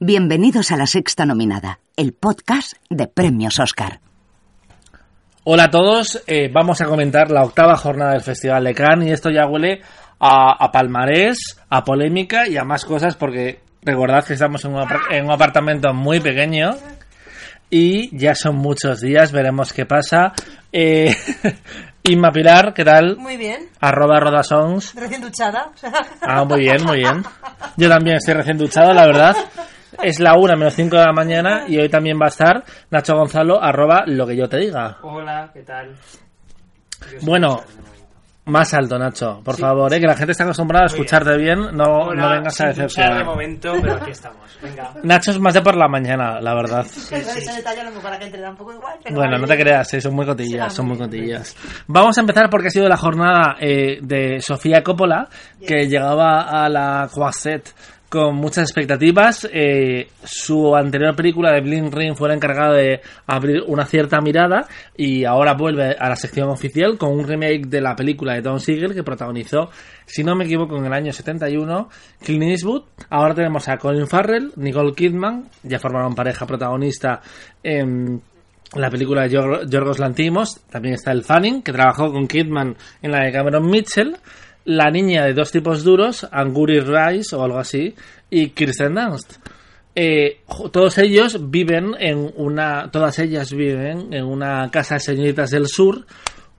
Bienvenidos 0.00 0.70
a 0.70 0.76
La 0.76 0.86
Sexta 0.86 1.26
Nominada, 1.26 1.80
el 1.96 2.12
podcast 2.12 2.74
de 2.88 3.08
Premios 3.08 3.58
Oscar. 3.58 4.00
Hola 5.42 5.64
a 5.64 5.70
todos, 5.70 6.22
eh, 6.26 6.48
vamos 6.52 6.80
a 6.80 6.84
comentar 6.84 7.30
la 7.30 7.42
octava 7.42 7.76
jornada 7.76 8.12
del 8.12 8.20
Festival 8.20 8.62
de 8.64 8.74
Cannes 8.74 9.08
y 9.08 9.12
esto 9.12 9.30
ya 9.30 9.46
huele 9.46 9.80
a, 10.20 10.52
a 10.64 10.70
palmarés, 10.70 11.60
a 11.68 11.82
polémica 11.82 12.46
y 12.46 12.56
a 12.56 12.64
más 12.64 12.84
cosas 12.84 13.16
porque 13.16 13.60
recordad 13.82 14.24
que 14.24 14.34
estamos 14.34 14.64
en 14.64 14.74
un, 14.74 14.86
en 15.10 15.24
un 15.24 15.32
apartamento 15.32 15.92
muy 15.92 16.20
pequeño 16.20 16.76
y 17.70 18.16
ya 18.16 18.34
son 18.34 18.56
muchos 18.56 19.00
días, 19.00 19.32
veremos 19.32 19.72
qué 19.72 19.84
pasa. 19.84 20.32
Eh, 20.72 21.12
Inma 22.04 22.30
Pilar, 22.30 22.72
¿qué 22.72 22.84
tal? 22.84 23.16
Muy 23.16 23.36
bien, 23.36 23.68
Arroba 23.80 24.20
Rodasongs. 24.20 24.94
recién 24.94 25.20
duchada. 25.20 25.72
Ah, 26.22 26.44
muy 26.44 26.60
bien, 26.60 26.84
muy 26.84 26.98
bien. 26.98 27.24
Yo 27.76 27.88
también 27.88 28.16
estoy 28.16 28.34
recién 28.34 28.56
duchado, 28.56 28.94
la 28.94 29.04
verdad. 29.06 29.36
Es 30.02 30.20
la 30.20 30.36
una 30.36 30.54
menos 30.56 30.74
5 30.74 30.96
de 30.96 31.04
la 31.04 31.12
mañana 31.12 31.64
y 31.66 31.78
hoy 31.78 31.88
también 31.88 32.18
va 32.20 32.26
a 32.26 32.28
estar 32.28 32.62
Nacho 32.90 33.16
Gonzalo, 33.16 33.62
arroba 33.62 34.04
lo 34.06 34.26
que 34.26 34.36
yo 34.36 34.48
te 34.48 34.58
diga. 34.58 34.98
Hola, 35.02 35.50
¿qué 35.52 35.62
tal? 35.62 35.94
Bueno. 37.22 37.60
Más 38.46 38.72
alto, 38.72 38.98
Nacho, 38.98 39.42
por 39.44 39.56
Sí. 39.56 39.60
favor, 39.60 39.92
¿eh? 39.92 40.00
que 40.00 40.06
la 40.06 40.16
gente 40.16 40.32
está 40.32 40.44
acostumbrada 40.44 40.84
a 40.84 40.86
escucharte 40.86 41.36
bien, 41.36 41.58
no, 41.76 41.84
Hola, 42.06 42.22
no 42.22 42.30
vengas 42.30 42.58
a 42.62 42.68
duchar 42.68 42.76
de 42.76 42.82
decepcionar. 42.82 43.24
momento, 43.26 43.72
pero 43.82 43.94
aquí 43.96 44.10
estamos. 44.10 44.58
Venga. 44.62 44.90
Nacho 45.02 45.32
es 45.32 45.38
más 45.38 45.52
de 45.52 45.60
por 45.60 45.76
la 45.76 45.86
mañana, 45.86 46.40
la 46.40 46.54
verdad. 46.54 46.86
Bueno, 49.10 49.36
no 49.36 49.46
te 49.46 49.54
creas, 49.58 49.92
eh, 49.92 50.00
son 50.00 50.14
muy 50.14 50.24
cotillas, 50.24 50.72
son 50.72 50.86
muy 50.86 50.96
bien, 50.96 51.10
cotillas. 51.10 51.54
Vamos 51.88 52.16
a 52.16 52.22
empezar 52.22 52.48
porque 52.48 52.68
ha 52.68 52.70
sido 52.70 52.88
la 52.88 52.96
jornada 52.96 53.56
eh, 53.60 53.98
de 54.00 54.40
Sofía 54.40 54.82
Coppola, 54.82 55.28
que 55.66 55.86
llegaba 55.86 56.40
a 56.64 56.70
la 56.70 57.06
Croisette 57.12 57.74
con 58.08 58.36
muchas 58.36 58.64
expectativas. 58.64 59.48
Eh, 59.52 60.08
su 60.24 60.74
anterior 60.74 61.14
película 61.14 61.52
de 61.52 61.60
Bling 61.60 61.92
Ring 61.92 62.14
fue 62.16 62.28
la 62.28 62.34
encargada 62.34 62.72
de 62.74 63.00
abrir 63.26 63.62
una 63.66 63.84
cierta 63.84 64.20
mirada 64.20 64.66
y 64.96 65.24
ahora 65.24 65.54
vuelve 65.54 65.94
a 65.98 66.08
la 66.08 66.16
sección 66.16 66.48
oficial 66.48 66.96
con 66.96 67.12
un 67.12 67.26
remake 67.28 67.66
de 67.66 67.80
la 67.80 67.94
película 67.94 68.34
de 68.34 68.42
Tom 68.42 68.58
Siegel 68.58 68.94
que 68.94 69.02
protagonizó, 69.02 69.70
si 70.06 70.24
no 70.24 70.34
me 70.34 70.44
equivoco, 70.44 70.76
en 70.76 70.86
el 70.86 70.92
año 70.92 71.12
71 71.12 71.88
Clint 72.24 72.42
Eastwood. 72.44 72.84
Ahora 73.10 73.34
tenemos 73.34 73.68
a 73.68 73.76
Colin 73.76 74.06
Farrell, 74.06 74.52
Nicole 74.56 74.94
Kidman, 74.94 75.48
ya 75.62 75.78
formaron 75.78 76.14
pareja 76.14 76.46
protagonista 76.46 77.20
en 77.62 78.22
la 78.74 78.90
película 78.90 79.22
de 79.22 79.30
Yor- 79.30 79.68
Yorgos 79.70 79.98
Lantimos. 79.98 80.60
También 80.70 80.94
está 80.94 81.12
el 81.12 81.24
Fanning, 81.24 81.62
que 81.62 81.72
trabajó 81.72 82.12
con 82.12 82.26
Kidman 82.26 82.76
en 83.02 83.10
la 83.12 83.24
de 83.24 83.32
Cameron 83.32 83.66
Mitchell. 83.70 84.16
La 84.70 84.90
niña 84.90 85.24
de 85.24 85.32
dos 85.32 85.50
tipos 85.50 85.82
duros, 85.82 86.28
Anguri 86.30 86.80
Rice 86.80 87.34
o 87.34 87.42
algo 87.42 87.58
así, 87.58 87.94
y 88.28 88.50
Kirsten 88.50 88.94
Dunst. 88.94 89.36
Eh, 89.94 90.42
todos 90.70 90.98
ellos 90.98 91.50
viven 91.50 91.94
en 91.98 92.30
una, 92.36 92.90
todas 92.90 93.18
ellas 93.18 93.50
viven 93.52 94.12
en 94.12 94.24
una 94.24 94.70
casa 94.70 94.96
de 94.96 95.00
señoritas 95.00 95.50
del 95.50 95.68
sur, 95.68 96.04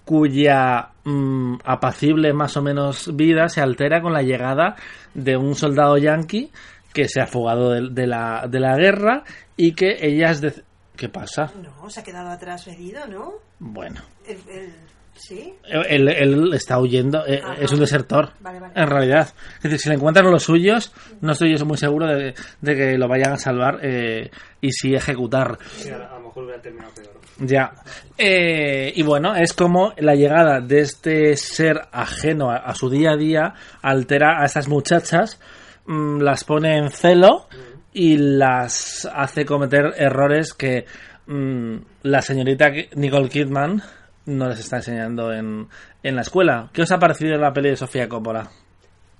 cuya 0.05 0.89
mm, 1.03 1.57
apacible 1.63 2.33
más 2.33 2.57
o 2.57 2.61
menos 2.63 3.15
vida 3.15 3.47
se 3.47 3.61
altera 3.61 4.01
con 4.01 4.13
la 4.13 4.23
llegada 4.23 4.75
de 5.13 5.37
un 5.37 5.53
soldado 5.55 5.97
yanqui 5.97 6.51
que 6.93 7.07
se 7.07 7.21
ha 7.21 7.27
fugado 7.27 7.69
de, 7.71 7.89
de 7.91 8.07
la, 8.07 8.47
de 8.49 8.59
la 8.59 8.75
guerra 8.75 9.23
y 9.55 9.73
que 9.73 9.97
ellas... 10.01 10.41
dec- 10.41 10.63
¿Qué 10.95 11.07
pasa? 11.07 11.51
No, 11.63 11.89
se 11.89 11.99
ha 12.01 12.03
quedado 12.03 12.29
atrás 12.29 12.67
herido, 12.67 13.05
¿no? 13.07 13.33
Bueno, 13.59 14.01
El, 14.27 14.37
el- 14.49 14.73
¿Sí? 15.19 15.53
él, 15.89 16.07
él 16.07 16.53
está 16.53 16.79
huyendo, 16.79 17.25
eh, 17.27 17.41
Ajá. 17.43 17.55
es 17.61 17.71
un 17.71 17.79
desertor, 17.79 18.31
Vale, 18.39 18.59
vale. 18.59 18.73
en 18.75 18.87
realidad. 18.87 19.29
Es 19.57 19.63
decir, 19.63 19.79
si 19.79 19.89
le 19.89 19.95
encuentran 19.95 20.31
los 20.31 20.43
suyos, 20.43 20.91
no 21.21 21.33
estoy 21.33 21.55
yo 21.57 21.65
muy 21.65 21.77
seguro 21.77 22.07
de, 22.07 22.33
de 22.61 22.75
que 22.75 22.97
lo 22.97 23.07
vayan 23.07 23.33
a 23.33 23.37
salvar 23.37 23.79
eh, 23.83 24.31
y 24.61 24.71
sí 24.71 24.95
ejecutar. 24.95 25.57
Sí, 25.75 25.89
a, 25.89 25.97
lo 25.97 26.21
mejor 26.21 26.43
hubiera 26.45 26.61
terminado 26.61 26.91
peor. 26.95 27.19
Ya. 27.41 27.71
Eh, 28.17 28.91
y 28.95 29.01
bueno, 29.03 29.35
es 29.35 29.53
como 29.53 29.93
la 29.97 30.15
llegada 30.15 30.59
de 30.61 30.79
este 30.81 31.35
ser 31.37 31.81
ajeno 31.91 32.49
a, 32.51 32.57
a 32.57 32.75
su 32.75 32.89
día 32.89 33.11
a 33.11 33.17
día 33.17 33.53
altera 33.81 34.41
a 34.41 34.45
estas 34.45 34.67
muchachas, 34.67 35.39
mm, 35.85 36.19
las 36.21 36.43
pone 36.43 36.77
en 36.77 36.89
celo 36.91 37.47
y 37.93 38.17
las 38.17 39.09
hace 39.13 39.45
cometer 39.45 39.93
errores 39.97 40.53
que 40.53 40.85
mm, 41.27 41.75
la 42.03 42.21
señorita 42.21 42.71
Nicole 42.95 43.29
Kidman 43.29 43.81
no 44.29 44.47
les 44.47 44.59
está 44.59 44.77
enseñando 44.77 45.33
en, 45.33 45.67
en 46.03 46.15
la 46.15 46.21
escuela. 46.21 46.69
¿Qué 46.73 46.81
os 46.81 46.91
ha 46.91 46.99
parecido 46.99 47.37
la 47.37 47.53
peli 47.53 47.69
de 47.69 47.75
Sofía 47.75 48.07
Coppola? 48.07 48.49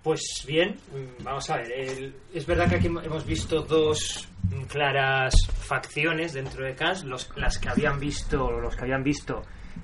Pues 0.03 0.45
bien, 0.47 0.77
vamos 1.23 1.49
a 1.49 1.57
ver. 1.57 2.13
es 2.33 2.45
verdad 2.45 2.69
que 2.69 2.75
aquí 2.75 2.87
hemos 2.87 3.25
visto 3.25 3.61
dos 3.61 4.29
claras 4.69 5.33
facciones 5.47 6.33
dentro 6.33 6.63
de 6.63 6.73
Cannes, 6.73 7.03
los, 7.03 7.29
las 7.35 7.57
que 7.57 7.69
habían 7.69 7.99
visto, 7.99 8.49
los 8.49 8.75
que 8.75 8.81
habían 8.83 9.03
visto 9.03 9.43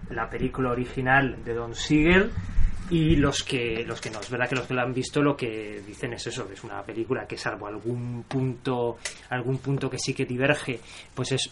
la 0.10 0.30
película 0.30 0.72
original 0.72 1.44
de 1.44 1.54
Don 1.54 1.76
Siegel 1.76 2.32
y 2.90 3.16
los 3.16 3.44
que 3.44 3.84
los 3.86 4.00
que 4.00 4.12
no 4.12 4.20
es 4.20 4.30
verdad 4.30 4.48
que 4.48 4.56
los 4.56 4.68
que 4.68 4.74
la 4.74 4.84
han 4.84 4.94
visto 4.94 5.22
lo 5.22 5.36
que 5.36 5.82
dicen 5.86 6.14
es 6.14 6.28
eso 6.28 6.48
es 6.52 6.64
una 6.64 6.84
película 6.84 7.26
que 7.26 7.38
salvo 7.38 7.66
algún 7.66 8.24
punto 8.28 8.98
algún 9.30 9.58
punto 9.58 9.90
que 9.90 9.98
sí 9.98 10.14
que 10.14 10.26
diverge 10.26 10.80
pues 11.16 11.32
es 11.32 11.52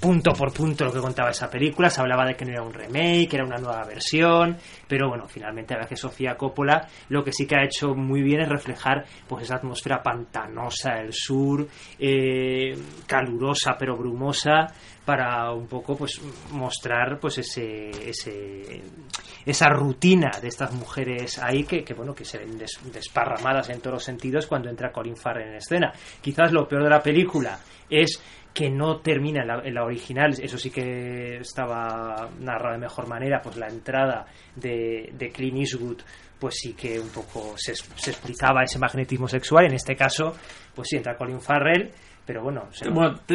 punto 0.00 0.32
por 0.32 0.52
punto 0.52 0.84
lo 0.84 0.92
que 0.92 1.00
contaba 1.00 1.30
esa 1.30 1.50
película. 1.50 1.90
Se 1.90 2.00
hablaba 2.00 2.24
de 2.24 2.34
que 2.34 2.44
no 2.44 2.52
era 2.52 2.62
un 2.62 2.72
remake, 2.72 3.34
era 3.34 3.44
una 3.44 3.58
nueva 3.58 3.84
versión, 3.84 4.56
pero 4.88 5.08
bueno, 5.08 5.26
finalmente 5.28 5.76
la 5.76 5.86
que 5.86 5.96
Sofía 5.96 6.36
Coppola 6.36 6.88
lo 7.08 7.22
que 7.22 7.32
sí 7.32 7.46
que 7.46 7.56
ha 7.56 7.64
hecho 7.64 7.94
muy 7.94 8.22
bien 8.22 8.40
es 8.40 8.48
reflejar 8.48 9.04
pues 9.28 9.44
esa 9.44 9.56
atmósfera 9.56 10.02
pantanosa 10.02 10.94
del 10.94 11.12
sur, 11.12 11.66
eh, 11.98 12.74
calurosa 13.06 13.76
pero 13.78 13.96
brumosa, 13.96 14.66
para 15.10 15.52
un 15.52 15.66
poco 15.66 15.96
pues 15.96 16.20
mostrar 16.52 17.18
pues 17.18 17.38
ese, 17.38 17.90
ese 18.08 18.80
esa 19.44 19.68
rutina 19.70 20.30
de 20.40 20.46
estas 20.46 20.72
mujeres 20.72 21.40
ahí 21.40 21.64
que, 21.64 21.82
bueno 21.94 22.14
que 22.14 22.24
se 22.24 22.38
ven 22.38 22.56
des- 22.56 22.78
desparramadas 22.92 23.70
en 23.70 23.80
todos 23.80 23.94
los 23.94 24.04
sentidos 24.04 24.46
cuando 24.46 24.68
entra 24.70 24.92
Colin 24.92 25.16
Farrell 25.16 25.48
en 25.48 25.56
escena. 25.56 25.92
Quizás 26.20 26.52
lo 26.52 26.68
peor 26.68 26.84
de 26.84 26.90
la 26.90 27.02
película 27.02 27.58
es 27.88 28.22
que 28.54 28.70
no 28.70 28.98
termina 29.00 29.42
en 29.42 29.48
la, 29.48 29.62
en 29.64 29.74
la 29.74 29.84
original, 29.84 30.32
eso 30.40 30.58
sí 30.58 30.70
que 30.70 31.38
estaba 31.38 32.28
narrado 32.38 32.74
de 32.74 32.78
mejor 32.80 33.08
manera, 33.08 33.40
pues 33.42 33.56
la 33.56 33.66
entrada 33.66 34.26
de, 34.54 35.10
de 35.12 35.30
Clint 35.30 35.58
Eastwood 35.58 36.02
pues 36.38 36.54
sí 36.56 36.72
que 36.74 36.98
un 37.00 37.08
poco 37.10 37.54
se, 37.56 37.74
se 37.74 38.10
explicaba 38.12 38.62
ese 38.62 38.78
magnetismo 38.78 39.26
sexual, 39.26 39.64
en 39.66 39.74
este 39.74 39.96
caso 39.96 40.34
pues 40.74 40.86
sí 40.88 40.96
entra 40.96 41.16
Colin 41.16 41.40
Farrell, 41.40 41.90
pero 42.30 42.44
bueno, 42.44 42.68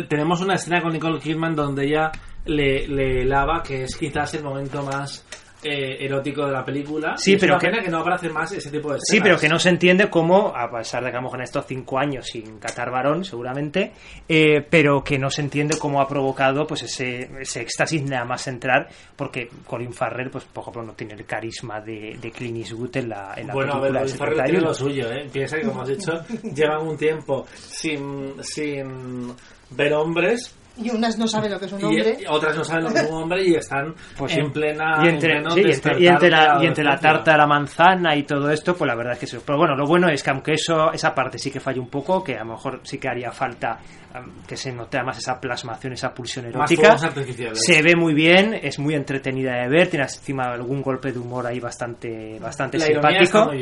tenemos 0.07 0.39
una 0.39 0.53
escena 0.53 0.81
con 0.81 0.94
Nicole 0.94 1.19
Kidman 1.19 1.53
donde 1.53 1.83
ella 1.83 2.13
le, 2.45 2.88
le 2.88 3.25
lava, 3.25 3.61
que 3.61 3.83
es 3.83 3.97
quizás 3.97 4.35
el 4.35 4.44
momento 4.45 4.83
más 4.83 5.25
eh, 5.64 5.98
erótico 6.06 6.46
de 6.46 6.52
la 6.52 6.64
película. 6.64 7.16
Sí, 7.18 7.32
Y 7.32 7.34
es 7.36 7.40
pero 7.42 7.54
una 7.54 7.60
que- 7.60 7.68
pena 7.70 7.84
que 7.84 7.90
no 7.90 8.00
aparece 8.00 8.30
más 8.30 8.52
ese 8.52 8.70
tipo 8.70 8.92
de 8.92 8.98
escenas. 8.98 9.08
Sí, 9.10 9.20
pero 9.22 9.38
que 9.40 9.50
no 9.50 9.58
se 9.58 9.70
entiende 9.70 10.10
cómo, 10.10 10.54
a 10.56 10.70
pesar 10.72 11.04
de 11.04 11.10
que 11.10 11.16
a 11.18 11.20
lo 11.20 11.24
mejor 11.24 11.40
en 11.40 11.44
estos 11.46 11.66
cinco 11.68 11.98
años 11.98 12.26
sin 12.28 12.60
catar 12.60 12.92
varón, 12.92 13.24
seguramente, 13.26 13.94
eh, 14.28 14.62
pero 14.70 15.04
que 15.04 15.18
no 15.18 15.30
se 15.30 15.42
entiende 15.42 15.78
cómo 15.80 16.02
ha 16.02 16.08
provocado 16.08 16.68
pues 16.68 16.84
ese, 16.84 17.30
ese 17.42 17.62
éxtasis 17.62 18.04
nada 18.04 18.26
más 18.26 18.48
entrar, 18.48 18.88
porque 19.16 19.50
Colin 19.66 19.94
Farrell, 19.94 20.30
pues 20.30 20.44
por 20.46 20.62
ejemplo, 20.64 20.84
no 20.84 20.94
tiene 20.94 21.14
el 21.14 21.26
carisma 21.26 21.82
de, 21.82 22.18
de 22.22 22.32
Clint 22.32 22.58
Eastwood 22.58 22.96
en 22.98 23.10
la, 23.10 23.34
en 23.36 23.48
la 23.48 23.54
Bueno, 23.54 23.74
a 23.74 23.82
película 23.82 24.02
Colin 24.02 24.16
Farrell 24.18 24.44
tiene 24.44 24.60
lo 24.62 24.74
suyo, 24.74 25.12
¿eh? 25.12 25.28
Piensa 25.32 25.58
que, 25.58 25.64
como 25.64 25.82
has 25.82 25.88
dicho, 25.90 26.12
llevan 26.54 26.88
un 26.88 26.98
tiempo 26.98 27.46
sin, 27.56 28.34
sin 28.44 29.34
ver 29.72 29.94
hombres 29.94 30.56
Y 30.78 30.90
unas 30.90 31.18
no 31.18 31.28
saben 31.28 31.52
lo 31.52 31.59
que 31.59 31.66
es 31.68 31.72
un 31.74 31.84
hombre. 31.86 32.18
y 32.19 32.25
otras 32.28 32.56
no 32.58 32.63
saben 32.63 32.84
lo 32.84 32.91
que 32.94 33.00
es 33.00 33.09
un 33.09 33.24
hombre 33.24 33.44
y 33.47 33.56
están 33.56 33.94
Pues 34.18 34.34
sí. 34.34 34.40
en 34.40 34.52
plena. 34.52 35.00
y 35.03 35.08
en 35.08 35.13
entre, 35.16 35.50
sí, 35.52 35.62
y 36.00 36.08
entre- 36.08 36.28
y 36.28 36.30
la, 36.30 36.59
y 36.62 36.66
entre 36.66 36.84
la 36.84 36.97
tarta 37.00 37.31
de 37.31 37.38
la 37.38 37.47
manzana 37.47 38.16
y 38.16 38.24
todo 38.24 38.50
esto, 38.52 38.75
pues 38.75 38.88
la 38.88 38.96
verdad 38.96 39.13
es 39.13 39.19
que 39.19 39.28
sí. 39.28 39.38
Pero 39.46 39.58
bueno, 39.58 39.75
lo 39.75 39.86
bueno 39.88 40.09
es 40.09 40.22
que 40.22 40.30
aunque 40.31 40.53
eso 40.53 40.91
esa 40.91 41.16
parte 41.16 41.38
sí 41.40 41.50
que 41.50 41.59
falla 41.62 41.80
un 41.80 41.90
poco, 41.90 42.24
que 42.24 42.36
a 42.36 42.44
lo 42.44 42.52
mejor 42.52 42.81
sí 42.84 42.97
que 42.97 43.08
haría 43.08 43.31
falta 43.31 43.78
que 44.48 44.56
se 44.57 44.72
note 44.72 45.01
más 45.04 45.18
esa 45.18 45.39
plasmación, 45.39 45.94
esa 45.94 46.13
pulsión 46.13 46.45
erótica. 46.45 46.98
Se 47.54 47.81
ve 47.81 47.95
muy 47.95 48.13
bien, 48.13 48.54
es 48.62 48.80
muy 48.80 48.94
entretenida 48.95 49.54
de 49.62 49.69
ver, 49.69 49.88
tiene 49.89 50.04
encima 50.06 50.45
algún 50.54 50.81
golpe 50.81 51.12
de 51.12 51.19
humor 51.19 51.45
ahí 51.48 51.60
bastante, 51.60 52.38
bastante 52.39 52.78
La 52.78 52.86
simpático. 52.86 53.51
está. 53.51 53.56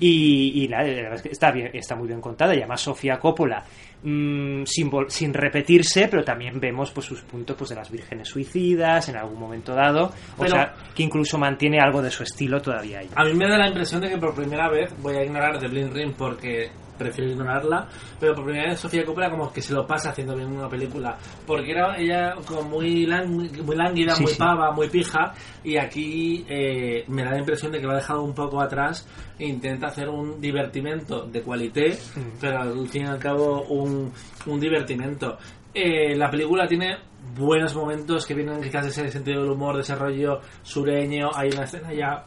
Y, 0.00 0.64
y 0.64 0.68
la, 0.68 0.82
la 0.82 0.92
verdad 0.94 1.14
es 1.14 1.22
que 1.22 1.28
está, 1.30 1.50
bien, 1.50 1.70
está 1.72 1.94
muy 1.96 2.08
bien 2.08 2.20
contada. 2.20 2.54
Y 2.54 2.58
además 2.58 2.80
Sofía 2.80 3.18
Coppola, 3.18 3.62
mm, 4.02 4.64
sin, 4.64 4.90
sin 5.08 5.32
repetirse, 5.34 6.08
pero 6.08 6.24
también 6.24 6.58
vemos 6.60 6.90
pues 6.90 7.06
sus 7.06 7.22
puntos 7.22 7.56
pues, 7.56 7.70
de 7.70 7.76
las 7.76 7.90
vírgenes 7.90 8.28
suicidas 8.28 9.08
en 9.08 9.16
algún 9.16 9.38
momento 9.38 9.74
dado. 9.74 10.06
O 10.06 10.12
Pero- 10.38 10.50
sea, 10.50 10.74
que 10.94 11.02
incluso 11.02 11.38
mantiene 11.38 11.78
algo 11.80 12.02
de 12.02 12.10
su 12.10 12.22
estilo 12.22 12.60
todavía 12.60 13.00
ahí. 13.00 13.08
A 13.14 13.24
mí 13.24 13.34
me 13.34 13.48
da 13.48 13.58
la 13.58 13.68
impresión 13.68 14.00
de 14.00 14.08
que 14.10 14.18
por 14.18 14.34
primera 14.34 14.68
vez 14.68 14.92
voy 15.00 15.16
a 15.16 15.24
ignorar 15.24 15.58
The 15.58 15.68
Blind 15.68 15.92
Ring 15.92 16.14
porque 16.16 16.70
prefiero 16.98 17.30
ignorarla, 17.30 17.88
pero 18.20 18.34
por 18.34 18.44
primera 18.44 18.70
vez 18.70 18.80
Sofía 18.80 19.04
Coppola 19.04 19.30
como 19.30 19.52
que 19.52 19.60
se 19.62 19.72
lo 19.74 19.86
pasa 19.86 20.10
haciendo 20.10 20.34
bien 20.36 20.52
una 20.52 20.68
película, 20.68 21.16
porque 21.46 21.72
era 21.72 21.96
ella 21.98 22.34
como 22.46 22.62
muy, 22.62 23.06
lang- 23.06 23.26
muy 23.62 23.76
lánguida, 23.76 24.14
Sí, 24.14 24.22
muy 24.22 24.32
sí. 24.32 24.38
pava, 24.38 24.70
muy 24.72 24.88
pija, 24.88 25.32
y 25.62 25.76
aquí 25.76 26.44
eh, 26.48 27.04
me 27.08 27.24
da 27.24 27.30
la 27.32 27.38
impresión 27.38 27.72
de 27.72 27.78
que 27.80 27.86
lo 27.86 27.92
ha 27.92 27.96
dejado 27.96 28.22
un 28.22 28.34
poco 28.34 28.60
atrás 28.60 29.06
e 29.38 29.46
intenta 29.46 29.88
hacer 29.88 30.08
un 30.08 30.40
divertimento 30.40 31.26
de 31.26 31.42
cualité, 31.42 31.96
pero 32.40 32.60
al 32.60 32.88
fin 32.88 33.02
y 33.02 33.06
al 33.06 33.18
cabo 33.18 33.62
un, 33.64 34.12
un 34.46 34.60
divertimento. 34.60 35.36
Eh, 35.72 36.14
la 36.16 36.30
película 36.30 36.68
tiene 36.68 36.98
buenos 37.36 37.74
momentos 37.74 38.24
que 38.26 38.34
vienen 38.34 38.60
quizás 38.62 38.84
de 38.84 38.90
ese 38.90 39.10
sentido 39.10 39.42
del 39.42 39.50
humor, 39.50 39.74
de 39.74 39.80
ese 39.82 39.96
rollo 39.96 40.38
sureño. 40.62 41.30
Hay 41.34 41.48
una 41.50 41.64
escena 41.64 41.92
ya 41.92 42.24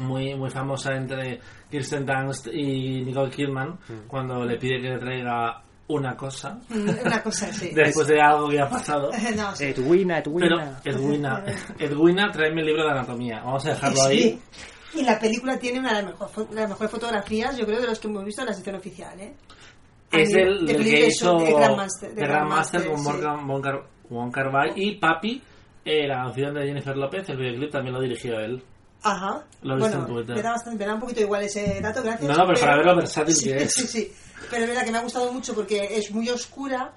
muy 0.00 0.34
muy 0.34 0.50
famosa 0.50 0.94
entre 0.94 1.40
Kirsten 1.70 2.04
Dunst 2.04 2.48
y 2.52 3.02
Nicole 3.04 3.30
Kidman 3.30 3.78
cuando 4.08 4.44
le 4.44 4.56
pide 4.58 4.80
que 4.80 4.88
le 4.88 4.98
traiga 4.98 5.62
una 5.88 6.16
cosa 6.16 6.58
Una 6.70 7.22
cosa 7.22 7.46
así. 7.48 7.70
después 7.74 8.06
de 8.06 8.20
algo 8.20 8.48
que 8.48 8.60
ha 8.60 8.68
pasado. 8.68 9.10
No, 9.36 9.54
sí. 9.56 9.64
Edwina, 9.64 10.22
Pero 10.22 10.56
Edwina. 10.56 10.80
Edwina, 10.84 11.44
Edwina, 11.78 12.30
tráeme 12.32 12.60
el 12.60 12.66
libro 12.68 12.84
de 12.84 12.90
anatomía. 12.90 13.40
Vamos 13.44 13.66
a 13.66 13.70
dejarlo 13.70 14.02
ahí. 14.04 14.40
Sí. 14.52 15.00
Y 15.00 15.02
la 15.04 15.18
película 15.18 15.56
tiene 15.58 15.78
una 15.80 15.90
de 15.96 16.02
las, 16.02 16.20
mejor 16.20 16.48
las 16.52 16.68
mejores 16.68 16.90
fotografías, 16.90 17.56
yo 17.56 17.64
creo, 17.66 17.80
de 17.80 17.86
los 17.88 17.98
que 18.00 18.08
hemos 18.08 18.24
visto 18.24 18.42
en 18.42 18.48
la 18.48 18.52
sección 18.54 18.74
oficial, 18.76 19.20
¿eh? 19.20 19.34
Es 20.12 20.32
mí, 20.34 20.40
el, 20.40 20.66
de 20.66 20.72
el 20.74 20.82
que 20.84 21.06
hizo 21.06 21.38
de 21.38 21.52
Grandmaster, 21.52 22.14
de 22.14 22.22
Grandmaster 22.22 22.86
con 22.86 22.98
sí. 22.98 23.04
Morgan 23.04 23.46
Wonka- 23.46 23.84
Wonka 24.10 24.48
Wai 24.48 24.72
y 24.74 24.96
Papi, 24.98 25.40
eh, 25.84 26.08
la 26.08 26.24
canción 26.24 26.54
de 26.54 26.66
Jennifer 26.66 26.96
López, 26.96 27.28
el 27.28 27.36
videoclip 27.36 27.70
también 27.70 27.94
lo 27.94 28.00
dirigió 28.00 28.38
él. 28.40 28.60
Ajá. 29.02 29.42
Lo 29.62 29.74
he 29.74 29.76
visto 29.76 29.96
bueno, 29.98 29.98
en 30.08 30.14
Twitter. 30.14 30.36
Me 30.36 30.42
da, 30.42 30.50
bastante, 30.52 30.78
me 30.78 30.86
da 30.86 30.94
un 30.94 31.00
poquito 31.00 31.20
igual 31.20 31.42
ese 31.42 31.80
dato, 31.80 32.02
gracias. 32.02 32.28
No, 32.30 32.36
no, 32.36 32.46
pero 32.46 32.60
para 32.60 32.76
ver 32.76 32.86
lo 32.86 32.96
versátil 32.96 33.34
sí, 33.34 33.44
que 33.46 33.56
es. 33.64 33.72
Sí, 33.72 33.86
sí. 33.86 34.12
Pero 34.50 34.62
es 34.64 34.68
verdad 34.68 34.84
que 34.84 34.90
me 34.92 34.98
ha 34.98 35.02
gustado 35.02 35.32
mucho 35.32 35.54
porque 35.54 35.88
es 35.96 36.10
muy 36.10 36.28
oscura, 36.28 36.92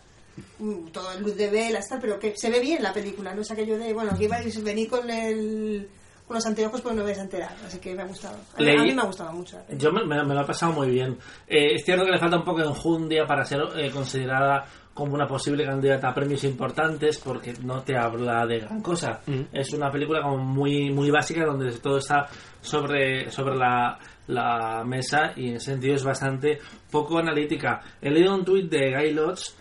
mm, 0.59 0.87
todo 0.87 1.19
luz 1.19 1.35
de 1.35 1.49
velas, 1.49 1.87
tal, 1.87 1.99
pero 1.99 2.17
que 2.19 2.35
se 2.37 2.49
ve 2.49 2.59
bien 2.59 2.81
la 2.81 2.93
película, 2.93 3.33
no 3.33 3.41
es 3.41 3.51
aquello 3.51 3.77
de, 3.77 3.93
bueno, 3.93 4.17
que 4.17 4.25
ibais 4.25 4.57
a 4.57 4.61
venir 4.61 4.89
con 4.89 5.09
el 5.09 5.89
con 6.25 6.35
los 6.37 6.45
anteojos 6.45 6.79
pues 6.79 6.95
no 6.95 7.03
vais 7.03 7.17
a 7.19 7.23
enterar, 7.23 7.53
así 7.67 7.79
que 7.79 7.93
me 7.93 8.01
ha 8.01 8.05
gustado. 8.05 8.37
A, 8.55 8.59
mí- 8.59 8.65
Leí- 8.65 8.79
a 8.79 8.83
mí 8.83 8.93
me 8.93 9.01
ha 9.01 9.05
gustado 9.05 9.33
mucho. 9.33 9.57
Yo 9.71 9.91
me, 9.91 10.05
me- 10.05 10.23
me 10.23 10.33
lo 10.33 10.41
he 10.41 10.45
pasado 10.45 10.71
muy 10.71 10.89
bien. 10.89 11.17
Eh, 11.47 11.75
es 11.75 11.83
cierto 11.83 12.05
que 12.05 12.11
le 12.11 12.17
falta 12.17 12.37
un 12.37 12.45
poco 12.45 12.61
de 12.61 12.67
enjundia 12.67 13.25
para 13.27 13.43
ser 13.43 13.59
eh, 13.75 13.91
considerada 13.91 14.65
como 14.93 15.15
una 15.15 15.27
posible 15.27 15.65
candidata 15.65 16.09
a 16.09 16.13
premios 16.13 16.43
importantes 16.43 17.17
porque 17.17 17.53
no 17.63 17.81
te 17.81 17.97
habla 17.97 18.45
de 18.45 18.59
gran 18.59 18.81
cosa. 18.81 19.21
Es 19.51 19.73
una 19.73 19.91
película 19.91 20.21
como 20.21 20.37
muy 20.37 20.91
muy 20.91 21.09
básica 21.09 21.45
donde 21.45 21.71
todo 21.79 21.97
está 21.97 22.27
sobre, 22.61 23.31
sobre 23.31 23.55
la, 23.55 23.97
la 24.27 24.83
mesa 24.85 25.33
y 25.35 25.49
en 25.49 25.55
ese 25.55 25.71
sentido 25.71 25.95
es 25.95 26.03
bastante 26.03 26.59
poco 26.91 27.17
analítica. 27.17 27.81
He 28.01 28.11
leído 28.11 28.35
un 28.35 28.45
tuit 28.45 28.69
de 28.69 28.95
Guy 28.95 29.13
Lodge, 29.13 29.51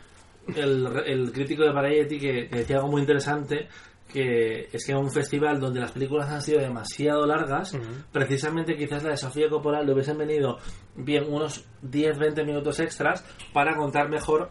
el, 0.55 0.87
el 1.07 1.33
crítico 1.33 1.63
de 1.63 1.73
Variety, 1.73 2.19
que, 2.19 2.49
que 2.49 2.57
decía 2.59 2.77
algo 2.77 2.89
muy 2.89 3.01
interesante 3.01 3.69
que 4.13 4.69
es 4.71 4.85
que 4.85 4.93
en 4.93 4.99
un 4.99 5.11
festival 5.11 5.59
donde 5.59 5.81
las 5.81 5.93
películas 5.93 6.29
han 6.29 6.43
sido 6.43 6.61
demasiado 6.61 7.27
largas, 7.27 7.77
precisamente 8.13 8.77
quizás 8.77 9.03
la 9.03 9.13
de 9.13 9.17
Sofía 9.17 9.49
Coppola 9.49 9.83
le 9.83 9.93
hubiesen 9.93 10.19
venido 10.19 10.59
bien 10.95 11.25
unos 11.33 11.65
10-20 11.83 12.45
minutos 12.45 12.79
extras 12.81 13.25
para 13.55 13.75
contar 13.75 14.11
mejor 14.11 14.51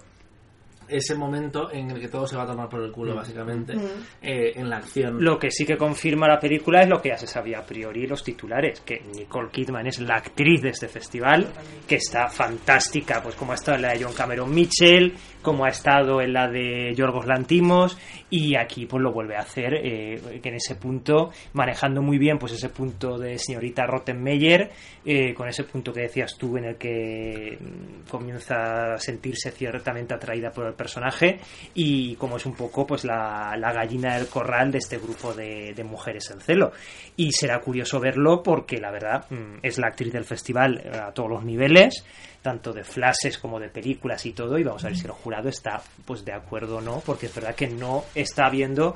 ese 0.91 1.15
momento 1.15 1.71
en 1.71 1.91
el 1.91 1.99
que 1.99 2.07
todo 2.07 2.27
se 2.27 2.35
va 2.35 2.43
a 2.43 2.47
tomar 2.47 2.69
por 2.69 2.81
el 2.81 2.91
culo, 2.91 3.15
básicamente, 3.15 3.73
eh, 4.21 4.53
en 4.55 4.69
la 4.69 4.77
acción. 4.77 5.23
Lo 5.23 5.39
que 5.39 5.49
sí 5.51 5.65
que 5.65 5.77
confirma 5.77 6.27
la 6.27 6.39
película 6.39 6.81
es 6.81 6.89
lo 6.89 7.01
que 7.01 7.09
ya 7.09 7.17
se 7.17 7.27
sabía 7.27 7.59
a 7.59 7.65
priori 7.65 8.05
los 8.07 8.23
titulares, 8.23 8.81
que 8.81 9.01
Nicole 9.15 9.49
Kidman 9.49 9.87
es 9.87 9.99
la 9.99 10.15
actriz 10.15 10.61
de 10.61 10.69
este 10.69 10.87
festival, 10.87 11.47
que 11.87 11.95
está 11.95 12.27
fantástica, 12.27 13.21
pues 13.21 13.35
como 13.35 13.51
ha 13.51 13.55
estado 13.55 13.77
en 13.77 13.81
la 13.83 13.93
de 13.93 14.03
John 14.03 14.13
Cameron 14.13 14.53
Mitchell, 14.53 15.13
como 15.41 15.65
ha 15.65 15.69
estado 15.69 16.21
en 16.21 16.33
la 16.33 16.47
de 16.47 16.93
Yorgos 16.95 17.25
Lantimos, 17.25 17.97
y 18.29 18.55
aquí 18.55 18.85
pues 18.85 19.01
lo 19.01 19.11
vuelve 19.11 19.35
a 19.35 19.41
hacer, 19.41 19.73
eh, 19.73 20.39
que 20.41 20.49
en 20.49 20.55
ese 20.55 20.75
punto, 20.75 21.31
manejando 21.53 22.01
muy 22.01 22.17
bien 22.17 22.37
pues 22.37 22.53
ese 22.53 22.69
punto 22.69 23.17
de 23.17 23.37
señorita 23.37 23.85
Rottenmeier, 23.85 24.71
eh, 25.05 25.33
con 25.33 25.47
ese 25.47 25.63
punto 25.63 25.91
que 25.91 26.01
decías 26.01 26.37
tú 26.37 26.57
en 26.57 26.65
el 26.65 26.75
que 26.77 27.57
mm, 27.59 28.09
comienza 28.09 28.93
a 28.93 28.97
sentirse 28.97 29.51
ciertamente 29.51 30.13
atraída 30.13 30.51
por 30.51 30.67
el 30.67 30.73
personaje 30.81 31.39
y 31.75 32.15
como 32.15 32.37
es 32.37 32.45
un 32.47 32.55
poco 32.55 32.87
pues 32.87 33.05
la, 33.05 33.55
la 33.55 33.71
gallina 33.71 34.17
del 34.17 34.27
corral 34.27 34.71
de 34.71 34.79
este 34.79 34.97
grupo 34.97 35.31
de, 35.31 35.73
de 35.75 35.83
mujeres 35.83 36.31
en 36.31 36.41
celo 36.41 36.71
y 37.15 37.31
será 37.31 37.59
curioso 37.59 37.99
verlo 37.99 38.41
porque 38.41 38.79
la 38.79 38.89
verdad 38.89 39.25
mm, 39.29 39.59
es 39.61 39.77
la 39.77 39.87
actriz 39.87 40.11
del 40.11 40.25
festival 40.25 40.81
eh, 40.83 40.97
a 40.97 41.11
todos 41.11 41.29
los 41.29 41.43
niveles 41.43 42.03
tanto 42.41 42.73
de 42.73 42.83
flashes 42.83 43.37
como 43.37 43.59
de 43.59 43.69
películas 43.69 44.25
y 44.25 44.33
todo 44.33 44.57
y 44.57 44.63
vamos 44.63 44.83
a 44.83 44.87
ver 44.87 44.97
si 44.97 45.05
el 45.05 45.11
jurado 45.11 45.49
está 45.49 45.83
pues 46.03 46.25
de 46.25 46.33
acuerdo 46.33 46.77
o 46.77 46.81
no 46.81 47.03
porque 47.05 47.27
es 47.27 47.35
verdad 47.35 47.53
que 47.53 47.67
no 47.67 48.05
está 48.15 48.49
viendo 48.49 48.95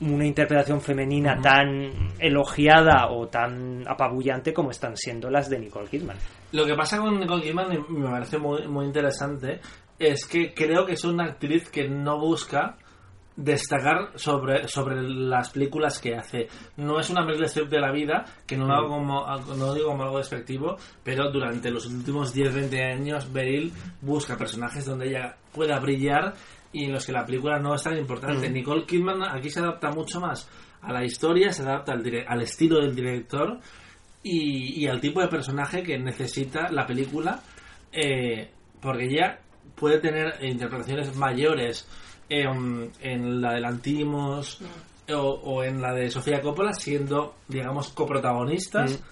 una 0.00 0.26
interpretación 0.26 0.80
femenina 0.80 1.38
tan 1.40 2.12
elogiada 2.18 3.10
o 3.10 3.28
tan 3.28 3.84
apabullante 3.86 4.52
como 4.52 4.70
están 4.70 4.96
siendo 4.96 5.30
las 5.30 5.50
de 5.50 5.58
Nicole 5.58 5.88
Kidman. 5.88 6.16
Lo 6.52 6.66
que 6.66 6.74
pasa 6.74 6.98
con 6.98 7.18
Nicole 7.18 7.42
Kidman 7.42 7.72
y 7.72 7.92
me 7.92 8.10
parece 8.10 8.38
muy, 8.38 8.66
muy 8.66 8.86
interesante 8.86 9.60
es 9.98 10.26
que 10.26 10.52
creo 10.54 10.86
que 10.86 10.94
es 10.94 11.04
una 11.04 11.24
actriz 11.24 11.70
que 11.70 11.88
no 11.88 12.18
busca 12.18 12.76
destacar 13.36 14.12
sobre, 14.16 14.68
sobre 14.68 15.02
las 15.02 15.50
películas 15.50 15.98
que 15.98 16.14
hace. 16.14 16.48
No 16.76 16.98
es 16.98 17.08
una 17.10 17.24
Meryl 17.24 17.44
Streep 17.44 17.68
de 17.68 17.80
la 17.80 17.92
vida, 17.92 18.24
que 18.46 18.56
no 18.56 18.66
lo 18.66 18.74
hago 18.74 18.88
como, 18.88 19.26
no 19.26 19.66
lo 19.66 19.74
digo 19.74 19.88
como 19.88 20.02
algo 20.02 20.18
despectivo, 20.18 20.76
pero 21.02 21.30
durante 21.30 21.70
los 21.70 21.86
últimos 21.86 22.34
10-20 22.34 22.94
años 22.94 23.32
Beryl 23.32 23.72
busca 24.00 24.36
personajes 24.36 24.84
donde 24.84 25.08
ella 25.08 25.36
pueda 25.54 25.78
brillar 25.78 26.34
y 26.72 26.84
en 26.84 26.92
los 26.92 27.06
que 27.06 27.12
la 27.12 27.24
película 27.24 27.58
no 27.58 27.74
es 27.74 27.82
tan 27.82 27.96
importante. 27.96 28.50
Nicole 28.50 28.84
Kidman 28.84 29.22
aquí 29.22 29.50
se 29.50 29.60
adapta 29.60 29.90
mucho 29.90 30.20
más 30.20 30.48
a 30.82 30.92
la 30.92 31.04
historia, 31.04 31.52
se 31.52 31.62
adapta 31.62 31.92
al, 31.92 32.04
al 32.26 32.42
estilo 32.42 32.80
del 32.80 32.94
director 32.94 33.58
y, 34.22 34.82
y 34.82 34.86
al 34.86 35.00
tipo 35.00 35.20
de 35.20 35.28
personaje 35.28 35.82
que 35.82 35.98
necesita 35.98 36.70
la 36.70 36.86
película, 36.86 37.42
eh, 37.92 38.50
porque 38.80 39.04
ella 39.04 39.40
puede 39.74 39.98
tener 39.98 40.34
interpretaciones 40.42 41.14
mayores 41.16 41.88
en, 42.28 42.90
en 43.00 43.40
la 43.40 43.54
de 43.54 43.60
Lantimos 43.60 44.60
o, 45.12 45.18
o 45.18 45.64
en 45.64 45.80
la 45.80 45.92
de 45.94 46.10
Sofía 46.10 46.40
Coppola, 46.40 46.72
siendo, 46.72 47.36
digamos, 47.48 47.88
coprotagonistas. 47.90 49.02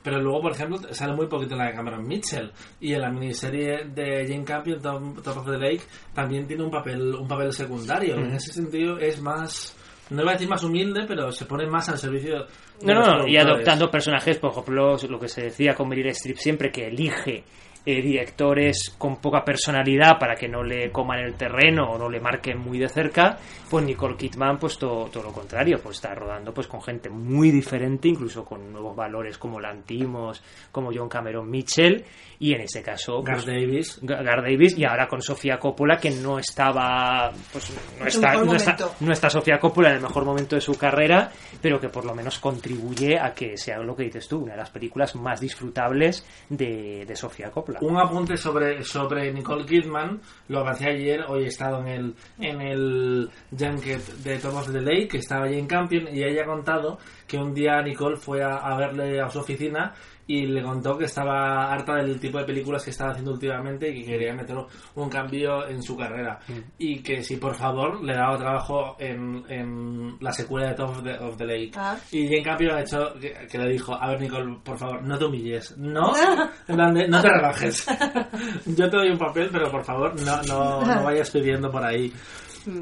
Pero 0.00 0.20
luego, 0.22 0.42
por 0.42 0.52
ejemplo, 0.52 0.78
sale 0.94 1.12
muy 1.12 1.26
poquito 1.26 1.54
en 1.54 1.58
la 1.58 1.66
de 1.66 1.74
Cameron 1.74 2.06
Mitchell. 2.06 2.52
Y 2.80 2.94
en 2.94 3.00
la 3.00 3.10
miniserie 3.10 3.84
de 3.86 4.26
Jane 4.26 4.44
Campion, 4.44 4.80
Top, 4.80 5.22
Top 5.22 5.38
of 5.38 5.46
the 5.46 5.58
Lake, 5.58 5.82
también 6.14 6.46
tiene 6.46 6.62
un 6.62 6.70
papel, 6.70 7.14
un 7.14 7.26
papel 7.26 7.52
secundario. 7.52 8.14
En 8.14 8.30
ese 8.30 8.52
sentido 8.52 8.96
es 8.98 9.20
más, 9.20 9.76
no 10.10 10.22
iba 10.22 10.30
a 10.30 10.34
decir 10.34 10.48
más 10.48 10.62
humilde, 10.62 11.04
pero 11.06 11.32
se 11.32 11.46
pone 11.46 11.66
más 11.66 11.88
al 11.88 11.98
servicio 11.98 12.46
No, 12.82 12.94
los 12.94 13.08
no, 13.08 13.26
y 13.26 13.36
adoptando 13.36 13.90
personajes, 13.90 14.38
por 14.38 14.52
ejemplo, 14.52 14.96
lo 15.08 15.18
que 15.18 15.28
se 15.28 15.42
decía 15.42 15.74
con 15.74 15.88
Meryl 15.88 16.08
Streep 16.08 16.36
siempre, 16.36 16.70
que 16.70 16.86
elige 16.86 17.42
eh, 17.84 18.02
directores 18.02 18.94
con 18.98 19.16
poca 19.16 19.44
personalidad 19.44 20.18
para 20.18 20.34
que 20.34 20.48
no 20.48 20.62
le 20.62 20.90
coman 20.90 21.20
el 21.20 21.34
terreno 21.34 21.90
o 21.90 21.98
no 21.98 22.08
le 22.08 22.20
marquen 22.20 22.58
muy 22.58 22.78
de 22.78 22.88
cerca, 22.88 23.38
pues 23.70 23.84
Nicole 23.84 24.16
Kidman, 24.16 24.58
pues 24.58 24.78
todo, 24.78 25.06
todo 25.06 25.24
lo 25.24 25.32
contrario, 25.32 25.78
pues 25.82 25.96
está 25.96 26.14
rodando 26.14 26.52
pues 26.52 26.66
con 26.66 26.82
gente 26.82 27.08
muy 27.08 27.50
diferente, 27.50 28.08
incluso 28.08 28.44
con 28.44 28.72
nuevos 28.72 28.94
valores 28.94 29.38
como 29.38 29.60
Lantimos, 29.60 30.42
como 30.70 30.90
John 30.94 31.08
Cameron 31.08 31.50
Mitchell, 31.50 32.04
y 32.38 32.52
en 32.52 32.60
ese 32.60 32.82
caso... 32.82 33.22
Gar 33.22 33.36
pues, 33.36 33.46
Davis. 33.46 33.98
Gar 34.02 34.24
Gar 34.24 34.42
Davis 34.42 34.76
y 34.76 34.84
ahora 34.84 35.08
con 35.08 35.22
Sofía 35.22 35.58
Coppola 35.58 35.96
que 35.96 36.10
no 36.10 36.38
estaba 36.38 37.30
pues 37.52 37.72
no 37.98 38.06
está 38.06 38.34
no 38.34 38.54
está, 38.54 38.76
no 39.00 39.12
está 39.12 39.30
Sofía 39.30 39.58
Coppola 39.58 39.88
en 39.90 39.96
el 39.96 40.02
mejor 40.02 40.24
momento 40.24 40.54
de 40.54 40.60
su 40.60 40.76
carrera 40.76 41.30
pero 41.60 41.80
que 41.80 41.88
por 41.88 42.04
lo 42.04 42.14
menos 42.14 42.38
contribuye 42.38 43.18
a 43.18 43.32
que 43.32 43.56
sea 43.56 43.78
lo 43.78 43.96
que 43.96 44.04
dices 44.04 44.28
tú 44.28 44.40
una 44.40 44.52
de 44.52 44.58
las 44.58 44.70
películas 44.70 45.14
más 45.16 45.40
disfrutables 45.40 46.26
de, 46.48 47.04
de 47.06 47.16
Sofía 47.16 47.50
Coppola 47.50 47.67
Un 47.80 47.98
apunte 47.98 48.36
sobre, 48.36 48.82
sobre 48.82 49.30
Nicole 49.30 49.66
Kidman, 49.66 50.20
lo 50.48 50.60
avancé 50.60 50.88
ayer, 50.88 51.24
hoy 51.28 51.44
he 51.44 51.48
estado 51.48 51.80
en 51.80 51.88
el, 51.88 52.14
en 52.38 52.60
el 52.62 53.30
Junket 53.50 54.00
de 54.22 54.38
Top 54.38 54.54
of 54.54 54.72
the 54.72 54.80
Lake, 54.80 55.08
que 55.08 55.18
estaba 55.18 55.44
allí 55.44 55.58
en 55.58 55.66
Campion, 55.66 56.08
y 56.08 56.22
ella 56.22 56.44
ha 56.44 56.46
contado 56.46 56.98
que 57.26 57.36
un 57.36 57.52
día 57.52 57.82
Nicole 57.82 58.16
fue 58.16 58.42
a 58.42 58.74
verle 58.76 59.20
a 59.20 59.28
su 59.28 59.40
oficina 59.40 59.94
y 60.28 60.46
le 60.46 60.62
contó 60.62 60.96
que 60.98 61.06
estaba 61.06 61.72
harta 61.72 61.96
del 61.96 62.20
tipo 62.20 62.36
de 62.38 62.44
películas 62.44 62.84
que 62.84 62.90
estaba 62.90 63.12
haciendo 63.12 63.32
últimamente 63.32 63.88
y 63.88 64.02
que 64.02 64.12
quería 64.12 64.34
meter 64.34 64.58
un 64.94 65.08
cambio 65.08 65.66
en 65.66 65.82
su 65.82 65.96
carrera. 65.96 66.38
Y 66.76 67.00
que 67.00 67.22
si 67.22 67.38
por 67.38 67.54
favor 67.54 68.04
le 68.04 68.14
daba 68.14 68.36
trabajo 68.36 68.94
en, 68.98 69.42
en 69.48 70.18
la 70.20 70.30
secuela 70.30 70.68
de 70.68 70.74
Top 70.74 70.90
of 70.90 71.02
the, 71.02 71.12
of 71.18 71.36
the 71.38 71.46
Lake. 71.46 71.72
Ah. 71.76 71.96
Y 72.12 72.36
en 72.36 72.44
cambio 72.44 72.74
ha 72.74 72.82
hecho 72.82 73.14
que, 73.18 73.32
que 73.50 73.58
le 73.58 73.72
dijo, 73.72 73.94
a 73.94 74.08
ver 74.10 74.20
Nicole, 74.20 74.58
por 74.62 74.76
favor, 74.76 75.02
no 75.02 75.18
te 75.18 75.24
humilles, 75.24 75.74
no, 75.78 76.12
no 76.68 77.22
te 77.22 77.28
rebajes. 77.28 77.86
Yo 78.66 78.90
te 78.90 78.96
doy 78.98 79.10
un 79.10 79.18
papel, 79.18 79.48
pero 79.50 79.70
por 79.70 79.82
favor, 79.82 80.14
no, 80.20 80.42
no, 80.42 80.82
no 80.82 81.02
vayas 81.04 81.30
pidiendo 81.30 81.70
por 81.70 81.82
ahí. 81.82 82.12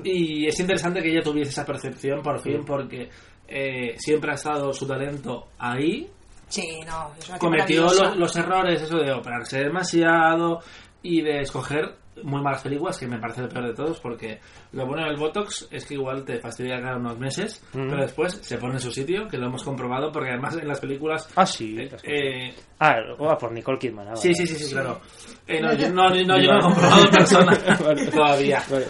Y 0.02 0.46
es 0.46 0.58
interesante 0.58 1.00
que 1.00 1.12
ella 1.12 1.22
tuviese 1.22 1.50
esa 1.50 1.64
percepción 1.64 2.22
por 2.22 2.40
fin, 2.40 2.64
porque 2.66 3.08
eh, 3.46 3.94
siempre 3.98 4.32
ha 4.32 4.34
estado 4.34 4.72
su 4.72 4.84
talento 4.84 5.48
ahí. 5.58 6.10
Sí, 6.48 6.80
no, 6.86 7.10
es 7.18 7.28
una 7.28 7.38
Cometió 7.38 7.82
los, 7.82 8.16
los 8.16 8.36
errores, 8.36 8.80
eso 8.82 8.98
de 8.98 9.12
operarse 9.12 9.60
demasiado, 9.64 10.60
y 11.02 11.20
de 11.22 11.40
escoger 11.40 11.96
muy 12.22 12.40
malas 12.40 12.62
películas, 12.62 12.96
que 12.98 13.06
me 13.06 13.18
parece 13.18 13.42
el 13.42 13.48
peor 13.48 13.66
de 13.66 13.74
todos, 13.74 14.00
porque 14.00 14.40
lo 14.72 14.86
bueno 14.86 15.04
del 15.04 15.16
Botox 15.18 15.68
es 15.70 15.84
que 15.84 15.94
igual 15.94 16.24
te 16.24 16.38
fastidia 16.38 16.80
cada 16.80 16.96
unos 16.96 17.18
meses, 17.18 17.62
Mm. 17.74 17.88
pero 17.90 18.02
después 18.02 18.32
se 18.40 18.56
pone 18.56 18.74
en 18.74 18.80
su 18.80 18.90
sitio, 18.90 19.28
que 19.28 19.36
lo 19.36 19.46
hemos 19.48 19.62
comprobado, 19.62 20.10
porque 20.10 20.30
además 20.30 20.56
en 20.56 20.66
las 20.66 20.80
películas... 20.80 21.28
Ah, 21.36 21.44
sí. 21.44 21.76
eh, 21.78 21.90
eh, 22.04 22.54
Ah, 22.80 22.94
oh, 23.18 23.36
por 23.36 23.52
Nicole 23.52 23.78
Kidman. 23.78 24.08
ah, 24.08 24.16
sí, 24.16 24.28
vale. 24.28 24.34
sí, 24.34 24.46
sí, 24.46 24.64
sí, 24.64 24.72
claro. 24.72 24.98
Eh, 25.46 25.60
no, 25.60 25.74
yo 25.74 25.90
no, 25.92 26.08
no, 26.08 26.16
yo 26.16 26.24
no 26.24 26.38
lo 26.38 26.58
he 26.58 26.62
comprobado 26.62 27.04
en 27.04 27.10
persona 27.10 27.52
todavía. 28.10 28.62
Vale. 28.70 28.86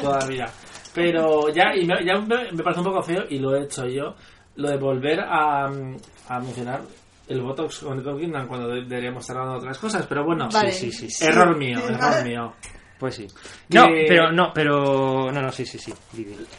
todavía. 0.00 0.46
Pero 0.94 1.48
ya, 1.48 1.74
y 1.74 1.84
me, 1.86 2.04
ya 2.04 2.18
me, 2.20 2.52
me 2.52 2.62
parece 2.62 2.80
un 2.80 2.86
poco 2.86 3.02
feo, 3.02 3.24
y 3.28 3.38
lo 3.38 3.56
he 3.56 3.64
hecho 3.64 3.86
yo, 3.86 4.14
lo 4.56 4.68
de 4.70 4.76
volver 4.76 5.20
a, 5.20 5.66
a 5.66 6.40
mencionar 6.40 6.82
el 7.28 7.40
Botox 7.40 7.80
con 7.80 7.96
Nicole 7.98 8.20
Kidman 8.24 8.46
cuando 8.46 8.68
de- 8.68 8.84
deberíamos 8.84 9.22
estar 9.22 9.36
hablando 9.36 9.54
de 9.60 9.66
otras 9.66 9.78
cosas, 9.78 10.06
pero 10.06 10.24
bueno, 10.24 10.48
Vale. 10.52 10.72
sí, 10.72 10.90
sí, 10.92 11.08
sí. 11.10 11.24
error 11.24 11.56
mío, 11.56 11.78
Sí. 11.86 11.92
error 11.92 12.24
mío. 12.24 12.52
Pues 13.02 13.16
sí. 13.16 13.26
Que- 13.68 13.78
No, 13.80 13.86
pero 14.06 14.30
no, 14.30 14.52
pero 14.54 15.32
no, 15.32 15.42
no, 15.42 15.50
sí, 15.50 15.66
sí, 15.66 15.76
sí. 15.76 15.92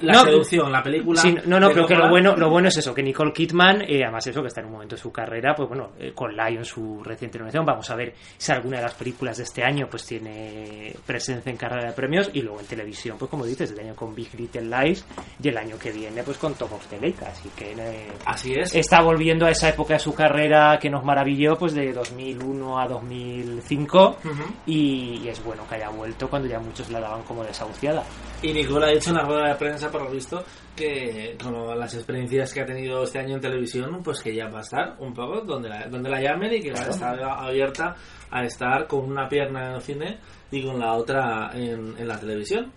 La 0.01 0.11
no, 0.11 0.23
seducción, 0.25 0.69
la 0.73 0.83
película. 0.83 1.21
Sí, 1.21 1.33
no, 1.45 1.57
no, 1.57 1.69
pero 1.69 1.87
que 1.87 1.95
lo 1.95 2.09
bueno, 2.09 2.35
lo 2.35 2.49
bueno 2.49 2.67
es 2.67 2.75
eso, 2.75 2.93
que 2.93 3.01
Nicole 3.01 3.31
Kidman, 3.31 3.83
eh, 3.83 4.01
además 4.03 4.27
eso, 4.27 4.41
que 4.41 4.49
está 4.49 4.59
en 4.59 4.65
un 4.67 4.73
momento 4.73 4.97
de 4.97 5.01
su 5.01 5.09
carrera, 5.09 5.55
pues 5.55 5.69
bueno, 5.69 5.91
eh, 5.97 6.11
con 6.13 6.35
Lion, 6.35 6.65
su 6.65 7.01
reciente 7.01 7.37
nominación, 7.37 7.65
vamos 7.65 7.89
a 7.89 7.95
ver 7.95 8.13
si 8.37 8.51
alguna 8.51 8.75
de 8.79 8.83
las 8.83 8.93
películas 8.95 9.37
de 9.37 9.43
este 9.43 9.63
año 9.63 9.87
pues 9.89 10.05
tiene 10.05 10.93
presencia 11.05 11.49
en 11.49 11.55
carrera 11.55 11.87
de 11.87 11.93
premios 11.93 12.29
y 12.33 12.41
luego 12.41 12.59
en 12.59 12.65
televisión, 12.65 13.15
pues 13.17 13.31
como 13.31 13.45
dices, 13.45 13.71
el 13.71 13.79
año 13.79 13.95
con 13.95 14.13
Big 14.13 14.33
Little 14.37 14.63
Lies 14.63 15.05
y 15.41 15.47
el 15.47 15.57
año 15.57 15.79
que 15.79 15.93
viene 15.93 16.23
pues 16.23 16.37
con 16.37 16.55
Top 16.55 16.73
of 16.73 16.85
the 16.87 16.97
Lake, 16.99 17.23
así 17.25 17.47
que 17.55 17.71
eh, 17.71 18.11
Así 18.25 18.53
es. 18.53 18.75
está 18.75 19.01
volviendo 19.01 19.45
a 19.45 19.51
esa 19.51 19.69
época 19.69 19.93
de 19.93 19.99
su 20.01 20.13
carrera 20.13 20.77
que 20.77 20.89
nos 20.89 21.05
maravilló, 21.05 21.55
pues 21.57 21.73
de 21.73 21.93
2001 21.93 22.79
a 22.81 22.85
2005 22.89 24.17
Ujú. 24.25 24.43
y, 24.65 25.21
y 25.23 25.29
es 25.29 25.41
bueno 25.41 25.63
que 25.69 25.75
haya 25.75 25.87
vuelto 25.89 26.29
cuando 26.33 26.49
ya 26.49 26.57
muchos 26.59 26.89
la 26.89 26.99
daban 26.99 27.21
como 27.23 27.43
desahuciada. 27.43 28.03
Y 28.41 28.51
Nicole 28.53 28.87
ha 28.87 28.89
dicho 28.89 29.11
en 29.11 29.17
la 29.17 29.23
rueda 29.23 29.49
de 29.49 29.55
prensa, 29.55 29.91
por 29.91 30.01
lo 30.01 30.09
visto, 30.09 30.43
que 30.75 31.37
con 31.43 31.79
las 31.79 31.93
experiencias 31.93 32.51
que 32.51 32.61
ha 32.61 32.65
tenido 32.65 33.03
este 33.03 33.19
año 33.19 33.35
en 33.35 33.41
televisión, 33.41 34.01
pues 34.03 34.19
que 34.19 34.33
ya 34.33 34.47
va 34.49 34.57
a 34.59 34.61
estar 34.63 34.95
un 34.99 35.13
poco 35.13 35.41
donde 35.41 35.69
la, 35.69 35.85
donde 35.87 36.09
la 36.09 36.19
llamen 36.19 36.51
y 36.55 36.59
que 36.59 36.71
va 36.71 36.79
a 36.79 36.89
estar 36.89 37.21
abierta 37.21 37.95
a 38.31 38.43
estar 38.43 38.87
con 38.87 39.05
una 39.05 39.29
pierna 39.29 39.67
en 39.69 39.75
el 39.75 39.81
cine 39.83 40.19
y 40.49 40.63
con 40.65 40.79
la 40.79 40.93
otra 40.93 41.51
en, 41.53 41.95
en 41.99 42.07
la 42.07 42.19
televisión. 42.19 42.71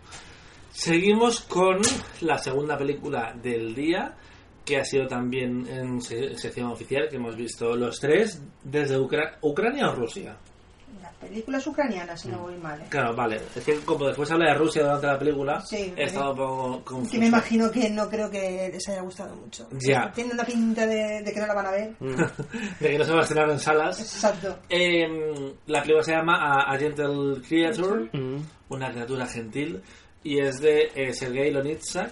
Seguimos 0.71 1.41
con 1.41 1.79
la 2.21 2.37
segunda 2.37 2.77
película 2.77 3.33
del 3.43 3.75
día, 3.75 4.15
que 4.65 4.77
ha 4.77 4.85
sido 4.85 5.07
también 5.07 5.67
en 5.69 6.01
se- 6.03 6.37
sección 6.37 6.67
oficial, 6.71 7.09
que 7.09 7.17
hemos 7.17 7.35
visto 7.35 7.75
los 7.75 7.99
tres 7.99 8.43
desde 8.63 8.99
Ucra- 8.99 9.39
Ucrania 9.41 9.89
o 9.89 9.95
Rusia. 9.95 10.37
La 11.23 11.29
película 11.29 11.59
es 11.59 11.67
ucraniana, 11.67 12.17
si 12.17 12.29
no 12.29 12.39
voy 12.41 12.57
mal. 12.57 12.81
¿eh? 12.81 12.87
Claro, 12.91 13.15
vale. 13.17 13.41
Es 13.55 13.65
que 13.65 13.75
como 13.81 14.07
después 14.07 14.31
habla 14.31 14.53
de 14.53 14.59
Rusia 14.59 14.83
durante 14.83 15.07
la 15.07 15.19
película, 15.19 15.61
Sí, 15.61 15.93
he 15.97 16.05
estado 16.05 16.31
un 16.33 16.37
poco 16.37 16.85
confuso. 16.85 17.11
Que 17.13 17.19
me 17.19 17.27
imagino 17.27 17.71
que 17.71 17.89
no 17.91 18.09
creo 18.09 18.31
que 18.31 18.69
les 18.73 18.89
haya 18.89 19.01
gustado 19.01 19.35
mucho. 19.35 19.67
Ya. 19.73 20.11
Tiene 20.15 20.35
una 20.35 20.45
pinta 20.45 20.87
de, 20.87 21.23
de 21.23 21.33
que 21.33 21.41
no 21.41 21.47
la 21.47 21.55
van 21.55 21.67
a 21.67 21.71
ver. 21.71 21.97
de 22.81 22.89
que 22.91 22.99
no 22.99 23.05
se 23.05 23.13
va 23.13 23.21
a 23.21 23.23
estrenar 23.23 23.51
en 23.51 23.59
salas. 23.59 23.99
Exacto. 24.01 24.59
Eh, 24.69 25.55
la 25.67 25.81
película 25.81 26.05
se 26.05 26.13
llama 26.13 26.37
A, 26.37 26.73
A 26.75 26.79
Gentle 26.79 27.41
Creature, 27.49 28.11
Mm. 28.13 28.43
una 28.69 28.91
criatura 28.93 29.27
gentil, 29.27 29.81
y 30.23 30.39
es 30.41 30.61
de 30.61 30.91
eh, 30.95 31.13
Sergei 31.15 31.51
Lonitsa. 31.51 32.11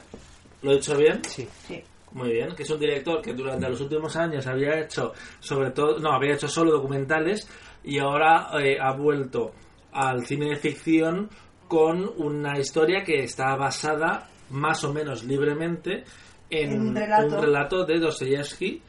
¿Lo 0.62 0.73
he 0.73 0.76
dicho 0.76 0.96
bien? 0.96 1.20
Sí. 1.28 1.46
Sí. 1.68 1.82
Muy 2.12 2.30
bien, 2.32 2.54
que 2.54 2.62
es 2.62 2.70
un 2.70 2.78
director 2.78 3.20
que 3.20 3.32
durante 3.34 3.68
los 3.68 3.80
últimos 3.80 4.14
años 4.14 4.46
había 4.46 4.78
hecho, 4.78 5.12
sobre 5.40 5.73
todo, 5.73 5.99
no, 5.99 6.12
había 6.12 6.34
hecho 6.34 6.46
solo 6.46 6.70
documentales 6.70 7.49
y 7.84 7.98
ahora 7.98 8.48
eh, 8.62 8.76
ha 8.80 8.92
vuelto 8.92 9.52
al 9.92 10.24
cine 10.26 10.50
de 10.50 10.56
ficción 10.56 11.28
con 11.68 12.08
una 12.18 12.58
historia 12.58 13.02
que 13.04 13.22
está 13.22 13.54
basada 13.56 14.28
más 14.50 14.82
o 14.84 14.92
menos 14.92 15.24
libremente 15.24 16.04
en, 16.50 16.78
un 16.88 16.94
relato. 16.94 17.36
un 17.36 17.42
relato 17.42 17.84
de 17.86 17.98
Dostoyevsky 17.98 18.82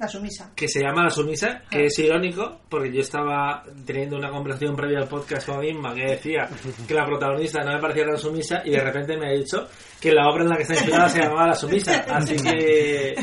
La 0.00 0.08
sumisa. 0.08 0.50
que 0.56 0.66
se 0.66 0.80
llama 0.80 1.04
La 1.04 1.10
Sumisa, 1.10 1.62
que 1.70 1.78
Ah. 1.78 1.82
es 1.84 1.98
irónico, 1.98 2.62
porque 2.68 2.90
yo 2.92 3.00
estaba 3.00 3.62
teniendo 3.84 4.16
una 4.16 4.30
conversación 4.30 4.74
previa 4.74 5.00
al 5.00 5.06
podcast 5.08 5.46
con 5.46 5.62
Inma 5.62 5.94
que 5.94 6.02
decía 6.12 6.48
que 6.88 6.94
la 6.94 7.04
protagonista 7.04 7.62
no 7.62 7.74
me 7.74 7.80
parecía 7.80 8.06
tan 8.06 8.18
sumisa 8.18 8.62
y 8.64 8.70
de 8.70 8.80
repente 8.80 9.16
me 9.18 9.28
ha 9.28 9.36
dicho 9.36 9.68
que 10.00 10.10
la 10.12 10.28
obra 10.28 10.44
en 10.44 10.48
la 10.48 10.56
que 10.56 10.62
está 10.62 10.74
inspirada 10.74 11.08
se 11.10 11.20
llamaba 11.20 11.46
La 11.48 11.54
Sumisa, 11.54 12.04
así 12.08 12.36
que 12.36 13.14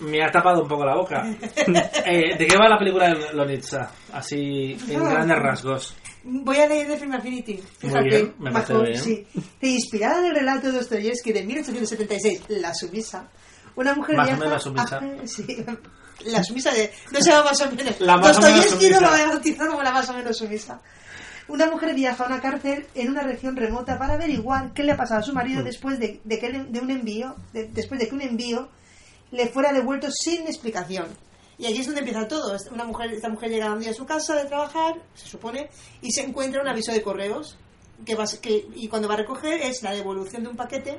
me 0.00 0.22
ha 0.24 0.30
tapado 0.30 0.62
un 0.62 0.68
poco 0.68 0.84
la 0.84 0.96
boca. 0.96 1.24
Eh, 2.06 2.36
¿De 2.38 2.46
qué 2.46 2.56
va 2.56 2.68
la 2.68 2.78
película 2.78 3.08
de 3.14 3.32
Lonitza? 3.32 3.90
Así, 4.12 4.76
en 4.88 5.00
Ah. 5.02 5.10
grandes 5.10 5.38
rasgos. 5.38 5.96
Voy 6.24 6.56
a 6.58 6.66
leer 6.66 6.88
de 6.88 6.96
Film 6.96 7.12
Affinity. 7.12 7.62
Fíjate, 7.78 8.00
Muy 8.00 8.08
bien, 8.10 8.34
me 8.38 8.50
parece 8.52 8.72
bajo- 8.72 8.84
bien. 8.84 8.98
sí. 9.00 9.26
Inspirada 9.62 10.18
en 10.20 10.26
el 10.26 10.34
relato 10.34 10.66
de 10.68 10.72
Dostoyevsky 10.78 11.32
de 11.32 11.44
1876, 11.44 12.42
La 12.48 12.74
sumisa. 12.74 13.28
Una 13.76 13.94
mujer 13.94 14.16
Más 14.16 14.26
o 14.26 14.30
viaja... 14.30 14.40
menos 14.44 14.52
la 14.54 14.58
sumisa. 14.60 14.96
a- 14.98 15.26
sí, 15.26 15.64
la 16.24 16.42
sumisa 16.42 16.72
de... 16.72 16.90
No 17.12 17.20
se 17.20 17.30
llama 17.30 17.44
más 17.50 17.60
o 17.60 17.70
menos. 17.72 18.00
La 18.00 18.16
más 18.16 18.38
o 18.38 18.40
menos 18.40 18.56
Dostoyevsky 18.56 18.90
no 18.90 19.00
lo 19.00 19.06
ha 19.08 19.26
bautizado 19.28 19.70
como 19.70 19.82
la 19.82 19.92
más 19.92 20.08
o 20.08 20.14
menos 20.14 20.36
sumisa. 20.36 20.80
Una 21.48 21.66
mujer 21.66 21.94
viaja 21.94 22.24
a 22.24 22.26
una 22.26 22.40
cárcel 22.40 22.86
en 22.94 23.10
una 23.10 23.22
región 23.22 23.54
remota 23.54 23.98
para 23.98 24.14
averiguar 24.14 24.72
qué 24.72 24.82
le 24.82 24.92
ha 24.92 24.96
pasado 24.96 25.20
a 25.20 25.22
su 25.22 25.32
marido 25.32 25.62
después 25.62 25.98
de, 26.00 26.20
de 26.24 26.38
que 26.40 26.50
de 26.50 26.80
un 26.80 26.90
envío, 26.90 27.36
de- 27.52 27.68
después 27.68 28.00
de 28.00 28.08
que 28.08 28.14
un 28.14 28.22
envío 28.22 28.68
le 29.30 29.48
fuera 29.48 29.72
devuelto 29.72 30.08
sin 30.10 30.42
explicación. 30.46 31.06
Y 31.58 31.66
allí 31.66 31.78
es 31.80 31.86
donde 31.86 32.00
empieza 32.00 32.28
todo. 32.28 32.54
Una 32.70 32.84
mujer, 32.84 33.12
esta 33.12 33.28
mujer 33.28 33.50
llega 33.50 33.72
un 33.72 33.80
día 33.80 33.90
a 33.90 33.94
su 33.94 34.04
casa 34.04 34.34
de 34.36 34.44
trabajar, 34.44 35.00
se 35.14 35.26
supone, 35.26 35.70
y 36.02 36.12
se 36.12 36.22
encuentra 36.22 36.60
un 36.60 36.68
aviso 36.68 36.92
de 36.92 37.02
correos 37.02 37.56
que 38.04 38.14
va, 38.14 38.24
que, 38.42 38.66
y 38.74 38.88
cuando 38.88 39.08
va 39.08 39.14
a 39.14 39.18
recoger 39.18 39.60
es 39.62 39.82
la 39.82 39.92
devolución 39.92 40.42
de 40.42 40.50
un 40.50 40.56
paquete 40.56 40.98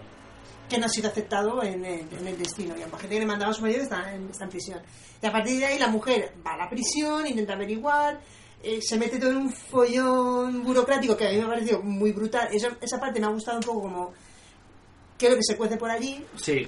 que 0.68 0.78
no 0.80 0.88
ha 0.88 0.90
sido 0.90 1.10
aceptado 1.10 1.62
en 1.64 1.86
el, 1.86 2.08
el 2.28 2.38
destino. 2.38 2.76
Y 2.78 2.84
un 2.84 2.90
paquete 2.90 3.14
que 3.14 3.20
le 3.20 3.26
mandaba 3.28 3.52
a 3.52 3.54
su 3.54 3.62
marido 3.62 3.84
está 3.84 4.14
en, 4.14 4.30
está 4.30 4.46
en 4.46 4.50
prisión. 4.50 4.82
Y 5.22 5.26
a 5.26 5.32
partir 5.32 5.60
de 5.60 5.66
ahí 5.68 5.78
la 5.80 5.88
mujer 5.88 6.34
va 6.46 6.54
a 6.54 6.58
la 6.58 6.70
prisión, 6.70 7.26
intenta 7.28 7.54
averiguar, 7.54 8.20
eh, 8.64 8.82
se 8.82 8.98
mete 8.98 9.20
todo 9.20 9.30
en 9.30 9.38
un 9.38 9.54
follón 9.54 10.64
burocrático 10.64 11.16
que 11.16 11.28
a 11.28 11.32
mí 11.32 11.38
me 11.38 11.44
ha 11.44 11.48
parecido 11.50 11.82
muy 11.84 12.12
brutal. 12.12 12.50
Eso- 12.52 12.76
esa 12.82 13.00
parte 13.00 13.20
me 13.20 13.28
ha 13.28 13.30
gustado 13.30 13.60
un 13.60 13.64
poco 13.64 13.82
como 13.84 14.14
lo 15.20 15.36
que 15.36 15.44
se 15.44 15.56
cuece 15.56 15.78
por 15.78 15.90
allí. 15.92 16.26
Sí. 16.36 16.68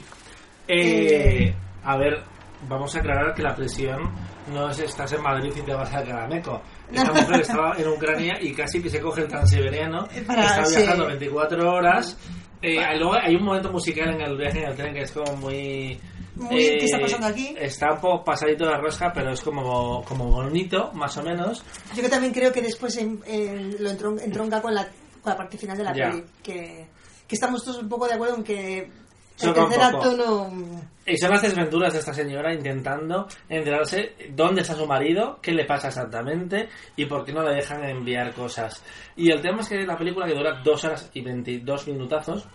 Eh, 0.70 1.48
Eh. 1.48 1.56
a 1.84 1.98
ver, 1.98 2.24
vamos 2.68 2.96
a 2.96 3.00
aclarar 3.00 3.34
que 3.34 3.42
la 3.42 3.56
prisión 3.56 4.14
no 4.54 4.70
es 4.70 4.80
estás 4.80 5.12
en 5.14 5.22
Madrid 5.22 5.52
y 5.56 5.62
te 5.62 5.74
vas 5.74 5.92
a 5.94 6.04
Carameco. 6.04 6.62
Esta 6.94 7.12
mujer 7.12 7.42
estaba 7.42 7.76
en 7.78 7.88
Ucrania 7.88 8.38
y 8.42 8.54
casi 8.54 8.82
que 8.82 8.90
se 8.90 9.00
coge 9.00 9.22
el 9.22 9.28
transiberiano. 9.28 10.06
Está 10.14 10.36
viajando 10.36 11.04
sí. 11.06 11.10
24 11.10 11.72
horas. 11.74 12.18
Eh, 12.62 12.78
luego 12.98 13.14
hay 13.16 13.36
un 13.36 13.44
momento 13.46 13.72
musical 13.72 14.14
en 14.14 14.22
el 14.22 14.38
viaje 14.38 14.60
en 14.64 14.70
el 14.70 14.76
tren 14.76 14.94
que 14.94 15.02
es 15.02 15.12
como 15.12 15.34
muy... 15.38 15.56
eh, 15.94 16.00
Muy, 16.36 16.50
¿qué 16.58 16.86
está 16.86 17.00
pasando 17.00 17.28
aquí? 17.28 17.56
Está 17.58 17.94
un 17.94 18.02
poco 18.02 18.24
pasadito 18.24 18.66
de 18.66 18.76
rosca, 18.78 19.12
pero 19.14 19.32
es 19.32 19.42
como, 19.42 20.04
como 20.04 20.26
bonito, 20.26 20.92
más 20.94 21.16
o 21.18 21.24
menos. 21.24 21.64
Yo 21.96 22.02
que 22.04 22.10
también 22.10 22.34
creo 22.34 22.52
que 22.52 22.62
después 22.62 22.98
en- 22.98 23.22
en- 23.26 23.82
lo 23.82 23.90
entron- 23.90 24.20
entronca 24.22 24.62
con 24.62 24.74
la, 24.76 24.84
con 25.22 25.32
la 25.32 25.38
parte 25.38 25.58
final 25.58 25.78
de 25.78 25.84
la 25.84 25.94
Ya. 25.96 26.10
peli. 26.10 26.24
Que, 26.44 26.88
que 27.28 27.36
estamos 27.36 27.64
todos 27.64 27.82
un 27.82 27.88
poco 27.90 28.08
de 28.08 28.16
acuerdo 28.16 28.36
en 28.36 28.44
que 28.44 28.92
el 29.42 29.54
tercer 29.54 29.82
acto 29.82 30.18
no... 30.18 30.90
Y 31.06 31.18
son 31.18 31.32
las 31.32 31.42
desventuras 31.42 31.94
de 31.94 32.00
esta 32.00 32.14
señora 32.14 32.54
intentando 32.54 33.28
enterarse 33.50 34.14
dónde 34.30 34.62
está 34.62 34.76
su 34.76 34.86
marido, 34.86 35.40
qué 35.42 35.52
le 35.54 35.66
pasa 35.66 35.88
exactamente 35.88 36.70
y 36.96 37.06
por 37.06 37.26
qué 37.26 37.34
no 37.34 37.42
le 37.42 37.56
dejan 37.56 37.84
enviar 37.84 38.32
cosas. 38.34 38.84
Y 39.16 39.32
el 39.32 39.42
tema 39.42 39.62
es 39.62 39.70
que 39.70 39.78
la 39.88 39.98
película, 39.98 40.28
que 40.28 40.36
dura 40.36 40.62
2 40.64 40.84
horas 40.86 41.10
y 41.14 41.22
22 41.22 41.88
minutazos, 41.88 42.48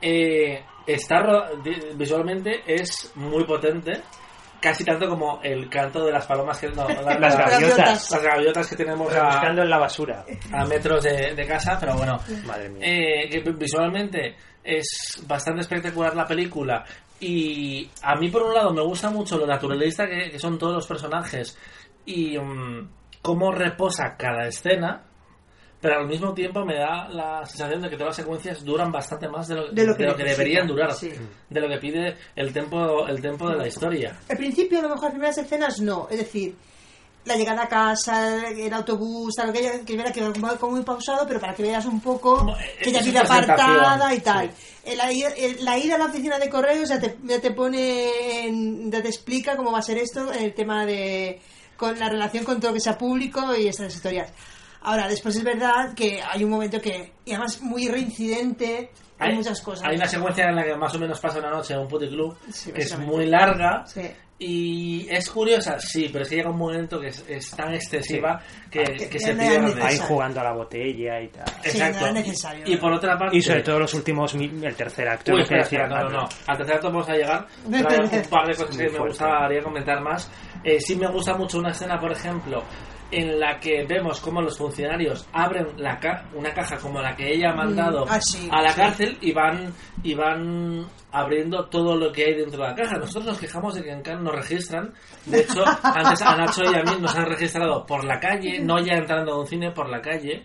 eh, 0.00 0.62
está 0.86 1.50
visualmente 1.96 2.62
es 2.66 3.12
muy 3.16 3.44
potente, 3.44 4.02
casi 4.60 4.84
tanto 4.84 5.08
como 5.08 5.40
el 5.42 5.68
canto 5.68 6.04
de 6.04 6.12
las 6.12 6.26
palomas 6.26 6.58
que 6.60 6.68
no, 6.68 6.86
la- 6.88 7.18
Las 7.18 7.34
la- 7.36 7.48
gaviotas. 7.50 8.10
las 8.10 8.22
gaviotas 8.22 8.66
que 8.68 8.76
tenemos 8.76 9.06
Buscando 9.12 9.62
a, 9.62 9.64
en 9.64 9.70
la 9.70 9.78
basura. 9.78 10.24
a 10.52 10.64
metros 10.64 11.02
de, 11.04 11.34
de 11.34 11.46
casa, 11.46 11.76
pero 11.80 11.94
bueno, 11.96 12.18
Madre 12.46 12.68
mía. 12.68 12.82
eh, 12.86 13.28
que 13.30 13.40
visualmente 13.52 14.36
es 14.66 15.22
bastante 15.26 15.62
espectacular 15.62 16.16
la 16.16 16.26
película 16.26 16.84
y 17.20 17.88
a 18.02 18.16
mí 18.16 18.28
por 18.30 18.42
un 18.42 18.54
lado 18.54 18.72
me 18.72 18.82
gusta 18.82 19.10
mucho 19.10 19.38
lo 19.38 19.46
naturalista 19.46 20.06
que, 20.06 20.30
que 20.30 20.38
son 20.38 20.58
todos 20.58 20.74
los 20.74 20.86
personajes 20.86 21.56
y 22.04 22.38
mm, 22.38 22.88
cómo 23.22 23.52
reposa 23.52 24.16
cada 24.18 24.46
escena 24.46 25.04
pero 25.80 26.00
al 26.00 26.08
mismo 26.08 26.32
tiempo 26.32 26.64
me 26.64 26.76
da 26.76 27.08
la 27.08 27.44
sensación 27.44 27.82
de 27.82 27.90
que 27.90 27.96
todas 27.96 28.08
las 28.08 28.16
secuencias 28.16 28.64
duran 28.64 28.90
bastante 28.90 29.28
más 29.28 29.46
de 29.46 29.54
lo, 29.54 29.68
De 29.70 29.86
lo 29.86 29.94
que 29.94 30.24
deberían 30.24 30.66
durar 30.66 30.92
sí. 30.92 31.12
de 31.48 31.60
lo 31.60 31.68
que 31.68 31.78
pide 31.78 32.16
el 32.34 32.52
tempo 32.52 33.06
el 33.06 33.20
tempo 33.20 33.48
de 33.50 33.56
la 33.56 33.68
historia 33.68 34.18
Al 34.28 34.36
principio, 34.36 34.78
a 34.78 34.82
lo 34.82 34.88
mejor, 34.88 35.04
las 35.04 35.12
primeras 35.12 35.38
escenas 35.38 35.80
no. 35.80 36.08
Es 36.10 36.18
decir, 36.18 36.56
la 37.26 37.36
llegada 37.36 37.64
a 37.64 37.68
casa, 37.68 38.48
el 38.48 38.72
autobús, 38.72 39.34
tal, 39.34 39.52
que, 39.52 39.82
que 39.84 39.96
verá 39.96 40.10
que 40.12 40.22
como 40.58 40.72
muy 40.76 40.82
pausado, 40.84 41.26
pero 41.26 41.38
para 41.40 41.54
que 41.54 41.62
veas 41.64 41.84
un 41.84 42.00
poco 42.00 42.46
que 42.82 42.90
eh, 42.90 42.92
vive 43.04 43.20
una 43.20 43.28
presentación, 43.28 43.76
apartada 43.76 44.14
y 44.14 44.20
tal. 44.20 44.50
sí. 44.56 44.96
La, 44.96 45.06
la 45.64 45.78
ida 45.78 45.96
a 45.96 45.98
la 45.98 46.04
oficina 46.06 46.38
de 46.38 46.48
correos 46.48 46.88
ya 46.88 46.98
te, 47.00 47.16
ya 47.24 47.40
te 47.40 47.50
pone, 47.50 48.46
en- 48.46 48.90
ya 48.90 49.02
te 49.02 49.08
explica 49.08 49.56
cómo 49.56 49.72
va 49.72 49.80
a 49.80 49.82
ser 49.82 49.98
esto, 49.98 50.32
el 50.32 50.54
tema 50.54 50.86
de 50.86 51.40
con 51.76 51.98
la 51.98 52.08
relación 52.08 52.44
con 52.44 52.58
todo 52.58 52.70
lo 52.70 52.74
que 52.74 52.80
sea 52.80 52.96
público 52.96 53.54
y 53.54 53.66
estas 53.68 53.94
historias. 53.94 54.30
Ahora, 54.82 55.08
después 55.08 55.34
es 55.36 55.42
verdad 55.42 55.92
que 55.94 56.22
hay 56.22 56.44
un 56.44 56.50
momento 56.50 56.80
que, 56.80 57.12
y 57.24 57.32
además 57.32 57.60
muy 57.60 57.88
reincidente, 57.88 58.90
hay, 59.18 59.34
muchas 59.34 59.60
cosas. 59.62 59.86
Hay 59.88 59.96
una 59.96 60.06
secuencia 60.06 60.48
en 60.48 60.56
la 60.56 60.64
que 60.64 60.76
más 60.76 60.94
o 60.94 60.98
menos 60.98 61.18
pasa 61.20 61.38
una 61.38 61.50
noche 61.50 61.74
en 61.74 61.80
un 61.80 61.88
puticlub 61.88 62.36
Sí, 62.50 62.72
que 62.72 62.82
es 62.82 62.98
muy 62.98 63.26
larga 63.26 63.84
Sí. 63.86 64.02
y 64.38 65.06
es 65.10 65.30
curiosa, 65.30 65.78
sí, 65.78 66.10
pero 66.12 66.22
es 66.24 66.28
que 66.28 66.36
llega 66.36 66.50
un 66.50 66.58
momento 66.58 67.00
que 67.00 67.08
es, 67.08 67.24
es 67.26 67.50
tan 67.52 67.72
excesiva 67.74 68.40
que, 68.70 68.82
que- 68.84 68.92
que 68.96 69.08
que 69.08 69.18
se 69.18 69.32
no 69.34 69.40
pierde. 69.40 69.58
necesario. 69.60 69.84
Ahí 69.86 69.98
jugando 69.98 70.40
a 70.40 70.44
la 70.44 70.52
botella 70.52 71.20
y 71.22 71.28
tal. 71.28 71.44
Sí, 71.64 71.78
no 72.00 72.12
necesario. 72.12 72.64
Y 72.66 72.76
por 72.76 72.92
otra 72.92 73.16
parte. 73.18 73.36
Y 73.36 73.40
sobre 73.42 73.62
todo 73.62 73.78
los 73.78 73.94
últimos, 73.94 74.34
el 74.34 74.74
tercer 74.76 75.08
acto. 75.08 75.32
Uy, 75.32 75.40
espera, 75.42 75.62
espera, 75.62 75.88
no, 75.88 75.96
no, 76.04 76.10
no. 76.10 76.28
Al 76.46 76.56
tercer 76.58 76.74
acto 76.76 76.88
vamos 76.88 77.08
a 77.08 77.12
llegar. 77.14 77.46
pero 77.70 77.88
hay 77.90 78.18
un 78.18 78.22
par 78.28 78.46
de 78.46 78.54
cosas 78.54 78.76
que 78.76 78.88
me 78.90 78.98
gustaría 78.98 79.62
comentar 79.62 80.00
más. 80.02 80.30
Eh, 80.62 80.80
sí 80.80 80.96
me 80.96 81.08
gusta 81.10 81.34
mucho 81.34 81.58
una 81.58 81.70
escena, 81.70 81.98
por 81.98 82.12
ejemplo, 82.12 82.62
en 83.10 83.38
la 83.38 83.58
que 83.60 83.84
vemos 83.84 84.20
cómo 84.20 84.42
los 84.42 84.58
funcionarios 84.58 85.26
abren 85.32 85.68
la 85.76 85.98
ca- 85.98 86.24
una 86.34 86.52
caja 86.52 86.76
como 86.78 87.00
la 87.00 87.14
que 87.14 87.32
ella 87.32 87.50
ha 87.50 87.54
mandado 87.54 88.04
ah, 88.08 88.20
sí, 88.20 88.48
a 88.50 88.62
la 88.62 88.70
sí. 88.70 88.76
cárcel 88.80 89.18
y 89.20 89.32
van 89.32 89.72
y 90.02 90.14
van 90.14 90.86
abriendo 91.12 91.64
todo 91.66 91.96
lo 91.96 92.12
que 92.12 92.24
hay 92.24 92.34
dentro 92.34 92.62
de 92.62 92.68
la 92.68 92.74
caja. 92.74 92.96
Nosotros 92.98 93.24
nos 93.24 93.38
quejamos 93.38 93.74
de 93.74 93.82
que 93.82 93.90
en 93.90 94.02
Cannes 94.02 94.22
nos 94.22 94.34
registran. 94.34 94.92
De 95.24 95.40
hecho, 95.40 95.64
antes 95.82 96.20
a 96.22 96.36
Nacho 96.36 96.62
y 96.64 96.74
a 96.74 96.82
mí 96.82 97.00
nos 97.00 97.14
han 97.16 97.26
registrado 97.26 97.86
por 97.86 98.04
la 98.04 98.18
calle, 98.20 98.58
no 98.60 98.78
ya 98.84 98.94
entrando 98.94 99.32
a 99.32 99.40
un 99.40 99.46
cine, 99.46 99.70
por 99.70 99.88
la 99.88 100.00
calle. 100.00 100.44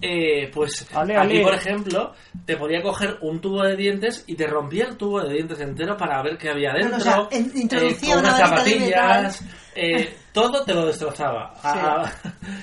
Eh, 0.00 0.48
pues 0.54 0.86
Ale, 0.94 1.16
aquí, 1.16 1.36
ale. 1.36 1.42
por 1.42 1.54
ejemplo, 1.54 2.12
te 2.46 2.56
podía 2.56 2.80
coger 2.80 3.18
un 3.20 3.40
tubo 3.40 3.62
de 3.64 3.76
dientes 3.76 4.24
y 4.26 4.36
te 4.36 4.46
rompía 4.46 4.84
el 4.86 4.96
tubo 4.96 5.20
de 5.20 5.34
dientes 5.34 5.60
entero 5.60 5.96
para 5.96 6.22
ver 6.22 6.38
qué 6.38 6.50
había 6.50 6.72
dentro. 6.72 6.96
o 6.96 7.00
sea, 7.00 7.28
eh, 7.30 7.68
con 8.00 8.18
una 8.18 8.20
unas 8.20 8.38
zapatillas, 8.38 9.44
eh, 9.78 10.16
todo 10.32 10.64
te 10.64 10.74
lo 10.74 10.86
destrozaba. 10.86 11.54
Ah, 11.62 12.10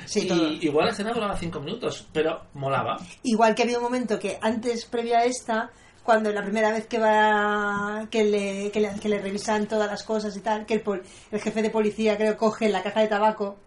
Sí, 0.05 0.21
y 0.21 0.27
todo. 0.27 0.51
igual 0.51 0.85
la 0.87 0.91
escena 0.91 1.13
duraba 1.13 1.35
cinco 1.37 1.59
minutos, 1.59 2.05
pero 2.13 2.41
molaba. 2.53 2.97
Igual 3.23 3.55
que 3.55 3.63
había 3.63 3.77
un 3.77 3.83
momento 3.83 4.19
que 4.19 4.37
antes, 4.41 4.85
previo 4.85 5.17
a 5.17 5.23
esta, 5.25 5.69
cuando 6.03 6.31
la 6.31 6.43
primera 6.43 6.71
vez 6.71 6.85
que 6.87 6.99
va 6.99 8.07
que 8.11 8.23
le, 8.23 8.71
que 8.71 8.79
le, 8.79 8.93
que 8.99 9.09
le 9.09 9.19
revisan 9.19 9.67
todas 9.67 9.89
las 9.89 10.03
cosas 10.03 10.35
y 10.37 10.41
tal, 10.41 10.65
que 10.65 10.75
el, 10.75 10.81
pol- 10.81 11.03
el 11.31 11.41
jefe 11.41 11.61
de 11.61 11.69
policía 11.69 12.15
creo 12.17 12.37
coge 12.37 12.69
la 12.69 12.83
caja 12.83 13.01
de 13.01 13.07
tabaco, 13.07 13.57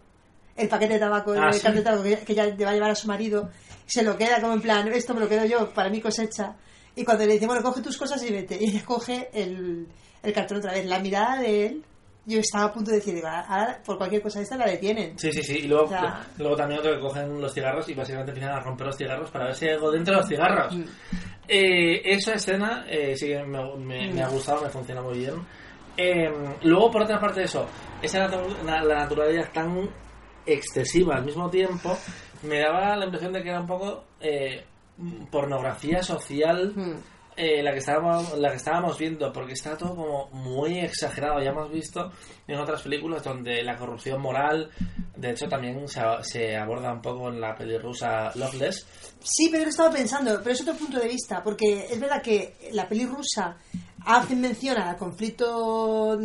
el 0.55 0.67
paquete 0.69 0.93
de 0.93 0.99
tabaco, 0.99 1.33
Ah, 1.37 1.49
el 1.49 1.53
sí. 1.53 1.69
de 1.71 1.81
tabaco 1.81 2.03
que, 2.03 2.17
que 2.19 2.35
ya 2.35 2.45
le 2.45 2.63
va 2.65 2.71
a 2.71 2.73
llevar 2.73 2.91
a 2.91 2.95
su 2.95 3.07
marido, 3.07 3.49
se 3.85 4.03
lo 4.03 4.15
queda 4.17 4.39
como 4.41 4.53
en 4.53 4.61
plan, 4.61 4.87
esto 4.89 5.13
me 5.13 5.19
lo 5.19 5.27
quedo 5.27 5.45
yo 5.45 5.69
para 5.73 5.89
mi 5.89 5.99
cosecha. 6.01 6.55
Y 6.95 7.03
cuando 7.05 7.25
le 7.25 7.33
dice, 7.33 7.45
bueno, 7.45 7.61
coge 7.61 7.81
tus 7.81 7.97
cosas 7.97 8.21
y 8.23 8.31
vete, 8.31 8.57
y 8.61 8.69
ella 8.69 8.83
coge 8.85 9.29
el, 9.33 9.87
el 10.23 10.33
cartón 10.33 10.57
otra 10.59 10.73
vez. 10.73 10.85
La 10.85 10.99
mirada 10.99 11.37
de 11.41 11.65
él, 11.65 11.85
yo 12.29 12.39
estaba 12.39 12.65
a 12.65 12.73
punto 12.73 12.91
de 12.91 12.97
decir, 12.97 13.21
ahora 13.25 13.81
por 13.85 13.97
cualquier 13.97 14.21
cosa 14.21 14.41
esta 14.41 14.55
la 14.57 14.67
detienen. 14.67 15.17
Sí, 15.17 15.31
sí, 15.33 15.41
sí. 15.43 15.57
Y 15.63 15.67
luego, 15.67 15.85
O 15.85 15.89
sea- 15.89 16.25
luego 16.37 16.55
también 16.55 16.79
otro 16.79 16.93
que 16.93 16.99
cogen 17.01 17.41
los 17.41 17.53
cigarros 17.53 17.89
y 17.89 17.93
básicamente 17.93 18.31
empiezan 18.31 18.55
a 18.55 18.59
romper 18.61 18.87
los 18.87 18.95
cigarros 18.97 19.29
para 19.31 19.45
ver 19.45 19.55
si 19.55 19.65
hay 19.67 19.73
algo 19.73 19.91
dentro 19.91 20.13
de 20.13 20.19
los 20.21 20.29
cigarros. 20.29 20.75
Mm. 20.75 20.83
Eh, 21.47 22.01
esa 22.05 22.33
escena 22.35 22.85
eh, 22.87 23.15
sí 23.17 23.27
que 23.27 23.43
me, 23.43 23.75
me- 23.77 24.13
me 24.13 24.21
ha 24.21 24.27
Mm. 24.27 24.31
gustado, 24.31 24.61
me 24.61 24.69
funciona 24.69 25.01
muy 25.01 25.17
bien. 25.17 25.33
Eh, 25.97 26.29
luego, 26.63 26.91
por 26.91 27.01
otra 27.01 27.19
parte 27.19 27.43
eso, 27.43 27.65
esa 28.01 28.27
na- 28.63 28.83
la 28.83 28.95
naturalidad 28.99 29.49
tan 29.51 29.89
excesiva 30.45 31.15
al 31.15 31.25
mismo 31.25 31.49
tiempo, 31.49 31.97
me 32.43 32.59
daba 32.59 32.95
la 32.95 33.05
impresión 33.05 33.33
de 33.33 33.43
que 33.43 33.49
era 33.49 33.59
un 33.61 33.67
poco 33.67 34.03
eh, 34.21 34.63
pornografía 35.31 36.01
social 36.03 36.73
Mm. 36.75 36.95
Eh, 37.41 37.63
la 37.63 37.71
que 37.71 37.79
estábamos 37.79 38.37
la 38.37 38.49
que 38.49 38.57
estábamos 38.57 38.97
viendo 38.97 39.31
porque 39.31 39.53
está 39.53 39.77
todo 39.77 39.95
como 39.95 40.29
muy 40.31 40.79
exagerado. 40.79 41.41
Ya 41.41 41.51
hemos 41.51 41.71
visto 41.71 42.11
en 42.45 42.59
otras 42.59 42.81
películas 42.81 43.23
donde 43.23 43.63
la 43.63 43.77
corrupción 43.77 44.21
moral 44.21 44.69
de 45.15 45.31
hecho 45.31 45.47
también 45.47 45.87
se, 45.87 46.01
se 46.21 46.57
aborda 46.57 46.91
un 46.91 47.01
poco 47.01 47.29
en 47.29 47.39
la 47.39 47.55
peli 47.55 47.77
rusa 47.77 48.31
Loveless. 48.35 48.85
Sí, 49.21 49.47
pero 49.49 49.63
lo 49.63 49.69
estaba 49.69 49.91
pensando, 49.91 50.39
pero 50.43 50.51
es 50.51 50.61
otro 50.61 50.75
punto 50.75 50.99
de 50.99 51.07
vista, 51.07 51.41
porque 51.41 51.87
es 51.89 51.99
verdad 51.99 52.21
que 52.21 52.55
la 52.73 52.87
peli 52.87 53.05
rusa 53.05 53.57
hace 54.05 54.35
mención 54.35 54.77
al 54.77 54.97
conflicto 54.97 56.17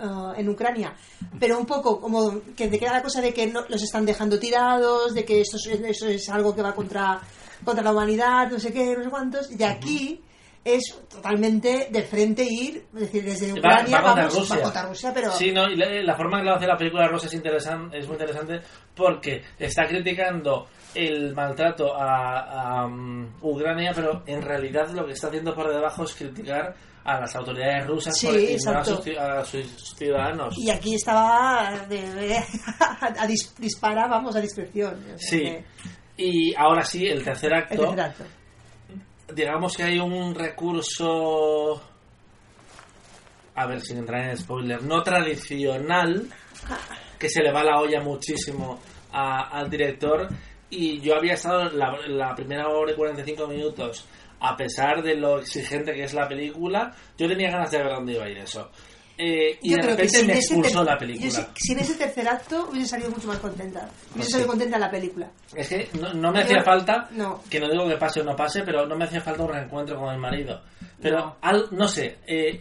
ah, 0.00 0.34
en 0.36 0.48
Ucrania, 0.48 0.94
pero 1.38 1.58
un 1.58 1.66
poco 1.66 2.00
como 2.00 2.42
que 2.54 2.68
te 2.68 2.78
queda 2.78 2.92
la 2.92 3.02
cosa 3.02 3.20
de 3.20 3.32
que 3.32 3.46
no, 3.46 3.64
los 3.68 3.82
están 3.82 4.04
dejando 4.04 4.38
tirados, 4.38 5.14
de 5.14 5.24
que 5.24 5.40
esto 5.40 5.56
es, 5.56 5.66
eso 5.66 6.08
es 6.08 6.28
algo 6.28 6.54
que 6.54 6.62
va 6.62 6.74
contra, 6.74 7.20
contra 7.64 7.84
la 7.84 7.92
humanidad, 7.92 8.50
no 8.50 8.58
sé 8.58 8.72
qué, 8.72 8.94
no 8.96 9.04
sé 9.04 9.10
cuántos, 9.10 9.50
y 9.50 9.62
aquí 9.62 10.22
es 10.64 11.00
totalmente 11.08 11.88
de 11.90 12.02
frente 12.02 12.44
ir, 12.44 12.84
es 12.94 13.00
decir, 13.00 13.24
desde 13.24 13.52
Ucrania 13.52 14.00
va 14.00 14.14
vamos 14.14 14.34
Rusia. 14.36 14.56
va 14.56 14.62
contra 14.62 14.82
Rusia, 14.88 15.12
pero 15.14 15.32
Sí, 15.32 15.50
no, 15.52 15.68
y 15.68 15.76
la, 15.76 15.86
la 16.02 16.14
forma 16.16 16.38
en 16.38 16.44
que 16.44 16.50
lo 16.50 16.56
hace 16.56 16.66
la 16.66 16.76
película 16.76 17.08
Rosa 17.08 17.26
es, 17.26 17.34
interesante, 17.34 17.98
es 17.98 18.06
muy 18.06 18.14
interesante 18.14 18.60
porque 18.94 19.42
está 19.58 19.86
criticando 19.86 20.66
el 20.94 21.34
maltrato 21.34 21.94
a, 21.94 22.80
a, 22.80 22.86
um, 22.86 23.30
Ucrania, 23.42 23.92
pero 23.94 24.22
en 24.26 24.42
realidad 24.42 24.88
lo 24.90 25.06
que 25.06 25.12
está 25.12 25.28
haciendo 25.28 25.54
por 25.54 25.72
debajo 25.72 26.04
es 26.04 26.14
criticar 26.14 26.74
a 27.04 27.20
las 27.20 27.34
autoridades 27.36 27.86
rusas 27.86 28.18
Sí, 28.18 28.26
por 28.64 28.76
a 28.76 28.84
sus, 28.84 29.00
ci- 29.06 29.16
a 29.18 29.42
sus 29.44 29.94
ciudadanos. 29.96 30.54
y 30.58 30.68
aquí 30.70 30.94
estaba 30.94 31.86
de, 31.88 32.02
de- 32.14 32.36
a 33.00 33.26
dis- 33.26 33.54
dispara, 33.58 34.06
vamos, 34.08 34.36
a 34.36 34.40
discreción. 34.40 35.02
Sí. 35.16 35.40
que- 35.40 35.64
Y 36.18 36.54
ahora 36.56 36.82
sí, 36.84 37.06
el 37.06 37.22
tercer 37.24 37.54
acto. 37.54 37.74
el 37.74 37.80
tercer 37.80 38.00
acto. 38.00 38.24
Digamos 39.34 39.76
que 39.76 39.82
hay 39.84 39.98
un 39.98 40.34
recurso 40.34 41.80
a 43.54 43.66
ver 43.66 43.80
sin 43.80 43.98
entrar 43.98 44.28
en 44.30 44.36
spoiler 44.36 44.82
no 44.82 45.02
tradicional 45.02 46.28
que 47.18 47.28
se 47.28 47.42
le 47.42 47.50
va 47.52 47.64
la 47.64 47.80
olla 47.80 48.00
muchísimo 48.00 48.80
a- 49.12 49.48
al 49.58 49.68
director. 49.68 50.28
Y 50.70 51.00
yo 51.00 51.16
había 51.16 51.32
estado 51.34 51.70
la, 51.70 51.96
la 52.08 52.34
primera 52.34 52.68
hora 52.68 52.92
y 52.92 52.94
45 52.94 53.46
minutos 53.48 54.06
a 54.40 54.56
pesar 54.56 55.02
de 55.02 55.16
lo 55.16 55.40
exigente 55.40 55.92
que 55.94 56.04
es 56.04 56.14
la 56.14 56.28
película 56.28 56.94
yo 57.16 57.26
tenía 57.26 57.50
ganas 57.50 57.72
de 57.72 57.78
ver 57.78 57.88
dónde 57.92 58.12
iba 58.12 58.24
a 58.24 58.28
ir 58.28 58.38
eso 58.38 58.70
Eh, 59.20 59.58
y 59.62 59.70
Yo 59.70 59.76
de 59.76 59.82
creo 59.82 59.96
repente 59.96 60.16
sin 60.18 60.26
me 60.28 60.32
ese 60.34 60.54
expulsó 60.54 60.84
la 60.84 60.92
yo 60.92 60.98
película 60.98 61.30
sí- 61.30 61.46
sin 61.56 61.78
ese 61.80 61.94
tercer 61.94 62.28
acto 62.28 62.68
hubiese 62.70 62.86
salido 62.88 63.10
mucho 63.10 63.26
más 63.26 63.38
contenta. 63.38 63.80
Hubiese 63.80 64.12
Pues 64.14 64.28
salido 64.30 64.46
sí. 64.46 64.50
contenta 64.50 64.78
la 64.78 64.90
película. 64.90 65.30
Es 65.56 65.68
que 65.68 65.88
no, 66.00 66.14
no 66.14 66.30
me 66.30 66.38
Yo- 66.38 66.44
hacía 66.44 66.62
falta, 66.62 67.08
no. 67.10 67.42
que 67.50 67.58
no 67.58 67.68
digo 67.68 67.88
que 67.88 67.96
pase 67.96 68.20
o 68.20 68.24
no 68.24 68.36
pase, 68.36 68.62
pero 68.62 68.86
no 68.86 68.96
me 68.96 69.04
hacía 69.06 69.20
falta 69.20 69.42
un 69.42 69.52
reencuentro 69.52 69.98
con 69.98 70.14
el 70.14 70.20
marido. 70.20 70.62
Pero, 71.02 71.18
No. 71.18 71.36
al, 71.42 71.66
no 71.72 71.88
sé, 71.88 72.18
eh, 72.28 72.60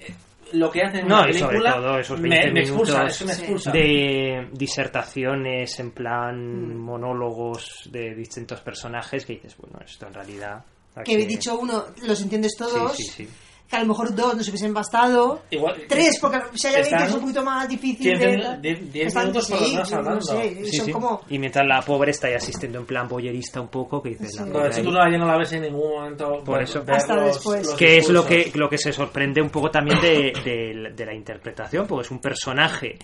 lo 0.54 0.72
que 0.72 0.82
hacen 0.82 1.02
en 1.02 1.08
No, 1.10 1.18
sobre 1.20 1.34
película 1.34 1.74
todo 1.76 2.00
esos 2.00 2.20
me, 2.22 2.30
20 2.30 2.52
me 2.52 2.60
expulsa, 2.62 3.06
es 3.06 3.18
que 3.20 3.26
me 3.26 3.34
Sí. 3.34 3.42
expulsa. 3.42 3.72
de 3.72 4.48
disertaciones 4.54 5.80
en 5.80 5.92
plan 5.92 6.74
Mm. 6.76 6.78
monólogos 6.80 7.90
de 7.92 8.16
distintos 8.16 8.62
personajes 8.62 9.26
que 9.26 9.34
dices, 9.34 9.56
bueno, 9.58 9.80
esto 9.86 10.08
en 10.08 10.14
realidad... 10.14 10.64
Que 11.06 11.14
he 11.14 11.26
dicho 11.28 11.58
uno, 11.60 11.86
los 12.04 12.22
entiendes 12.22 12.54
todos. 12.58 12.96
Sí, 12.96 13.04
sí, 13.04 13.26
sí. 13.26 13.30
Que 13.70 13.76
a 13.76 13.82
lo 13.82 13.88
mejor 13.88 14.16
dos 14.16 14.34
nos 14.36 14.48
hubiesen 14.48 14.74
bastado. 14.74 15.42
Igual, 15.52 15.84
Tres, 15.90 16.18
porque 16.22 16.40
si 16.54 16.68
hay 16.68 16.76
alguien 16.76 16.98
que 17.00 17.04
es 17.04 17.14
un 17.14 17.20
poquito 17.22 17.44
más 17.44 17.68
difícil 17.68 18.18
diez 18.18 18.20
de. 18.20 18.38
minu- 18.38 18.62
diez- 18.62 18.92
diez 18.94 19.08
Están- 19.08 19.24
minutos 19.28 19.50
por 19.50 19.60
sí, 19.60 19.76
hablando. 19.94 20.22
Sí, 20.22 20.78
son 20.78 20.86
sí. 20.86 20.92
como. 20.94 21.22
Y 21.30 21.38
mientras 21.38 21.68
la 21.68 21.82
pobre 21.82 22.12
está 22.12 22.28
ahí 22.28 22.36
asistiendo 22.36 22.80
en 22.80 22.86
plan 22.86 23.08
boyerista 23.10 23.60
un 23.60 23.68
poco, 23.68 24.02
que 24.02 24.10
dices, 24.12 24.38
Pero 24.42 24.64
ahí. 24.64 24.82
tú 24.82 24.90
no, 24.92 25.00
la 25.26 25.38
ves 25.38 25.52
en 25.52 25.64
ningún 25.64 25.90
momento 25.90 26.42
Por 26.46 26.62
eso. 26.64 26.82
Hasta 26.88 27.16
los- 27.16 27.36
después. 27.36 27.66
los 27.66 27.76
que 27.76 27.98
es 27.98 28.10
lo 28.10 28.26
que, 28.26 28.52
lo 28.56 28.70
que 28.70 28.78
se 28.78 28.94
sorprende 28.94 29.42
un 29.42 29.50
poco 29.50 29.70
también 29.70 30.00
de, 30.00 30.32
de- 30.46 30.94
de 30.96 31.06
la 31.06 31.14
interpretación, 31.14 31.86
porque 31.88 32.06
es 32.06 32.12
un 32.12 32.20
personaje 32.20 32.98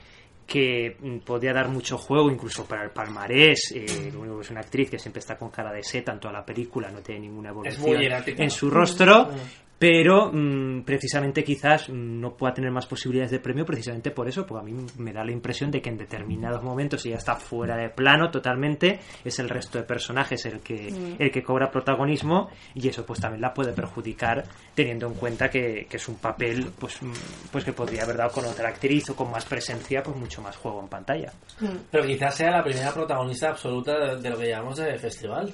que 0.48 0.98
podía 1.26 1.54
dar 1.54 1.70
mucho 1.70 1.98
juego 1.98 2.30
incluso 2.30 2.66
para 2.66 2.84
el 2.84 2.92
palmarés, 2.92 3.72
eh, 3.76 4.12
lo 4.14 4.20
único 4.22 4.38
que 4.38 4.42
es 4.44 4.52
una 4.52 4.60
actriz 4.60 4.90
que 4.90 5.00
siempre 5.00 5.20
está 5.20 5.38
con 5.38 5.50
cara 5.50 5.72
de 5.72 5.84
seta 5.84 6.12
en 6.12 6.20
toda 6.20 6.34
la 6.34 6.46
película, 6.46 6.90
no 6.92 7.00
tiene 7.00 7.22
ninguna 7.22 7.50
evolución 7.50 8.00
en 8.38 8.50
su 8.50 8.70
rostro, 8.70 9.26
Mm. 9.26 9.73
Pero 9.84 10.32
mm, 10.32 10.84
precisamente 10.84 11.44
quizás 11.44 11.90
mm, 11.90 12.22
no 12.22 12.38
pueda 12.38 12.54
tener 12.54 12.72
más 12.72 12.86
posibilidades 12.86 13.32
de 13.32 13.42
premio 13.42 13.66
precisamente 13.66 14.12
por 14.12 14.30
eso, 14.30 14.46
porque 14.46 14.62
a 14.62 14.64
mí 14.64 14.88
me 14.98 15.12
da 15.12 15.26
la 15.26 15.34
impresión 15.34 15.72
de 15.72 15.82
que 15.82 15.90
en 15.90 15.98
determinados 15.98 16.64
momentos 16.64 17.06
ella 17.06 17.18
está 17.18 17.36
fuera 17.36 17.76
de 17.76 17.90
plano 17.90 18.32
totalmente, 18.32 19.02
es 19.26 19.40
el 19.40 19.50
resto 19.50 19.80
de 19.80 19.84
personajes 19.84 20.46
el 20.46 20.62
que, 20.62 20.88
el 21.20 21.30
que 21.30 21.44
cobra 21.44 21.70
protagonismo 21.70 22.50
y 22.74 22.88
eso 22.88 23.06
pues 23.06 23.20
también 23.20 23.42
la 23.42 23.54
puede 23.54 23.74
perjudicar 23.74 24.46
teniendo 24.74 25.08
en 25.08 25.16
cuenta 25.16 25.50
que, 25.50 25.86
que 25.90 25.98
es 25.98 26.08
un 26.08 26.16
papel 26.16 26.66
pues, 26.80 27.04
mm, 27.04 27.12
pues 27.52 27.66
que 27.66 27.74
podría 27.74 28.04
haber 28.04 28.16
dado 28.16 28.32
con 28.32 28.46
otra 28.46 28.70
actriz 28.70 29.10
o 29.10 29.18
con 29.18 29.32
más 29.32 29.44
presencia, 29.44 30.02
pues 30.02 30.16
mucho 30.16 30.42
más 30.42 30.56
juego 30.56 30.80
en 30.80 30.88
pantalla. 30.88 31.34
Mm, 31.60 31.76
Pero 31.92 32.06
quizás 32.06 32.34
sea 32.34 32.52
la 32.52 32.64
primera 32.64 32.94
protagonista 32.94 33.50
absoluta 33.50 34.00
de, 34.00 34.22
de 34.22 34.30
lo 34.30 34.38
que 34.38 34.48
llamamos 34.48 34.78
de 34.78 34.98
festival. 34.98 35.54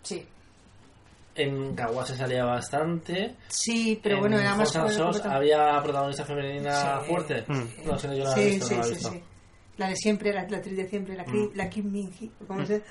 Sí. 0.00 0.24
En 1.38 1.74
Kawa 1.74 2.04
se 2.04 2.16
salía 2.16 2.44
bastante. 2.44 3.36
Sí, 3.48 3.98
pero 4.02 4.16
en 4.16 4.20
bueno, 4.22 4.38
era 4.40 4.54
más. 4.56 4.74
Había 5.24 5.80
protagonista 5.82 6.24
femenina 6.24 7.00
Sí. 7.00 7.06
fuerte. 7.08 7.44
Mm. 7.46 7.62
No 7.86 7.98
sé, 7.98 8.08
yo 8.16 8.24
la 8.24 8.32
he 8.32 8.34
Sí, 8.34 8.44
visto, 8.50 8.66
sí, 8.66 8.74
no 8.74 8.80
la 8.80 8.84
he 8.84 8.88
sí, 8.88 8.94
visto. 8.94 9.10
sí. 9.12 9.22
La 9.76 9.88
de 9.88 9.94
siempre, 9.96 10.32
la, 10.32 10.44
la 10.48 10.56
actriz 10.56 10.76
de 10.76 10.88
siempre, 10.88 11.14
la, 11.16 11.22
Mm. 11.22 11.30
Kim- 11.32 11.50
la 11.54 11.70
Kim 11.70 11.92
Min 11.92 12.12
Hee, 12.20 12.30
o 12.42 12.46
como, 12.46 12.66
se, 12.66 12.82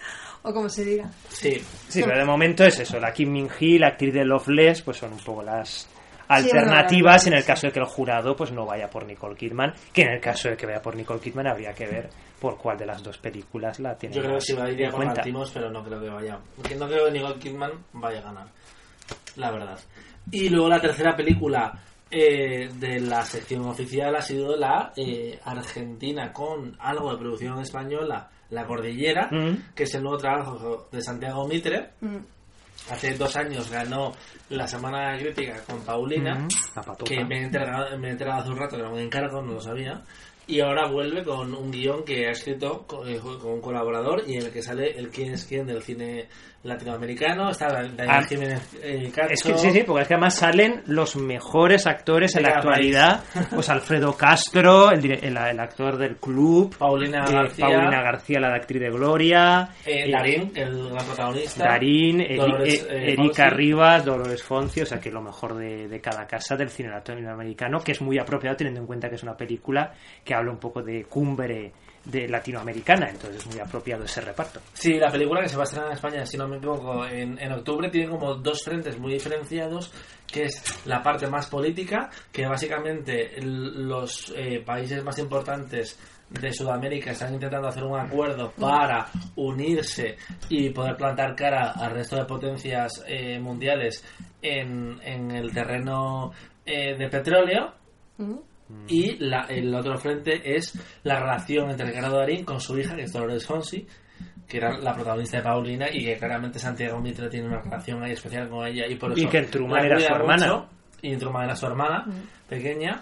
o 0.44 0.54
como 0.54 0.70
se 0.70 0.86
diga. 0.86 1.12
Sí, 1.28 1.62
Sí, 1.90 2.02
pero 2.02 2.18
de 2.18 2.24
momento 2.24 2.64
es 2.64 2.80
eso, 2.80 2.98
la 3.00 3.12
Kim 3.12 3.30
Min 3.32 3.50
Hee, 3.60 3.78
la 3.80 3.88
actriz 3.90 4.14
de 4.14 4.24
Loveless, 4.24 4.82
pues 4.84 4.96
son 4.98 5.12
un 5.12 5.20
poco 5.20 5.44
las 5.44 5.86
alternativas 6.28 7.28
en 7.28 7.34
el 7.34 7.44
caso 7.46 7.68
de 7.68 7.74
que 7.74 7.80
el 7.80 7.86
jurado 7.86 8.36
pues 8.36 8.52
no 8.52 8.66
vaya 8.66 8.90
por 8.90 9.06
Nicole 9.06 9.36
Kidman, 9.36 9.74
que 9.94 10.04
en 10.04 10.10
el 10.14 10.22
caso 10.22 10.50
de 10.50 10.58
que 10.58 10.66
vaya 10.66 10.82
por 10.82 10.96
Nicole 10.96 11.20
Kidman 11.20 11.48
habría 11.48 11.74
que 11.74 11.86
ver 11.86 12.10
por 12.40 12.58
cuál 12.58 12.78
de 12.78 12.86
las 12.86 13.02
dos 13.04 13.18
películas 13.18 13.80
la 13.80 13.96
tiene. 13.98 14.16
Yo 14.16 14.22
creo 14.22 14.36
que 14.36 14.42
sí 14.42 14.54
va 14.54 14.66
a 14.66 14.72
ir 14.72 14.82
en 14.82 14.90
por 14.92 14.98
cuenta. 14.98 15.16
Lantimos, 15.16 15.52
pero 15.52 15.72
no 15.72 15.84
creo 15.84 16.00
que 16.02 16.10
vaya. 16.10 16.40
Porque 16.56 16.76
no 16.76 16.88
creo 16.88 17.06
que 17.06 17.12
Nicole 17.12 17.40
Kidman 17.40 17.72
vaya 17.94 18.20
a 18.20 18.24
ganar. 18.24 18.48
La 19.38 19.52
verdad. 19.52 19.80
Y 20.32 20.50
luego 20.50 20.68
la 20.70 20.82
tercera 20.82 21.16
película 21.16 21.80
eh, 22.12 22.70
de 22.74 23.00
la 23.02 23.24
sección 23.24 23.66
oficial 23.66 24.16
ha 24.16 24.22
sido 24.22 24.56
la 24.56 24.92
eh, 24.96 25.40
Argentina 25.46 26.32
con 26.32 26.76
algo 26.80 27.12
de 27.12 27.18
producción 27.18 27.60
española, 27.60 28.30
La 28.50 28.66
Cordillera, 28.66 29.30
Mm. 29.32 29.74
que 29.76 29.84
es 29.84 29.94
el 29.96 30.04
nuevo 30.04 30.18
trabajo 30.18 30.88
de 30.92 31.02
Santiago 31.02 31.48
Mitre. 31.48 31.92
Mm. 32.02 32.18
Hace 32.90 33.16
dos 33.16 33.36
años 33.36 33.70
ganó 33.70 34.14
la 34.50 34.68
Semana 34.68 35.18
Crítica 35.18 35.62
con 35.66 35.82
Paulina 35.84 36.36
Mm, 36.36 37.04
que 37.04 37.24
me 37.26 37.40
he, 37.40 37.44
enterado, 37.44 37.98
me 37.98 38.08
he 38.08 38.12
enterado 38.12 38.42
hace 38.42 38.50
un 38.52 38.58
rato 38.58 38.76
que 38.76 38.82
era 38.82 38.92
un 38.92 39.00
encargo, 39.00 39.42
no 39.42 39.54
lo 39.54 39.62
sabía. 39.62 40.02
Y 40.50 40.62
ahora 40.62 40.88
vuelve 40.88 41.26
con 41.26 41.54
un 41.54 41.70
guion 41.70 42.06
que 42.06 42.28
ha 42.28 42.32
escrito 42.32 42.86
con, 42.88 43.08
eh, 43.10 43.20
con 43.20 43.52
un 43.52 43.62
colaborador 43.62 44.24
y 44.26 44.36
en 44.36 44.44
el 44.46 44.52
que 44.52 44.62
sale 44.62 44.98
el 44.98 45.10
quién 45.10 45.34
es 45.34 45.44
quién 45.44 45.68
del 45.68 45.84
cine 45.84 46.30
latinoamericano. 46.68 47.50
Está 47.50 47.68
Daniel 47.68 47.96
Ah, 48.10 48.24
Jiménez 48.24 48.76
eh. 48.82 49.12
Es 49.30 49.44
que 49.44 49.58
sí, 49.58 49.72
sí, 49.72 49.84
porque 49.86 50.04
es 50.04 50.08
que 50.08 50.14
además 50.14 50.36
salen 50.36 50.84
los 50.86 51.16
mejores 51.16 51.88
actores 51.88 52.36
en 52.36 52.44
la 52.44 52.50
actualidad. 52.50 53.24
Pues 53.54 53.70
Alfredo 53.70 54.16
Castro, 54.16 54.92
el, 54.92 55.04
el- 55.12 55.38
el 55.38 55.60
actor 55.60 55.98
del 55.98 56.18
club. 56.18 56.76
Paulina 56.78 57.24
eh, 57.28 57.34
García. 57.34 57.66
Paulina 57.68 58.02
García, 58.02 58.40
la 58.40 58.50
de 58.50 58.56
actriz 58.56 58.82
de 58.82 58.90
Gloria. 58.90 59.70
eh, 59.86 60.04
eh, 60.06 60.12
Darín, 60.12 60.52
el 60.56 60.90
gran 60.90 61.06
protagonista. 61.06 61.64
Darín, 61.64 62.24
Dolores, 62.38 62.86
eh, 62.90 63.14
Erika. 63.14 63.50
Rivas, 63.50 64.04
Dolores 64.06 64.44
Fonsi, 64.44 64.82
o 64.82 64.86
sea 64.86 65.00
que 65.00 65.10
lo 65.12 65.22
mejor 65.22 65.56
de, 65.56 65.88
de 65.88 66.02
cada 66.02 66.26
casa 66.28 66.56
del 66.56 66.70
cine 66.70 66.90
latinoamericano, 66.90 67.80
que 67.80 67.94
es 67.94 68.02
muy 68.02 68.20
apropiado 68.20 68.56
teniendo 68.58 68.82
en 68.82 68.88
cuenta 68.88 69.10
que 69.10 69.16
es 69.16 69.24
una 69.24 69.36
película 69.38 69.94
que 70.24 70.34
habla 70.34 70.52
un 70.52 70.60
poco 70.60 70.82
de 70.84 71.06
cumbre 71.06 71.72
de 72.10 72.28
latinoamericana, 72.28 73.10
entonces 73.10 73.42
es 73.42 73.48
muy 73.48 73.60
apropiado 73.60 74.04
ese 74.04 74.22
reparto. 74.22 74.62
Sí, 74.74 74.94
la 74.94 75.12
película 75.12 75.42
que 75.42 75.50
se 75.50 75.58
va 75.58 75.64
a 75.64 75.66
estrenar 75.66 75.90
en 75.90 75.96
España, 75.96 76.26
si 76.26 76.38
no 76.38 76.48
me 76.48 76.58
equivoco, 76.58 77.06
en, 77.06 77.38
en 77.40 77.52
octubre 77.52 77.90
tiene 77.90 78.10
como 78.10 78.36
dos 78.36 78.64
frentes 78.64 78.98
muy 78.98 79.14
diferenciados, 79.14 79.92
que 80.26 80.44
es 80.44 80.86
la 80.86 81.02
parte 81.02 81.28
más 81.28 81.48
política, 81.48 82.10
que 82.32 82.48
básicamente 82.48 83.36
los 83.42 84.34
eh, 84.36 84.62
países 84.66 85.04
más 85.04 85.18
importantes 85.20 86.00
de 86.30 86.52
Sudamérica 86.52 87.12
están 87.12 87.34
intentando 87.34 87.70
hacer 87.70 87.84
un 87.84 87.98
acuerdo 88.00 88.52
para 88.52 89.08
unirse 89.36 90.18
y 90.50 90.70
poder 90.72 90.98
plantar 90.98 91.36
cara 91.36 91.72
al 91.72 91.92
resto 91.92 92.18
de 92.18 92.26
potencias 92.26 93.04
eh, 93.08 93.40
mundiales 93.40 94.04
en, 94.42 95.00
en 95.04 95.32
el 95.32 95.54
terreno 95.54 96.32
eh, 96.66 96.96
de 96.98 97.08
petróleo. 97.08 97.74
Mm. 98.18 98.36
Y 98.88 99.16
la- 99.18 99.46
el 99.50 99.74
otro 99.74 99.98
frente 99.98 100.56
es 100.56 100.74
la 101.04 101.20
relación 101.20 101.70
entre 101.72 101.88
Ricardo 101.88 102.18
Darín 102.18 102.44
con 102.44 102.60
su 102.60 102.78
hija, 102.78 102.96
que 102.96 103.04
es 103.04 103.14
Dolores 103.14 103.46
Fonsi, 103.46 103.88
que 104.48 104.58
era 104.58 104.78
la 104.78 104.94
protagonista 104.94 105.38
de 105.38 105.44
Paulina, 105.44 105.88
y 105.92 106.04
que 106.06 106.18
claramente 106.18 106.60
Santiago 106.60 107.00
Mitre 107.00 107.30
tiene 107.30 107.48
una 107.48 107.62
relación 107.62 108.04
ahí 108.04 108.12
especial 108.14 108.50
con 108.50 108.66
ella. 108.68 108.86
Y 108.88 108.96
por 108.96 109.12
eso 109.12 109.22
Y 109.22 109.28
que 109.28 109.42
Truman 109.44 109.86
era 109.86 110.00
su 110.00 110.14
hermana. 110.14 110.46
mucho, 110.48 110.70
y 111.02 111.16
Truman 111.18 111.44
era 111.46 111.56
su 111.56 111.66
hermana, 111.66 112.06
pequeña. 112.50 113.02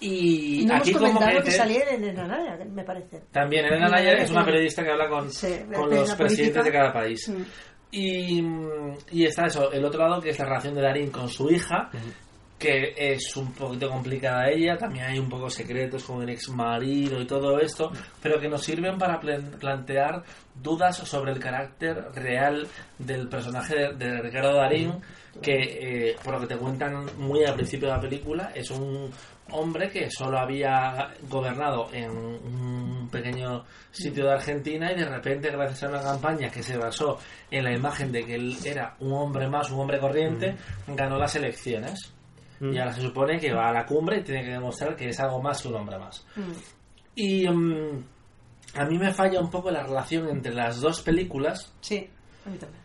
Y 0.00 0.64
no 0.66 0.76
aquí 0.76 0.90
hemos 0.90 1.02
como 1.02 1.14
comentado 1.14 1.38
que, 1.40 1.44
que 1.46 1.50
te- 1.50 1.56
salía 1.56 1.80
en 1.90 2.04
Enranaya, 2.04 2.56
me 2.72 2.84
parece. 2.84 3.20
también 3.32 3.64
Elena 3.66 3.88
la- 3.88 4.12
es 4.12 4.30
una 4.30 4.44
periodista 4.44 4.84
que 4.84 4.90
habla 4.92 5.08
con, 5.08 5.30
Sí, 5.32 5.48
con 5.74 5.90
de 5.90 5.96
los 5.96 6.14
presidentes 6.14 6.64
de 6.64 6.70
cada 6.72 6.92
país. 6.92 7.28
Mm. 7.28 7.42
Y, 7.90 8.42
y 9.12 9.24
está 9.24 9.46
eso, 9.46 9.72
el 9.72 9.84
otro 9.84 10.06
lado 10.06 10.20
que 10.20 10.30
es 10.30 10.38
la 10.38 10.44
relación 10.44 10.74
de 10.74 10.82
Darín 10.82 11.10
con 11.10 11.28
su 11.28 11.50
hija, 11.50 11.90
que 12.58 12.92
es 12.96 13.36
un 13.36 13.52
poquito 13.52 13.88
complicada 13.88 14.50
ella, 14.50 14.76
también 14.76 15.04
hay 15.04 15.18
un 15.18 15.28
poco 15.28 15.48
secretos 15.48 16.02
con 16.04 16.22
el 16.22 16.30
ex 16.30 16.48
marido 16.48 17.20
y 17.20 17.26
todo 17.26 17.60
esto, 17.60 17.92
pero 18.20 18.40
que 18.40 18.48
nos 18.48 18.64
sirven 18.64 18.98
para 18.98 19.20
plantear 19.20 20.24
dudas 20.54 20.96
sobre 20.96 21.32
el 21.32 21.38
carácter 21.38 21.96
real 22.14 22.66
del 22.98 23.28
personaje 23.28 23.76
de, 23.76 23.92
de 23.94 24.22
Ricardo 24.22 24.54
Darín, 24.54 24.94
que 25.40 26.08
eh, 26.10 26.16
por 26.24 26.34
lo 26.34 26.40
que 26.40 26.54
te 26.54 26.56
cuentan 26.56 27.06
muy 27.16 27.44
al 27.44 27.54
principio 27.54 27.88
de 27.88 27.94
la 27.94 28.00
película, 28.00 28.50
es 28.54 28.70
un 28.70 29.10
hombre 29.50 29.88
que 29.90 30.10
solo 30.10 30.38
había 30.38 31.14
gobernado 31.28 31.88
en 31.92 32.10
un 32.10 33.08
pequeño 33.10 33.64
sitio 33.90 34.26
de 34.26 34.32
Argentina 34.32 34.92
y 34.92 34.96
de 34.96 35.08
repente 35.08 35.50
gracias 35.50 35.84
a 35.84 35.88
una 35.88 36.02
campaña 36.02 36.50
que 36.50 36.62
se 36.62 36.76
basó 36.76 37.18
en 37.50 37.64
la 37.64 37.72
imagen 37.72 38.12
de 38.12 38.24
que 38.24 38.34
él 38.34 38.56
era 38.64 38.96
un 39.00 39.12
hombre 39.12 39.48
más, 39.48 39.70
un 39.70 39.80
hombre 39.80 39.98
corriente, 39.98 40.56
ganó 40.88 41.16
las 41.18 41.34
elecciones. 41.36 42.17
Mm. 42.60 42.72
Y 42.72 42.78
ahora 42.78 42.92
se 42.92 43.02
supone 43.02 43.38
que 43.38 43.52
va 43.52 43.68
a 43.68 43.72
la 43.72 43.86
cumbre 43.86 44.18
y 44.18 44.22
tiene 44.22 44.44
que 44.44 44.50
demostrar 44.50 44.96
que 44.96 45.08
es 45.08 45.20
algo 45.20 45.40
más 45.40 45.62
que 45.62 45.68
un 45.68 45.74
hombre 45.76 45.98
más. 45.98 46.24
Mm. 46.36 46.52
Y 47.14 47.48
mm, 47.48 48.04
a 48.74 48.84
mí 48.84 48.98
me 48.98 49.12
falla 49.12 49.40
un 49.40 49.50
poco 49.50 49.70
la 49.70 49.82
relación 49.82 50.28
entre 50.28 50.54
las 50.54 50.80
dos 50.80 51.02
películas. 51.02 51.72
Sí, 51.80 52.08
a 52.46 52.50
mí 52.50 52.58
también. 52.58 52.82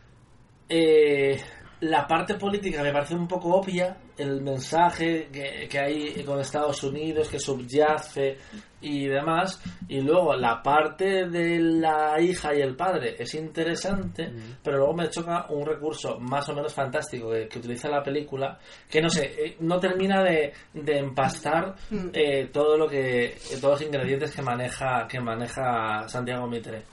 Eh, 0.69 1.39
la 1.81 2.07
parte 2.07 2.35
política 2.35 2.81
me 2.81 2.91
parece 2.91 3.15
un 3.15 3.27
poco 3.27 3.55
obvia, 3.55 3.97
el 4.17 4.41
mensaje 4.41 5.29
que, 5.31 5.67
que 5.69 5.79
hay 5.79 6.23
con 6.23 6.39
Estados 6.39 6.83
Unidos 6.83 7.27
que 7.27 7.39
subyace 7.39 8.37
y 8.83 9.07
demás, 9.07 9.59
y 9.87 10.01
luego 10.01 10.35
la 10.35 10.61
parte 10.61 11.27
de 11.27 11.59
la 11.59 12.19
hija 12.21 12.53
y 12.53 12.61
el 12.61 12.75
padre 12.75 13.15
es 13.17 13.33
interesante, 13.33 14.31
pero 14.63 14.77
luego 14.77 14.93
me 14.93 15.09
choca 15.09 15.45
un 15.49 15.65
recurso 15.65 16.19
más 16.19 16.47
o 16.49 16.53
menos 16.55 16.73
fantástico 16.73 17.31
que, 17.31 17.47
que 17.47 17.59
utiliza 17.59 17.89
la 17.89 18.03
película, 18.03 18.59
que 18.89 19.01
no 19.01 19.09
sé, 19.09 19.25
eh, 19.37 19.57
no 19.61 19.79
termina 19.79 20.23
de, 20.23 20.53
de 20.73 20.97
empastar 20.99 21.75
Mm. 21.89 22.09
eh, 22.13 22.49
todo 22.51 22.77
lo 22.77 22.87
que, 22.87 23.35
todos 23.61 23.79
los 23.79 23.81
ingredientes 23.81 24.35
que 24.35 24.41
maneja, 24.41 25.07
que 25.07 25.19
maneja 25.19 26.07
Santiago 26.07 26.47
Mitre. 26.47 26.83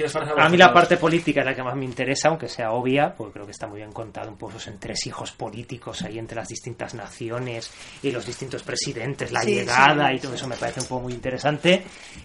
¿Qué 0.00 0.06
os 0.06 0.12
parece 0.14 0.32
A 0.34 0.48
mí 0.48 0.56
la 0.56 0.72
parte 0.72 0.96
política 0.96 1.40
es 1.40 1.46
la 1.46 1.54
que 1.54 1.62
más 1.62 1.76
me 1.76 1.84
interesa, 1.84 2.28
aunque 2.28 2.48
sea 2.48 2.72
obvia, 2.72 3.12
porque 3.14 3.34
creo 3.34 3.44
que 3.44 3.52
está 3.52 3.66
muy 3.66 3.80
bien 3.80 3.92
contado 3.92 4.30
un 4.30 4.36
poco 4.38 4.52
esos 4.52 4.68
entresijos 4.68 5.32
políticos 5.32 6.02
ahí 6.02 6.18
entre 6.18 6.36
las 6.36 6.48
distintas 6.48 6.94
naciones 6.94 7.70
y 8.02 8.10
los 8.10 8.24
distintos 8.24 8.62
presidentes, 8.62 9.30
la 9.30 9.42
Sí, 9.42 9.54
llegada 9.56 10.08
sí. 10.08 10.14
y 10.16 10.18
todo 10.20 10.34
eso 10.34 10.48
me 10.48 10.56
parece 10.56 10.80
un 10.80 10.86
poco 10.86 11.02
muy 11.02 11.12
interesante. 11.12 11.82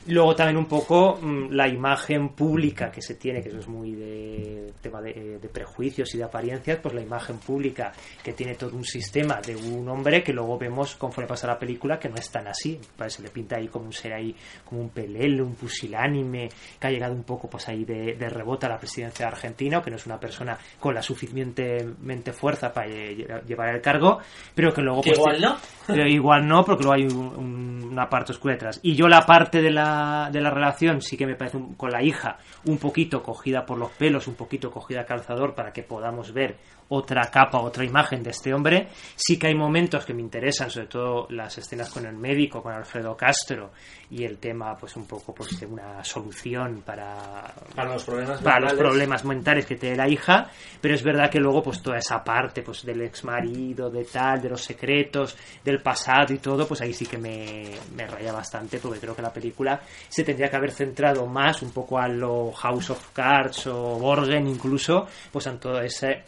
Luego 0.07 0.33
también 0.35 0.55
un 0.57 0.67
poco 0.67 1.17
mm, 1.21 1.51
la 1.51 1.67
imagen 1.67 2.29
pública 2.29 2.89
que 2.89 3.01
se 3.01 3.15
tiene, 3.15 3.41
que 3.41 3.49
eso 3.49 3.59
es 3.59 3.67
muy 3.67 3.91
de 3.93 4.71
tema 4.81 5.01
de, 5.01 5.39
de 5.39 5.49
prejuicios 5.49 6.13
y 6.15 6.17
de 6.19 6.23
apariencias, 6.23 6.79
pues 6.81 6.95
la 6.95 7.01
imagen 7.01 7.39
pública 7.39 7.91
que 8.23 8.31
tiene 8.31 8.55
todo 8.55 8.73
un 8.75 8.85
sistema 8.85 9.41
de 9.45 9.53
un 9.55 9.89
hombre 9.89 10.23
que 10.23 10.31
luego 10.31 10.57
vemos 10.57 10.95
conforme 10.95 11.27
pasa 11.27 11.45
la 11.47 11.59
película 11.59 11.99
que 11.99 12.07
no 12.07 12.15
es 12.15 12.29
tan 12.29 12.47
así. 12.47 12.79
Parece, 12.95 13.17
se 13.17 13.23
le 13.23 13.29
pinta 13.29 13.57
ahí 13.57 13.67
como 13.67 13.85
un 13.85 13.93
ser 13.93 14.13
ahí, 14.13 14.33
como 14.63 14.79
un 14.81 14.89
pelele, 14.89 15.41
un 15.41 15.55
pusilánime, 15.55 16.47
que 16.79 16.87
ha 16.87 16.89
llegado 16.91 17.13
un 17.13 17.23
poco 17.23 17.49
pues 17.49 17.64
ahí 17.69 17.85
de, 17.85 18.15
de 18.15 18.29
rebote 18.29 18.65
a 18.65 18.69
la 18.69 18.77
presidencia 18.77 19.25
de 19.25 19.31
Argentina, 19.33 19.81
que 19.81 19.89
no 19.89 19.95
es 19.97 20.05
una 20.05 20.19
persona 20.19 20.57
con 20.79 20.93
la 20.95 21.01
suficientemente 21.01 22.33
fuerza 22.33 22.71
para 22.73 22.87
lle- 22.87 23.43
llevar 23.45 23.75
el 23.75 23.81
cargo, 23.81 24.19
pero 24.53 24.73
que 24.73 24.81
luego 24.81 25.01
Que 25.01 25.11
pues, 25.11 25.19
igual 25.19 25.41
no. 25.41 25.57
pero 25.87 26.07
igual 26.07 26.47
no, 26.47 26.63
porque 26.63 26.83
luego 26.83 26.93
hay 26.95 27.03
un- 27.05 27.35
un- 27.35 27.83
una 27.91 28.09
parte 28.09 28.31
oscura 28.33 28.53
detrás. 28.55 28.79
Y 28.83 28.95
yo 28.95 29.07
la 29.07 29.25
parte 29.25 29.61
de 29.61 29.71
la, 29.71 30.29
de 30.31 30.41
la 30.41 30.49
relación 30.49 31.01
sí 31.01 31.17
que 31.17 31.25
me 31.25 31.35
parece 31.35 31.57
un- 31.57 31.75
con 31.75 31.91
la 31.91 32.01
hija 32.03 32.37
un 32.65 32.77
poquito 32.77 33.21
cogida 33.23 33.65
por 33.65 33.77
los 33.77 33.91
pelos, 33.91 34.27
un 34.27 34.35
poquito 34.35 34.71
cogida 34.71 35.01
a 35.01 35.05
calzador 35.05 35.55
para 35.55 35.71
que 35.71 35.83
podamos 35.83 36.33
ver 36.33 36.57
otra 36.89 37.29
capa, 37.31 37.59
otra 37.59 37.83
imagen 37.83 38.21
de 38.23 38.29
este 38.31 38.53
hombre. 38.53 38.89
Sí 39.15 39.39
que 39.39 39.47
hay 39.47 39.55
momentos 39.55 40.05
que 40.05 40.13
me 40.13 40.21
interesan, 40.21 40.69
sobre 40.69 40.87
todo 40.87 41.27
las 41.29 41.57
escenas 41.57 41.89
con 41.89 42.05
el 42.05 42.15
médico, 42.15 42.61
con 42.61 42.73
Alfredo 42.73 43.15
Castro, 43.15 43.71
y 44.09 44.23
el 44.23 44.37
tema, 44.37 44.75
pues 44.77 44.95
un 44.95 45.07
poco 45.07 45.33
pues, 45.33 45.59
de 45.59 45.65
una 45.65 46.03
solución 46.03 46.83
para, 46.85 47.53
Para 47.75 47.93
los 47.93 48.03
problemas 48.03 48.41
para 48.41 48.59
los 48.59 48.71
mentales. 48.71 48.79
problemas 48.79 49.25
mentales 49.25 49.65
que 49.65 49.75
tiene 49.75 49.95
la 49.95 50.07
hija, 50.07 50.49
pero 50.79 50.93
es 50.93 51.03
verdad 51.03 51.29
que 51.29 51.39
luego 51.39 51.63
pues 51.63 51.81
toda 51.81 51.97
esa 51.97 52.23
parte 52.23 52.61
pues 52.61 52.85
del 52.85 53.01
ex 53.01 53.23
marido, 53.23 53.89
de 53.89 54.05
tal, 54.05 54.41
de 54.41 54.49
los 54.49 54.61
secretos, 54.61 55.35
del 55.63 55.81
pasado 55.81 56.33
y 56.33 56.37
todo, 56.37 56.67
pues 56.67 56.81
ahí 56.81 56.93
sí 56.93 57.05
que 57.05 57.17
me, 57.17 57.71
me 57.95 58.05
raya 58.05 58.31
bastante 58.31 58.77
porque 58.79 58.99
creo 58.99 59.15
que 59.15 59.21
la 59.21 59.33
película 59.33 59.81
se 60.07 60.23
tendría 60.23 60.49
que 60.49 60.55
haber 60.55 60.71
centrado 60.71 61.25
más 61.25 61.61
un 61.61 61.71
poco 61.71 61.97
a 61.97 62.07
lo 62.07 62.51
House 62.51 62.91
of 62.91 63.11
Cards 63.11 63.67
o 63.67 63.97
Borgen 63.97 64.47
incluso, 64.47 65.07
pues 65.31 65.47
en 65.47 65.59
toda 65.59 65.83
ese, 65.83 66.23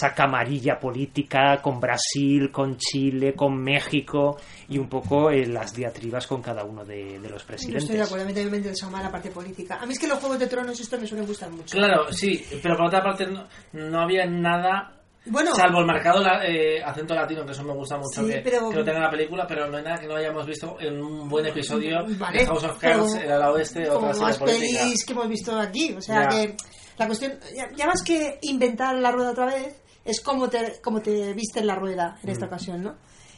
esa 0.00 0.14
camarilla 0.14 0.78
política 0.80 1.60
con 1.60 1.78
Brasil, 1.78 2.50
con 2.50 2.78
Chile, 2.78 3.34
con 3.34 3.54
México 3.62 4.38
y 4.70 4.78
un 4.78 4.88
poco 4.88 5.30
en 5.30 5.52
las 5.52 5.74
diatribas 5.74 6.26
con 6.26 6.40
cada 6.40 6.64
uno 6.64 6.84
de, 6.86 7.18
de 7.18 7.28
los 7.28 7.42
Yo 7.42 7.46
presidentes. 7.48 7.82
estoy 7.82 7.96
de 7.98 8.02
acuerdo, 8.04 8.24
a 8.24 8.26
mí 8.28 8.32
también 8.32 8.50
me 8.52 8.56
interesa 8.58 8.88
más 8.88 9.02
la 9.04 9.10
parte 9.10 9.30
política. 9.30 9.76
A 9.78 9.84
mí 9.84 9.92
es 9.92 9.98
que 9.98 10.06
los 10.08 10.18
Juegos 10.18 10.38
de 10.38 10.46
Tronos 10.46 10.80
estos 10.80 10.98
me 11.00 11.06
suelen 11.06 11.26
gustar 11.26 11.50
mucho. 11.50 11.76
Claro, 11.76 12.10
sí, 12.12 12.42
pero 12.62 12.76
por 12.78 12.86
otra 12.86 13.02
parte 13.02 13.26
no, 13.26 13.46
no 13.74 14.00
había 14.00 14.24
nada, 14.24 14.96
Bueno, 15.26 15.54
salvo 15.54 15.80
el 15.80 15.86
marcado 15.86 16.22
la- 16.22 16.46
eh, 16.46 16.82
acento 16.82 17.14
latino, 17.14 17.44
que 17.44 17.52
eso 17.52 17.62
me 17.62 17.74
gusta 17.74 17.98
mucho 17.98 18.22
Sí, 18.24 18.30
que, 18.30 18.38
pero- 18.42 18.70
que 18.70 18.76
lo 18.76 18.84
tenga 18.84 18.98
en 18.98 19.04
la 19.04 19.10
película, 19.10 19.46
pero 19.46 19.66
no 19.68 19.76
hay 19.76 19.82
nada 19.84 19.98
que 19.98 20.06
no 20.06 20.16
hayamos 20.16 20.46
visto 20.46 20.78
en 20.80 20.98
un 21.02 21.28
buen 21.28 21.44
episodio 21.44 21.98
Vale, 22.18 22.38
de 22.38 22.46
House 22.46 22.64
of 22.64 22.78
Cards, 22.78 23.12
pero 23.12 23.24
el 23.26 23.32
ala 23.32 23.50
oeste, 23.52 23.86
como 23.86 24.08
otra 24.08 24.20
más 24.22 24.38
pelis 24.38 25.04
que 25.04 25.12
hemos 25.12 25.28
visto 25.28 25.58
aquí. 25.60 25.92
O 25.92 26.00
sea 26.00 26.22
Ya. 26.22 26.28
que 26.28 26.56
la 26.96 27.06
cuestión, 27.06 27.32
ya, 27.54 27.68
ya 27.76 27.86
más 27.86 28.02
que 28.02 28.38
inventar 28.42 28.94
la 28.96 29.10
rueda 29.12 29.32
otra 29.32 29.46
vez, 29.46 29.76
es 30.04 30.20
como 30.20 30.48
te, 30.48 30.80
como 30.82 31.00
te 31.00 31.32
viste 31.34 31.60
en 31.60 31.66
la 31.66 31.74
rueda 31.76 32.18
en 32.22 32.28
Mm. 32.28 32.32
esta 32.32 32.46
ocasión, 32.46 32.82
¿no? 32.82 32.94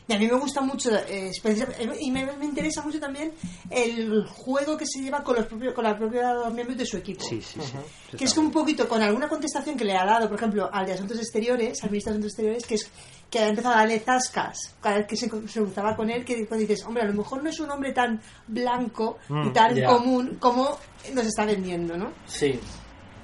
Y 0.09 0.15
a 0.15 0.19
mí 0.19 0.27
me 0.27 0.35
gusta 0.37 0.61
mucho, 0.61 0.91
eh, 0.93 1.29
especial- 1.29 1.73
y 2.01 2.11
me, 2.11 2.27
me 2.37 2.45
interesa 2.45 2.83
mucho 2.83 2.99
también 2.99 3.33
el 3.71 4.27
juego 4.27 4.77
que 4.77 4.85
se 4.85 5.01
lleva 5.01 5.23
con 5.23 5.37
los 5.37 5.47
propios, 5.47 5.73
con 5.75 5.85
los 5.85 5.97
propios 5.97 6.53
miembros 6.53 6.77
de 6.77 6.85
su 6.85 6.97
equipo. 6.97 7.23
Sí, 7.23 7.41
sí, 7.41 7.61
sí. 7.61 8.17
Que 8.17 8.25
es 8.25 8.35
que 8.35 8.41
un 8.41 8.51
poquito 8.51 8.89
con 8.89 9.01
alguna 9.01 9.29
contestación 9.29 9.77
que 9.77 9.85
le 9.85 9.97
ha 9.97 10.05
dado, 10.05 10.29
por 10.29 10.37
ejemplo, 10.39 10.69
al 10.73 10.87
de 10.87 10.95
Asuntos 10.95 11.19
Exteriores, 11.19 11.83
al 11.85 11.91
ministro 11.91 12.13
de 12.13 12.19
Asuntos 12.19 12.33
Exteriores, 12.33 12.67
que 12.67 12.75
es 12.75 12.91
que 13.31 13.39
ha 13.39 13.49
empezado 13.49 13.75
a 13.77 13.79
darle 13.79 14.01
zascas 14.01 14.75
cada 14.81 14.97
vez 14.99 15.07
que 15.07 15.17
se, 15.17 15.31
se 15.49 15.61
cruzaba 15.61 15.95
con 15.97 16.11
él, 16.11 16.25
que 16.25 16.47
cuando 16.49 16.67
dices, 16.67 16.85
hombre, 16.85 17.05
a 17.05 17.07
lo 17.07 17.15
mejor 17.15 17.43
no 17.43 17.49
es 17.49 17.61
un 17.61 17.71
hombre 17.71 17.93
tan 17.93 18.21
blanco 18.49 19.19
y 19.31 19.33
Mm, 19.33 19.53
tan 19.53 19.75
ya. 19.77 19.87
común 19.87 20.37
como 20.41 20.77
nos 21.15 21.27
está 21.27 21.45
vendiendo, 21.47 21.97
¿no? 21.97 22.11
Sí. 22.27 22.59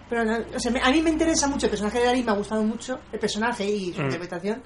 Pero 0.08 0.22
o 0.54 0.58
sea, 0.60 0.72
a 0.82 0.90
mí 0.90 1.02
me 1.02 1.10
interesa 1.10 1.46
mucho 1.48 1.66
el 1.66 1.70
personaje 1.70 1.98
de 1.98 2.04
Darín, 2.06 2.24
me 2.24 2.32
ha 2.32 2.34
gustado 2.36 2.62
mucho 2.62 2.98
el 3.12 3.18
personaje 3.18 3.64
y 3.68 3.92
su 3.92 4.00
Mm. 4.00 4.04
interpretación. 4.04 4.62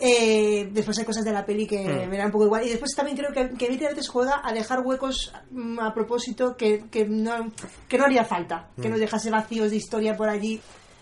Eh, 0.00 0.68
después 0.72 0.96
hay 0.98 1.04
cosas 1.04 1.24
de 1.24 1.32
la 1.32 1.44
peli 1.44 1.66
que 1.66 1.78
Mm. 1.78 2.08
me 2.08 2.16
dan 2.16 2.26
un 2.26 2.32
poco 2.32 2.44
igual. 2.46 2.64
Y 2.64 2.68
después 2.70 2.94
también 2.94 3.16
creo 3.16 3.32
que, 3.32 3.56
que 3.56 3.68
Viti 3.68 3.84
a 3.84 3.88
veces 3.90 4.08
juega 4.08 4.40
a 4.44 4.52
dejar 4.52 4.80
huecos 4.80 5.32
mm, 5.50 5.80
a 5.80 5.92
propósito 5.92 6.56
que, 6.56 6.84
que, 6.90 7.04
no, 7.06 7.50
que 7.88 7.98
no 7.98 8.04
haría 8.04 8.24
falta. 8.24 8.68
Que 8.80 8.88
Mm. 8.88 8.92
no 8.92 8.98
dejase 8.98 9.30
vacíos 9.30 9.70
de 9.70 9.76
historia 9.76 10.16
por 10.16 10.28
allí. 10.28 10.60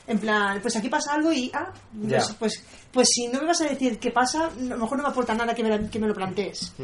En 0.09 0.19
plan, 0.21 0.61
pues 0.62 0.77
aquí 0.77 0.88
pasa 0.88 1.14
algo 1.14 1.33
y, 1.33 1.51
ah, 1.53 1.73
pues, 2.09 2.37
pues, 2.38 2.64
pues 2.92 3.09
si 3.12 3.27
no 3.27 3.40
me 3.40 3.49
vas 3.49 3.61
a 3.61 3.64
decir 3.69 3.99
qué 3.99 4.12
pasa, 4.12 4.47
a 4.47 4.51
lo 4.62 4.79
mejor 4.79 4.99
no 4.99 5.03
me 5.03 5.11
aporta 5.11 5.35
nada 5.35 5.53
que 5.53 5.64
me, 5.64 5.90
que 5.90 5.99
me 5.99 6.07
lo 6.07 6.14
plantees. 6.14 6.75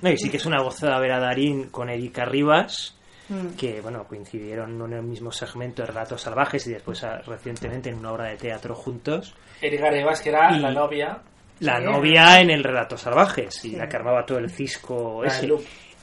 No, 0.00 0.08
y 0.10 0.16
sí 0.16 0.30
que 0.30 0.36
es 0.36 0.46
una 0.46 0.62
gozada 0.62 0.98
ver 1.00 1.10
a 1.10 1.18
Darín 1.18 1.70
con 1.70 1.90
Erika 1.90 2.24
Rivas, 2.24 2.94
Mm. 3.28 3.56
que 3.58 3.80
bueno 3.80 4.04
coincidieron 4.04 4.80
en 4.82 4.92
el 4.94 5.02
mismo 5.02 5.30
segmento 5.30 5.82
de 5.82 5.88
Relatos 5.88 6.22
Salvajes 6.22 6.66
y 6.66 6.70
después 6.72 7.02
ah, 7.04 7.20
recientemente 7.26 7.90
en 7.90 7.96
una 7.98 8.12
obra 8.12 8.24
de 8.26 8.36
teatro 8.36 8.74
juntos. 8.74 9.34
Erika 9.60 9.90
Rivas, 9.90 10.20
que 10.22 10.30
era 10.30 10.56
Y- 10.56 10.60
la 10.60 10.70
novia. 10.70 11.18
La 11.60 11.78
Sí. 11.78 11.84
novia 11.84 12.40
en 12.40 12.50
el 12.50 12.62
Relatos 12.64 13.00
Salvajes 13.02 13.64
y 13.64 13.70
Sí. 13.70 13.76
la 13.76 13.88
que 13.88 13.96
armaba 13.96 14.24
todo 14.24 14.38
el 14.38 14.48
cisco 14.50 15.24
ese. 15.24 15.48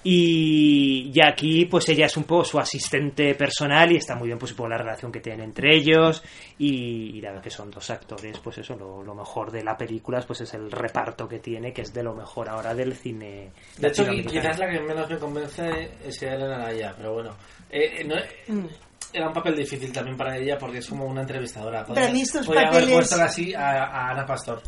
Y, 0.08 1.12
y 1.16 1.20
aquí 1.20 1.66
pues 1.66 1.90
ella 1.90 2.06
es 2.06 2.16
un 2.16 2.26
poco 2.26 2.44
su 2.46 2.60
asistente 2.60 3.34
personal 3.34 3.92
y 3.92 3.96
está 3.98 4.16
muy 4.16 4.28
bien 4.28 4.38
pues 4.38 4.54
por 4.54 4.70
la 4.70 4.78
relación 4.78 5.12
que 5.12 5.20
tienen 5.20 5.46
entre 5.46 5.76
ellos 5.76 6.22
y, 6.60 7.18
y 7.18 7.22
la 7.22 7.30
verdad 7.30 7.44
que 7.44 7.50
son 7.50 7.72
dos 7.72 7.90
actores 7.90 8.38
pues 8.38 8.60
eso 8.60 8.76
lo, 8.76 9.02
lo 9.04 9.16
mejor 9.16 9.52
de 9.52 9.64
la 9.64 9.76
película 9.76 10.22
pues 10.28 10.42
es 10.42 10.54
el 10.54 10.72
reparto 10.72 11.28
que 11.28 11.40
tiene 11.40 11.74
que 11.74 11.82
es 11.82 11.92
de 11.92 12.04
lo 12.04 12.14
mejor 12.14 12.48
ahora 12.50 12.76
del 12.76 12.94
cine 12.94 13.50
De 13.80 13.88
hecho, 13.88 14.06
quizás 14.28 14.60
la 14.60 14.70
que 14.70 14.80
menos 14.80 15.10
me 15.10 15.18
convence 15.18 15.90
es 16.06 16.20
que 16.20 16.28
Elena 16.28 16.60
Naya, 16.60 16.94
pero 16.96 17.14
bueno. 17.14 17.36
Eh, 17.72 18.02
eh, 18.02 18.04
no- 18.04 18.16
Mm. 18.48 18.68
era 19.12 19.28
un 19.28 19.34
papel 19.34 19.56
difícil 19.56 19.92
también 19.92 20.16
para 20.16 20.38
ella 20.38 20.56
porque 20.60 20.78
es 20.78 20.88
como 20.88 21.06
una 21.06 21.22
entrevistadora. 21.22 21.84
Pero 21.84 22.06
a 22.06 22.12
mí 22.12 22.22
estos 22.22 22.46
podría 22.46 22.68
haber 22.68 22.82
papeles- 22.84 22.94
puesto 22.96 23.22
así 23.24 23.56
a, 23.56 23.86
a 23.86 24.10
Ana 24.12 24.24
Pastor. 24.24 24.62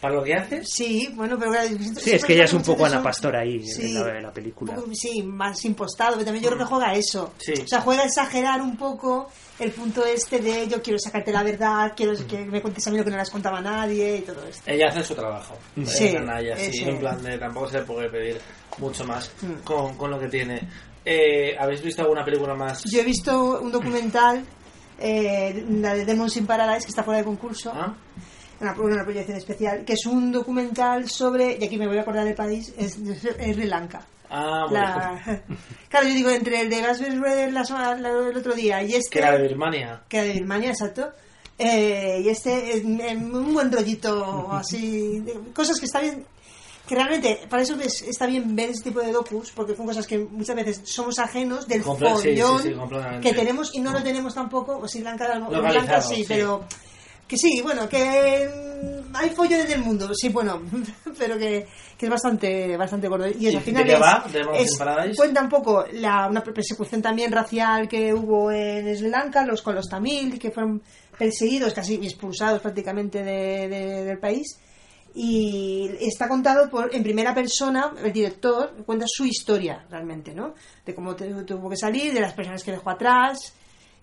Para 0.00 0.14
lo 0.14 0.22
que 0.22 0.32
hace, 0.34 0.64
Sí, 0.64 1.10
bueno, 1.16 1.36
pero 1.38 1.52
Sí, 2.00 2.12
es 2.12 2.24
que 2.24 2.34
ella 2.34 2.44
es 2.44 2.52
un 2.52 2.62
poco 2.62 2.84
Ana 2.86 3.02
Pastor 3.02 3.34
ahí 3.34 3.66
Sí. 3.66 3.96
en, 3.96 4.04
la, 4.04 4.16
en 4.16 4.22
la 4.22 4.32
película. 4.32 4.74
Poco, 4.76 4.88
sí, 4.94 5.22
más 5.24 5.64
impostado, 5.64 6.12
pero 6.12 6.26
también 6.26 6.44
yo 6.44 6.50
creo 6.50 6.60
que 6.60 6.64
juega 6.70 6.90
a 6.90 6.94
eso. 6.94 7.32
Sí. 7.38 7.52
O 7.64 7.66
sea, 7.66 7.80
juega 7.80 8.02
a 8.02 8.06
exagerar 8.06 8.62
un 8.62 8.76
poco 8.76 9.28
el 9.58 9.72
punto 9.72 10.04
este 10.04 10.38
de 10.38 10.68
yo 10.68 10.80
quiero 10.80 11.00
sacarte 11.00 11.32
la 11.32 11.42
verdad, 11.42 11.92
quiero 11.96 12.12
que 12.28 12.44
me 12.44 12.62
cuentes 12.62 12.86
a 12.86 12.90
mí 12.92 12.98
lo 12.98 13.04
que 13.04 13.10
no 13.10 13.16
les 13.16 13.28
contaba 13.30 13.58
a 13.58 13.60
nadie 13.60 14.18
y 14.18 14.20
todo 14.20 14.46
esto. 14.46 14.62
ella 14.70 14.86
hace 14.88 15.02
su 15.02 15.14
trabajo. 15.16 15.54
Sí, 15.84 16.06
Elena 16.08 16.34
Naya, 16.34 16.56
sí, 16.56 16.84
en 16.84 16.98
plan 17.00 17.20
de 17.20 17.36
tampoco 17.38 17.68
se 17.68 17.78
le 17.80 17.84
puede 17.84 18.08
pedir 18.08 18.40
mucho 18.78 19.04
más 19.04 19.32
Mm. 19.42 19.64
con, 19.64 19.96
con 19.96 20.10
lo 20.12 20.20
que 20.20 20.28
tiene. 20.28 20.60
Eh, 21.04 21.56
¿Habéis 21.58 21.82
visto 21.82 22.02
alguna 22.02 22.24
película 22.24 22.54
más? 22.54 22.84
Yo 22.84 23.00
he 23.00 23.04
visto 23.04 23.60
un 23.60 23.72
documental, 23.72 24.44
eh, 25.00 25.64
la 25.70 25.94
de 25.94 26.04
Demons 26.04 26.36
in 26.36 26.46
Paradise, 26.46 26.84
que 26.86 26.90
está 26.90 27.02
fuera 27.02 27.18
de 27.18 27.24
concurso, 27.24 27.72
¿Ah? 27.74 27.96
Una, 28.60 28.72
una 28.72 29.04
proyección 29.04 29.36
especial, 29.36 29.84
que 29.84 29.92
es 29.94 30.06
un 30.06 30.32
documental 30.32 31.08
sobre, 31.08 31.56
y 31.60 31.64
aquí 31.64 31.76
me 31.78 31.86
voy 31.86 31.98
a 31.98 32.02
acordar 32.02 32.24
del 32.24 32.34
país, 32.34 32.72
es, 32.76 32.96
es 32.98 33.54
Sri 33.54 33.66
Lanka. 33.66 34.04
Ah, 34.30 34.66
La- 34.70 35.22
bien. 35.24 35.42
claro, 35.88 36.06
yo 36.08 36.14
digo, 36.14 36.30
entre 36.30 36.60
el 36.62 36.68
de 36.70 36.82
semana- 37.64 37.94
la- 37.94 38.28
el 38.30 38.36
otro 38.36 38.54
día 38.54 38.82
y 38.82 38.94
este... 38.94 39.10
Que 39.10 39.18
era 39.20 39.32
de 39.38 39.42
Birmania. 39.48 40.02
que 40.08 40.18
era 40.18 40.26
de 40.26 40.32
Birmania, 40.34 40.70
exacto. 40.70 41.10
Eh, 41.58 42.20
y 42.24 42.28
este, 42.28 42.76
es 42.76 42.84
un 42.84 43.52
buen 43.54 43.72
rollito 43.72 44.48
así, 44.52 45.20
de 45.20 45.34
cosas 45.54 45.78
que 45.80 45.86
está 45.86 46.00
bien, 46.00 46.24
que 46.86 46.94
realmente, 46.94 47.40
para 47.48 47.62
eso 47.62 47.76
ves- 47.76 48.02
está 48.02 48.26
bien 48.26 48.54
ver 48.54 48.70
este 48.70 48.90
tipo 48.90 49.00
de 49.00 49.12
docus, 49.12 49.50
porque 49.52 49.74
son 49.74 49.86
cosas 49.86 50.06
que 50.06 50.18
muchas 50.18 50.54
veces 50.56 50.80
somos 50.84 51.18
ajenos 51.18 51.66
del 51.66 51.82
Comple- 51.82 52.16
sí, 52.16 52.34
sí, 52.36 52.40
follón 52.40 52.62
sí, 52.62 53.20
que 53.22 53.32
tenemos 53.34 53.74
y 53.74 53.80
no 53.80 53.92
lo 53.92 54.02
tenemos 54.02 54.34
tampoco, 54.34 54.78
o 54.78 54.86
Sri 54.88 55.00
Lanka, 55.02 55.26
Sri 55.48 55.60
Lanka 55.74 56.00
sí. 56.02 56.24
pero 56.28 56.64
que 57.28 57.36
sí, 57.36 57.60
bueno, 57.62 57.88
que 57.88 58.48
hay 59.14 59.30
follones 59.30 59.68
del 59.68 59.80
mundo, 59.82 60.10
sí, 60.14 60.28
bueno, 60.30 60.62
pero 61.18 61.36
que, 61.38 61.66
que 61.98 62.06
es 62.06 62.10
bastante 62.10 62.76
bastante 62.76 63.06
gordo. 63.08 63.26
Y, 63.28 63.46
eso, 63.48 63.50
¿Y 63.50 63.56
al 63.56 63.62
final 63.62 63.82
de 63.84 63.88
qué 63.90 63.94
es- 63.94 64.00
va? 64.02 64.24
¿Demons 64.32 64.58
es- 65.10 65.16
cuenta 65.16 65.42
un 65.42 65.48
poco 65.48 65.84
la, 65.92 66.26
una 66.28 66.42
persecución 66.42 67.02
también 67.02 67.30
racial 67.30 67.86
que 67.88 68.12
hubo 68.14 68.50
en 68.50 68.96
Sri 68.96 69.10
Lanka, 69.10 69.44
los 69.44 69.62
con 69.62 69.74
los 69.74 69.88
tamil, 69.88 70.38
que 70.38 70.50
fueron 70.50 70.82
perseguidos, 71.18 71.74
casi 71.74 71.94
expulsados 71.96 72.60
prácticamente 72.62 73.22
de- 73.22 73.68
de- 73.68 74.04
del 74.04 74.18
país. 74.18 74.58
Y 75.14 75.90
está 76.00 76.28
contado 76.28 76.70
por 76.70 76.94
en 76.94 77.02
primera 77.02 77.34
persona, 77.34 77.92
el 78.04 78.12
director 78.12 78.72
cuenta 78.86 79.06
su 79.08 79.24
historia 79.24 79.84
realmente, 79.90 80.32
¿no? 80.34 80.54
De 80.84 80.94
cómo 80.94 81.16
tuvo 81.16 81.68
que 81.70 81.76
salir, 81.76 82.12
de 82.12 82.20
las 82.20 82.34
personas 82.34 82.62
que 82.62 82.70
dejó 82.72 82.90
atrás. 82.90 83.54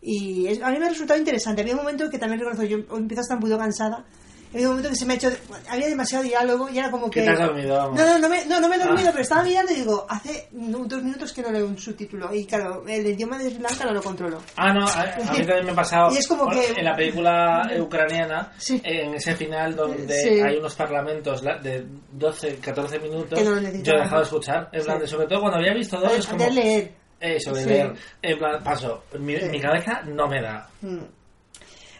Y 0.08 0.46
es- 0.48 0.62
a 0.62 0.70
mí 0.70 0.78
me 0.78 0.86
ha 0.86 0.90
resultado 0.90 1.18
interesante. 1.20 1.62
Había 1.62 1.74
un 1.74 1.80
momento 1.82 2.10
que 2.12 2.20
también 2.20 2.40
reconozco, 2.40 2.64
yo 2.66 2.78
empiezo 2.96 3.22
a 3.22 3.24
estar 3.24 3.38
un 3.38 3.42
poquito 3.42 3.58
cansada. 3.58 4.06
Había 4.54 4.68
un 4.68 4.74
momento 4.76 4.90
que 4.92 4.96
se 4.96 5.06
me 5.06 5.14
ha 5.14 5.16
hecho. 5.18 5.30
Había 5.68 5.88
demasiado 5.88 6.24
diálogo 6.24 6.70
y 6.70 6.78
era 6.80 6.90
como 6.90 7.10
Que 7.10 7.20
que. 7.20 7.26
te 7.26 7.32
has 7.34 7.40
dormido, 7.40 7.76
vamos. 7.76 8.00
No, 8.00 8.06
no, 8.06 8.20
no 8.20 8.30
me, 8.30 8.46
no, 8.46 8.62
no 8.62 8.70
me 8.70 8.76
he 8.76 8.80
dormido, 8.80 9.08
Ah. 9.10 9.12
pero 9.12 9.22
estaba 9.24 9.44
mirando 9.44 9.72
y 9.74 9.76
digo, 9.76 10.06
hace 10.08 10.48
dos 10.52 11.04
minutos 11.04 11.34
que 11.34 11.42
no 11.42 11.52
leo 11.52 11.66
un 11.68 11.78
subtítulo. 11.78 12.34
Y 12.34 12.46
claro, 12.46 12.86
el 12.88 13.06
idioma 13.06 13.38
de 13.38 13.50
Sri 13.50 13.60
Lanka 13.60 13.84
no 13.84 13.92
lo 13.94 14.02
controlo. 14.02 14.42
Ah, 14.56 14.72
no, 14.72 14.88
a, 14.88 15.02
a 15.02 15.32
mí 15.34 15.40
también 15.46 15.66
me 15.66 15.72
ha 15.72 15.76
pasado. 15.76 16.14
Y 16.14 16.18
es 16.20 16.28
como 16.28 16.46
bueno, 16.46 16.62
que- 16.62 16.80
En 16.80 16.86
la 16.86 16.96
película 16.96 17.70
ucraniana, 17.82 18.54
Sí. 18.58 18.80
en 18.86 19.16
ese 19.16 19.36
final 19.36 19.76
donde 19.76 20.22
Sí. 20.22 20.40
hay 20.40 20.56
unos 20.58 20.76
parlamentos 20.76 21.44
la- 21.44 21.58
de 21.58 21.84
12, 22.14 22.56
14 22.58 23.00
minutos, 23.00 23.38
no 23.38 23.60
yo 23.60 23.94
he 23.94 24.00
dejado 24.00 24.18
de 24.20 24.24
escuchar. 24.24 24.70
Plan, 24.70 24.84
Sí. 24.86 25.02
de, 25.02 25.08
sobre 25.08 25.28
todo 25.28 25.40
cuando 25.42 25.58
había 25.58 25.74
visto 25.74 26.00
dos, 26.00 26.14
es 26.14 26.28
como. 26.28 26.48
leer. 26.50 26.92
Eso, 27.20 27.54
de 27.54 27.64
Sí. 27.64 27.70
leer. 27.70 27.94
En 28.22 28.38
plan, 28.38 28.64
paso. 28.64 29.04
Mi, 29.20 29.38
Sí. 29.38 29.46
mi 29.50 29.60
cabeza 29.62 30.02
no 30.04 30.28
me 30.28 30.42
da. 30.42 30.70
Mm. 30.82 31.00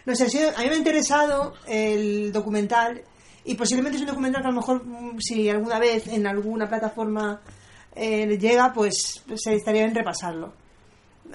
No 0.06 0.14
sé, 0.14 0.28
sido- 0.30 0.50
a 0.56 0.60
mí 0.60 0.66
me 0.68 0.74
ha 0.74 0.78
interesado 0.78 1.54
el 1.66 2.30
documental 2.32 3.02
y 3.44 3.54
posiblemente 3.54 3.96
es 3.96 4.02
un 4.02 4.08
documental 4.08 4.42
que 4.42 4.48
a 4.48 4.50
lo 4.52 4.56
mejor 4.56 4.84
mm, 4.84 5.18
si 5.20 5.48
alguna 5.50 5.78
vez 5.78 6.06
en 6.08 6.26
alguna 6.26 6.68
plataforma 6.68 7.40
eh, 7.94 8.36
llega, 8.38 8.72
pues 8.74 9.24
se 9.36 9.54
estaría 9.54 9.82
bien 9.84 9.94
repasarlo. 9.94 10.52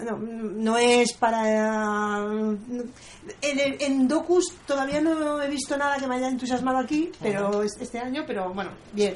No, 0.06 0.18
no 0.18 0.78
es 0.78 1.12
para... 1.14 2.18
En, 3.42 3.76
en 3.80 4.08
Docus 4.08 4.54
todavía 4.66 5.02
no 5.02 5.42
he 5.42 5.50
visto 5.50 5.76
nada 5.76 5.98
que 5.98 6.08
me 6.08 6.16
haya 6.16 6.30
entusiasmado 6.30 6.78
aquí, 6.78 7.12
pero 7.22 7.64
es- 7.64 7.78
este 7.82 8.00
año, 8.00 8.24
pero 8.26 8.54
bueno, 8.54 8.72
bien. 8.94 9.16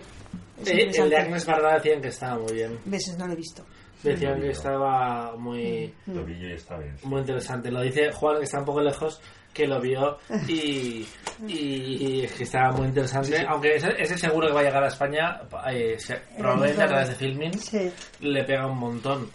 Eh, 0.65 0.89
el 0.93 1.10
de. 1.10 1.17
Agnes 1.17 1.45
Barda 1.45 1.75
decían 1.75 2.01
que 2.01 2.08
estaba 2.10 2.39
muy 2.39 2.54
bien. 2.54 2.80
Veces 2.86 3.17
no 3.17 3.28
lo 3.28 3.34
he 3.34 3.38
visto. 3.38 3.63
Decían 4.03 4.39
que 4.39 4.49
estaba 4.49 5.36
muy, 5.38 5.93
Mm. 6.05 6.15
Lo 6.15 6.23
vi 6.25 6.34
y 6.34 6.51
está 6.53 6.77
bien. 6.77 6.95
muy 7.03 7.21
interesante. 7.21 7.71
Lo 7.71 7.81
dice 7.81 8.12
Juan, 8.12 8.38
que 8.38 8.43
está 8.43 8.60
un 8.60 8.65
poco 8.65 8.81
lejos, 8.81 9.19
que 9.53 9.65
lo 9.67 9.79
vio 9.81 10.17
y, 10.47 11.05
y 11.47 12.21
es 12.25 12.31
que 12.34 12.43
estaba 12.43 12.71
muy 12.73 12.88
interesante. 12.88 13.43
Aunque 13.47 13.75
ese, 13.75 13.89
ese 13.97 14.17
seguro 14.17 14.47
que 14.47 14.53
va 14.53 14.60
a 14.60 14.63
llegar 14.63 14.84
a 14.84 14.88
España, 14.88 15.41
eh, 15.71 15.97
probablemente 16.38 16.84
a 16.84 16.88
través 16.88 17.10
de 17.10 17.15
Filmin, 17.15 17.53
Sí. 17.60 17.91
le 18.19 18.43
pega 18.43 18.67
un 18.67 18.77
montón. 18.77 19.29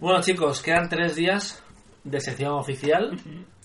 Bueno, 0.00 0.20
chicos, 0.20 0.62
quedan 0.62 0.88
tres 0.88 1.16
días 1.16 1.62
de 2.04 2.20
sección 2.20 2.52
oficial. 2.52 3.18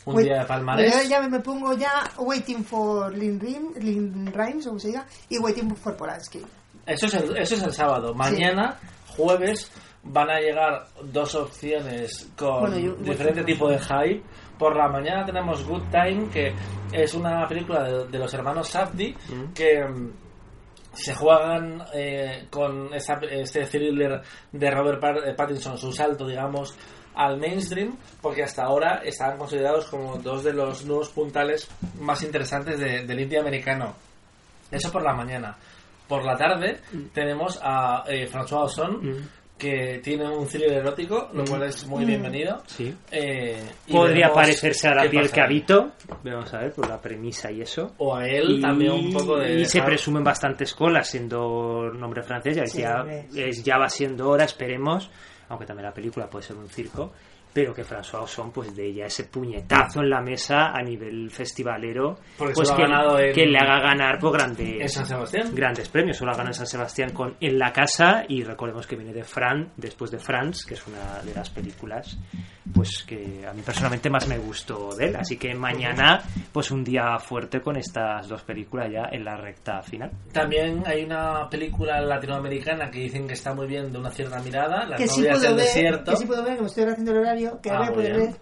Un 0.06 0.16
Wait- 0.16 0.28
día 0.28 0.40
de 0.40 0.46
palmarés. 0.46 1.04
Yo 1.04 1.10
ya 1.10 1.22
me 1.28 1.40
pongo 1.42 1.74
ya 1.74 1.92
Waiting 2.18 2.64
for 2.64 3.14
Lynn, 3.16 3.40
Rim, 3.40 4.26
Rimes, 4.34 4.66
o 4.66 4.70
como 4.70 4.80
se 4.80 4.88
diga, 4.88 5.06
y 5.28 5.38
Waiting 5.38 5.76
for 5.76 5.96
Polanski. 5.98 6.42
Eso 6.86 7.06
es, 7.06 7.14
el, 7.16 7.38
eso 7.38 7.56
es 7.56 7.64
el 7.64 7.74
sábado. 7.74 8.14
Mañana, 8.16 8.80
jueves, 9.08 9.70
van 10.04 10.30
a 10.30 10.40
llegar 10.40 10.86
dos 11.04 11.36
opciones 11.36 12.32
con 12.38 12.62
Bueno, 12.62 12.78
yo- 12.80 12.96
diferente 12.96 13.44
tipo 13.44 13.70
de 13.70 13.80
hype. 13.80 14.24
Por 14.58 14.76
la 14.76 14.88
mañana 14.90 15.26
tenemos 15.26 15.64
Good 15.66 15.84
Time, 15.92 16.30
que 16.30 16.54
es 16.92 17.14
una 17.14 17.48
película 17.48 17.84
de, 17.84 18.08
de 18.08 18.20
los 18.20 18.34
hermanos 18.34 18.68
Safdie 18.70 19.16
que 19.54 19.84
mm, 19.86 20.12
se 20.94 21.14
juegan 21.16 21.84
eh, 21.94 22.48
con 22.50 22.94
esta- 22.94 23.20
este 23.30 23.66
thriller 23.66 24.22
de 24.52 24.72
Robert 24.72 25.02
eh, 25.26 25.34
Pattinson, 25.34 25.78
su 25.78 25.92
salto, 25.94 26.28
digamos, 26.28 26.76
al 27.16 27.38
mainstream, 27.38 27.98
porque 28.22 28.44
hasta 28.44 28.64
ahora 28.64 29.02
estaban 29.04 29.38
considerados 29.38 29.86
como 29.86 30.18
dos 30.18 30.44
de 30.44 30.54
los 30.54 30.86
nuevos 30.86 31.10
puntales 31.10 31.70
más 32.00 32.22
interesantes 32.24 32.80
de- 32.80 33.06
del 33.06 33.20
indie 33.20 33.40
americano. 33.40 33.96
Eso 34.72 34.92
por 34.92 35.04
la 35.04 35.14
mañana. 35.14 35.58
Por 36.08 36.26
la 36.26 36.36
tarde 36.36 36.80
tenemos 37.14 37.60
a 37.62 38.04
eh, 38.08 38.28
François 38.28 38.64
Ozon 38.66 39.30
que 39.60 40.00
tiene 40.04 40.28
un 40.28 40.48
thriller 40.48 40.72
erótico, 40.74 41.30
lo 41.34 41.44
cual 41.46 41.64
es 41.64 41.86
muy 41.86 42.06
bienvenido. 42.06 42.64
Sí. 42.66 42.96
Eh, 43.12 43.62
y 43.88 43.92
Podría 43.92 44.32
parecerse 44.34 44.88
a 44.88 44.96
la 44.96 45.10
piel 45.10 45.24
pasa 45.24 45.36
que 45.36 45.42
habito. 45.42 45.92
Vamos 46.24 46.54
a 46.54 46.60
ver, 46.60 46.74
por 46.74 46.88
la 46.90 47.00
premisa 47.00 47.52
y 47.52 47.62
eso. 47.62 47.92
O 47.98 48.16
a 48.16 48.26
él 48.28 48.60
también 48.62 48.94
un 48.94 49.14
poco 49.14 49.38
de... 49.38 49.60
y 49.60 49.66
se 49.66 49.82
presumen 49.84 50.24
bastantes 50.24 50.74
colas 50.74 51.08
siendo 51.10 51.92
nombre 51.94 52.24
francés 52.24 52.56
ya, 52.56 52.66
Sí, 52.66 52.80
ya, 52.80 53.06
es- 53.36 53.64
ya 53.64 53.78
va 53.78 53.90
siendo 53.90 54.30
hora 54.30 54.46
esperemos 54.46 55.12
aunque 55.50 55.66
también 55.66 55.88
la 55.88 55.94
película 55.94 56.30
puede 56.30 56.46
ser 56.46 56.56
un 56.58 56.70
circo 56.70 57.12
pero 57.54 57.74
que 57.74 57.84
François 57.84 58.22
Ozon 58.24 58.52
pues 58.52 58.76
de 58.76 58.94
ya 58.94 59.06
ese 59.06 59.24
puñetazo 59.26 60.02
en 60.02 60.10
la 60.10 60.22
mesa 60.22 60.68
a 60.74 60.82
nivel 60.84 61.30
festivalero 61.32 62.16
Porque 62.38 62.54
pues 62.54 62.72
que, 62.72 62.84
en- 62.84 63.34
que 63.34 63.46
le 63.46 63.58
haga 63.58 63.80
ganar 63.80 64.20
por 64.20 64.30
en 64.36 64.38
grandes 64.56 64.94
San 64.94 65.06
Sebastián. 65.06 65.54
grandes 65.54 65.90
premios 65.90 66.18
solo 66.18 66.32
ha 66.32 66.36
ganado 66.36 66.52
en 66.52 66.56
San 66.56 66.68
Sebastián 66.68 67.12
con 67.12 67.36
En 67.40 67.58
la 67.58 67.72
casa 67.74 68.24
y 68.28 68.44
recordemos 68.44 68.86
que 68.88 68.96
viene 68.96 69.14
de 69.14 69.24
Fran 69.24 69.72
después 69.78 70.12
de 70.12 70.20
France 70.20 70.64
que 70.68 70.76
es 70.76 70.86
una 70.88 71.22
de 71.24 71.34
las 71.34 71.50
películas 71.50 72.18
pues 72.74 73.04
que 73.04 73.46
a 73.48 73.54
mí 73.54 73.62
personalmente 73.64 74.10
más 74.10 74.28
me 74.28 74.38
gustó 74.38 74.96
de 74.96 75.08
él 75.08 75.16
así 75.16 75.38
que 75.38 75.54
mañana 75.56 76.22
pues 76.52 76.70
un 76.72 76.84
día 76.84 77.18
fuerte 77.18 77.62
con 77.62 77.76
estas 77.78 78.28
dos 78.28 78.44
películas 78.44 78.92
ya 78.92 79.10
en 79.12 79.26
la 79.26 79.36
recta 79.38 79.82
final 79.82 80.12
También 80.32 80.84
hay 80.86 81.04
una 81.04 81.50
película 81.50 82.00
latinoamericana 82.02 82.92
que 82.92 83.00
dicen 83.00 83.28
que 83.28 83.34
está 83.34 83.54
muy 83.54 83.66
bien 83.68 83.92
de 83.92 83.98
una 83.98 84.12
cierta 84.12 84.40
mirada, 84.42 84.86
Las 84.86 85.00
Que 85.00 85.08
sí 85.08 85.22
novias 85.22 85.38
puedo 85.40 85.48
del 85.50 85.56
ver, 85.58 85.66
desierto. 85.66 86.12
que 86.12 86.18
sí 86.18 86.26
puedo 86.26 86.44
ver, 86.44 86.56
que 86.56 86.62
me 86.62 86.68
estoy 86.68 86.84
haciendo 86.84 87.12
el 87.12 87.18
horario, 87.18 87.39
que 87.62 87.70
Ah, 87.72 87.84
muy 87.86 87.94
puedes 87.94 88.16
bien. 88.18 88.32
ver. 88.32 88.40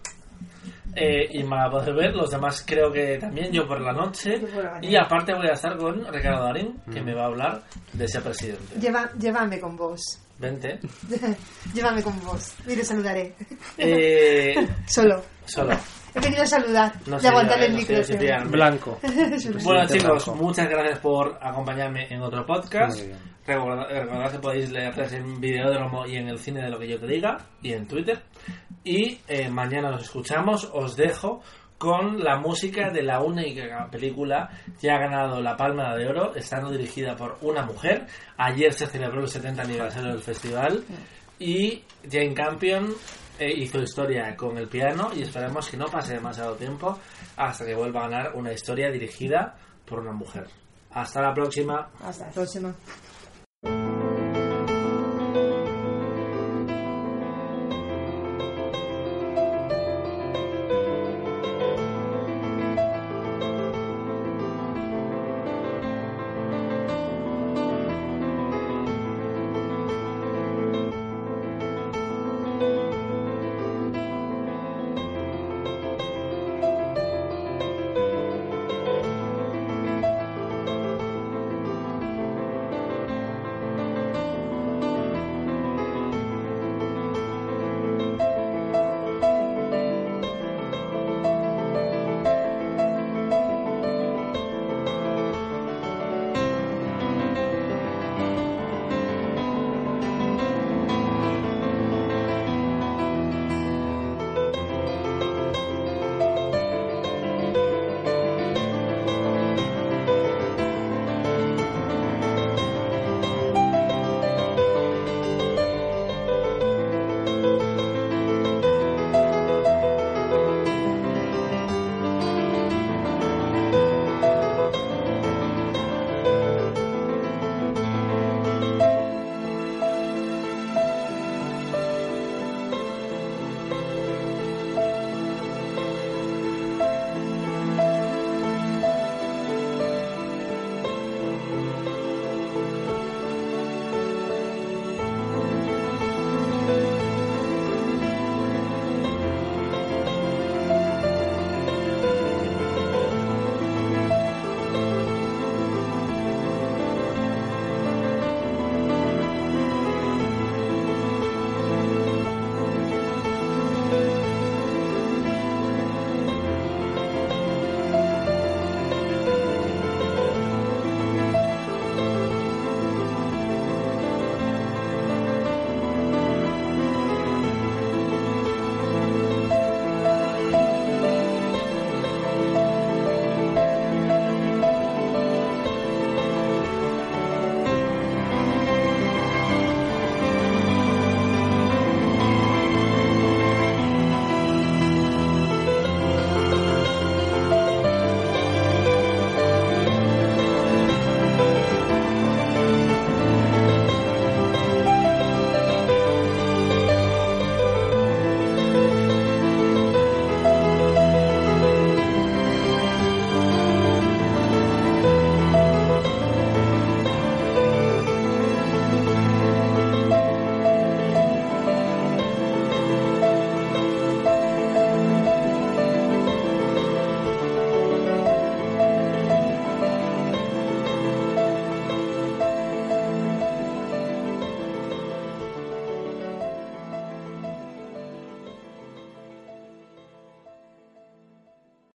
Eh, 1.00 1.28
y 1.32 1.44
me 1.44 1.54
la 1.56 1.70
poder 1.70 1.94
ver, 1.94 2.14
los 2.14 2.30
demás 2.30 2.64
creo 2.66 2.90
que 2.90 3.18
también, 3.18 3.52
yo 3.52 3.66
por 3.68 3.80
la 3.80 3.92
noche. 3.92 4.38
Por 4.40 4.64
la. 4.64 4.78
Y 4.82 4.96
aparte 4.96 5.32
voy 5.34 5.46
a 5.46 5.52
estar 5.52 5.76
con 5.76 6.04
Ricardo 6.12 6.42
Darín, 6.44 6.74
Mm. 6.86 6.92
que 6.92 7.02
me 7.02 7.14
va 7.14 7.22
a 7.22 7.26
hablar 7.26 7.62
de 7.92 8.04
ese 8.04 8.20
presidente. 8.20 8.74
Lleva, 8.80 9.08
llévame 9.18 9.60
con 9.60 9.76
vos. 9.76 10.00
Vente. 10.38 10.78
llévame 11.74 12.02
con 12.02 12.18
vos. 12.24 12.54
Y 12.66 12.74
le 12.76 12.84
saludaré. 12.84 13.34
Eh, 13.76 14.54
Solo. 14.86 15.22
solo. 15.44 15.76
He 16.14 16.20
venido 16.20 16.42
a 16.42 16.46
saludar 16.46 16.92
No 17.06 17.16
y 17.16 17.20
sé 17.20 17.28
aguantarle 17.28 17.66
el 17.66 17.72
eh, 17.78 17.86
no 17.98 18.02
sé 18.02 18.18
micro. 18.18 18.34
amo. 18.36 18.50
Blanco. 18.50 18.98
Bueno 19.62 19.86
chicos, 19.86 20.24
Blanco. 20.24 20.34
muchas 20.42 20.68
gracias 20.68 20.98
por 21.00 21.38
acompañarme 21.40 22.06
en 22.12 22.22
otro 22.22 22.44
podcast. 22.46 23.00
Recordad, 23.46 23.88
recordad 23.88 24.32
que 24.32 24.38
podéis 24.38 24.70
leerles 24.70 25.12
en 25.12 25.40
Videódromo 25.40 26.06
y 26.06 26.16
en 26.16 26.28
el 26.28 26.38
cine 26.38 26.62
de 26.62 26.70
lo 26.70 26.78
que 26.78 26.88
yo 26.88 26.98
te 26.98 27.06
diga 27.06 27.38
y 27.62 27.72
en 27.72 27.86
Twitter. 27.86 28.20
Y 28.84 29.20
eh, 29.28 29.48
mañana 29.50 29.90
nos 29.90 30.04
escuchamos. 30.04 30.70
Os 30.72 30.96
dejo 30.96 31.42
con 31.78 32.22
la 32.22 32.38
música 32.38 32.90
de 32.90 33.02
la 33.02 33.22
única 33.22 33.88
película 33.90 34.50
que 34.80 34.90
ha 34.90 34.98
ganado 34.98 35.40
la 35.40 35.56
Palma 35.56 35.94
de 35.94 36.08
Oro, 36.08 36.34
estando 36.34 36.70
dirigida 36.70 37.14
por 37.14 37.38
una 37.42 37.64
mujer. 37.64 38.06
Ayer 38.36 38.72
se 38.72 38.86
celebró 38.86 39.20
el 39.20 39.28
70 39.28 39.62
aniversario 39.62 40.10
del 40.10 40.20
festival 40.20 40.84
y 41.38 41.84
Jane 42.10 42.34
Campion 42.34 42.92
eh, 43.38 43.52
hizo 43.56 43.80
historia 43.80 44.34
con 44.36 44.58
el 44.58 44.68
piano 44.68 45.10
y 45.14 45.22
esperamos 45.22 45.70
que 45.70 45.76
no 45.76 45.86
pase 45.86 46.14
demasiado 46.14 46.56
tiempo 46.56 46.98
hasta 47.36 47.64
que 47.64 47.74
vuelva 47.74 48.00
a 48.00 48.08
ganar 48.08 48.34
una 48.34 48.52
historia 48.52 48.90
dirigida 48.90 49.56
por 49.86 50.00
una 50.00 50.12
mujer. 50.12 50.48
Hasta 50.90 51.22
la 51.22 51.32
próxima. 51.32 51.88
Hasta 52.02 52.26
la 52.26 52.32
próxima. 52.32 52.74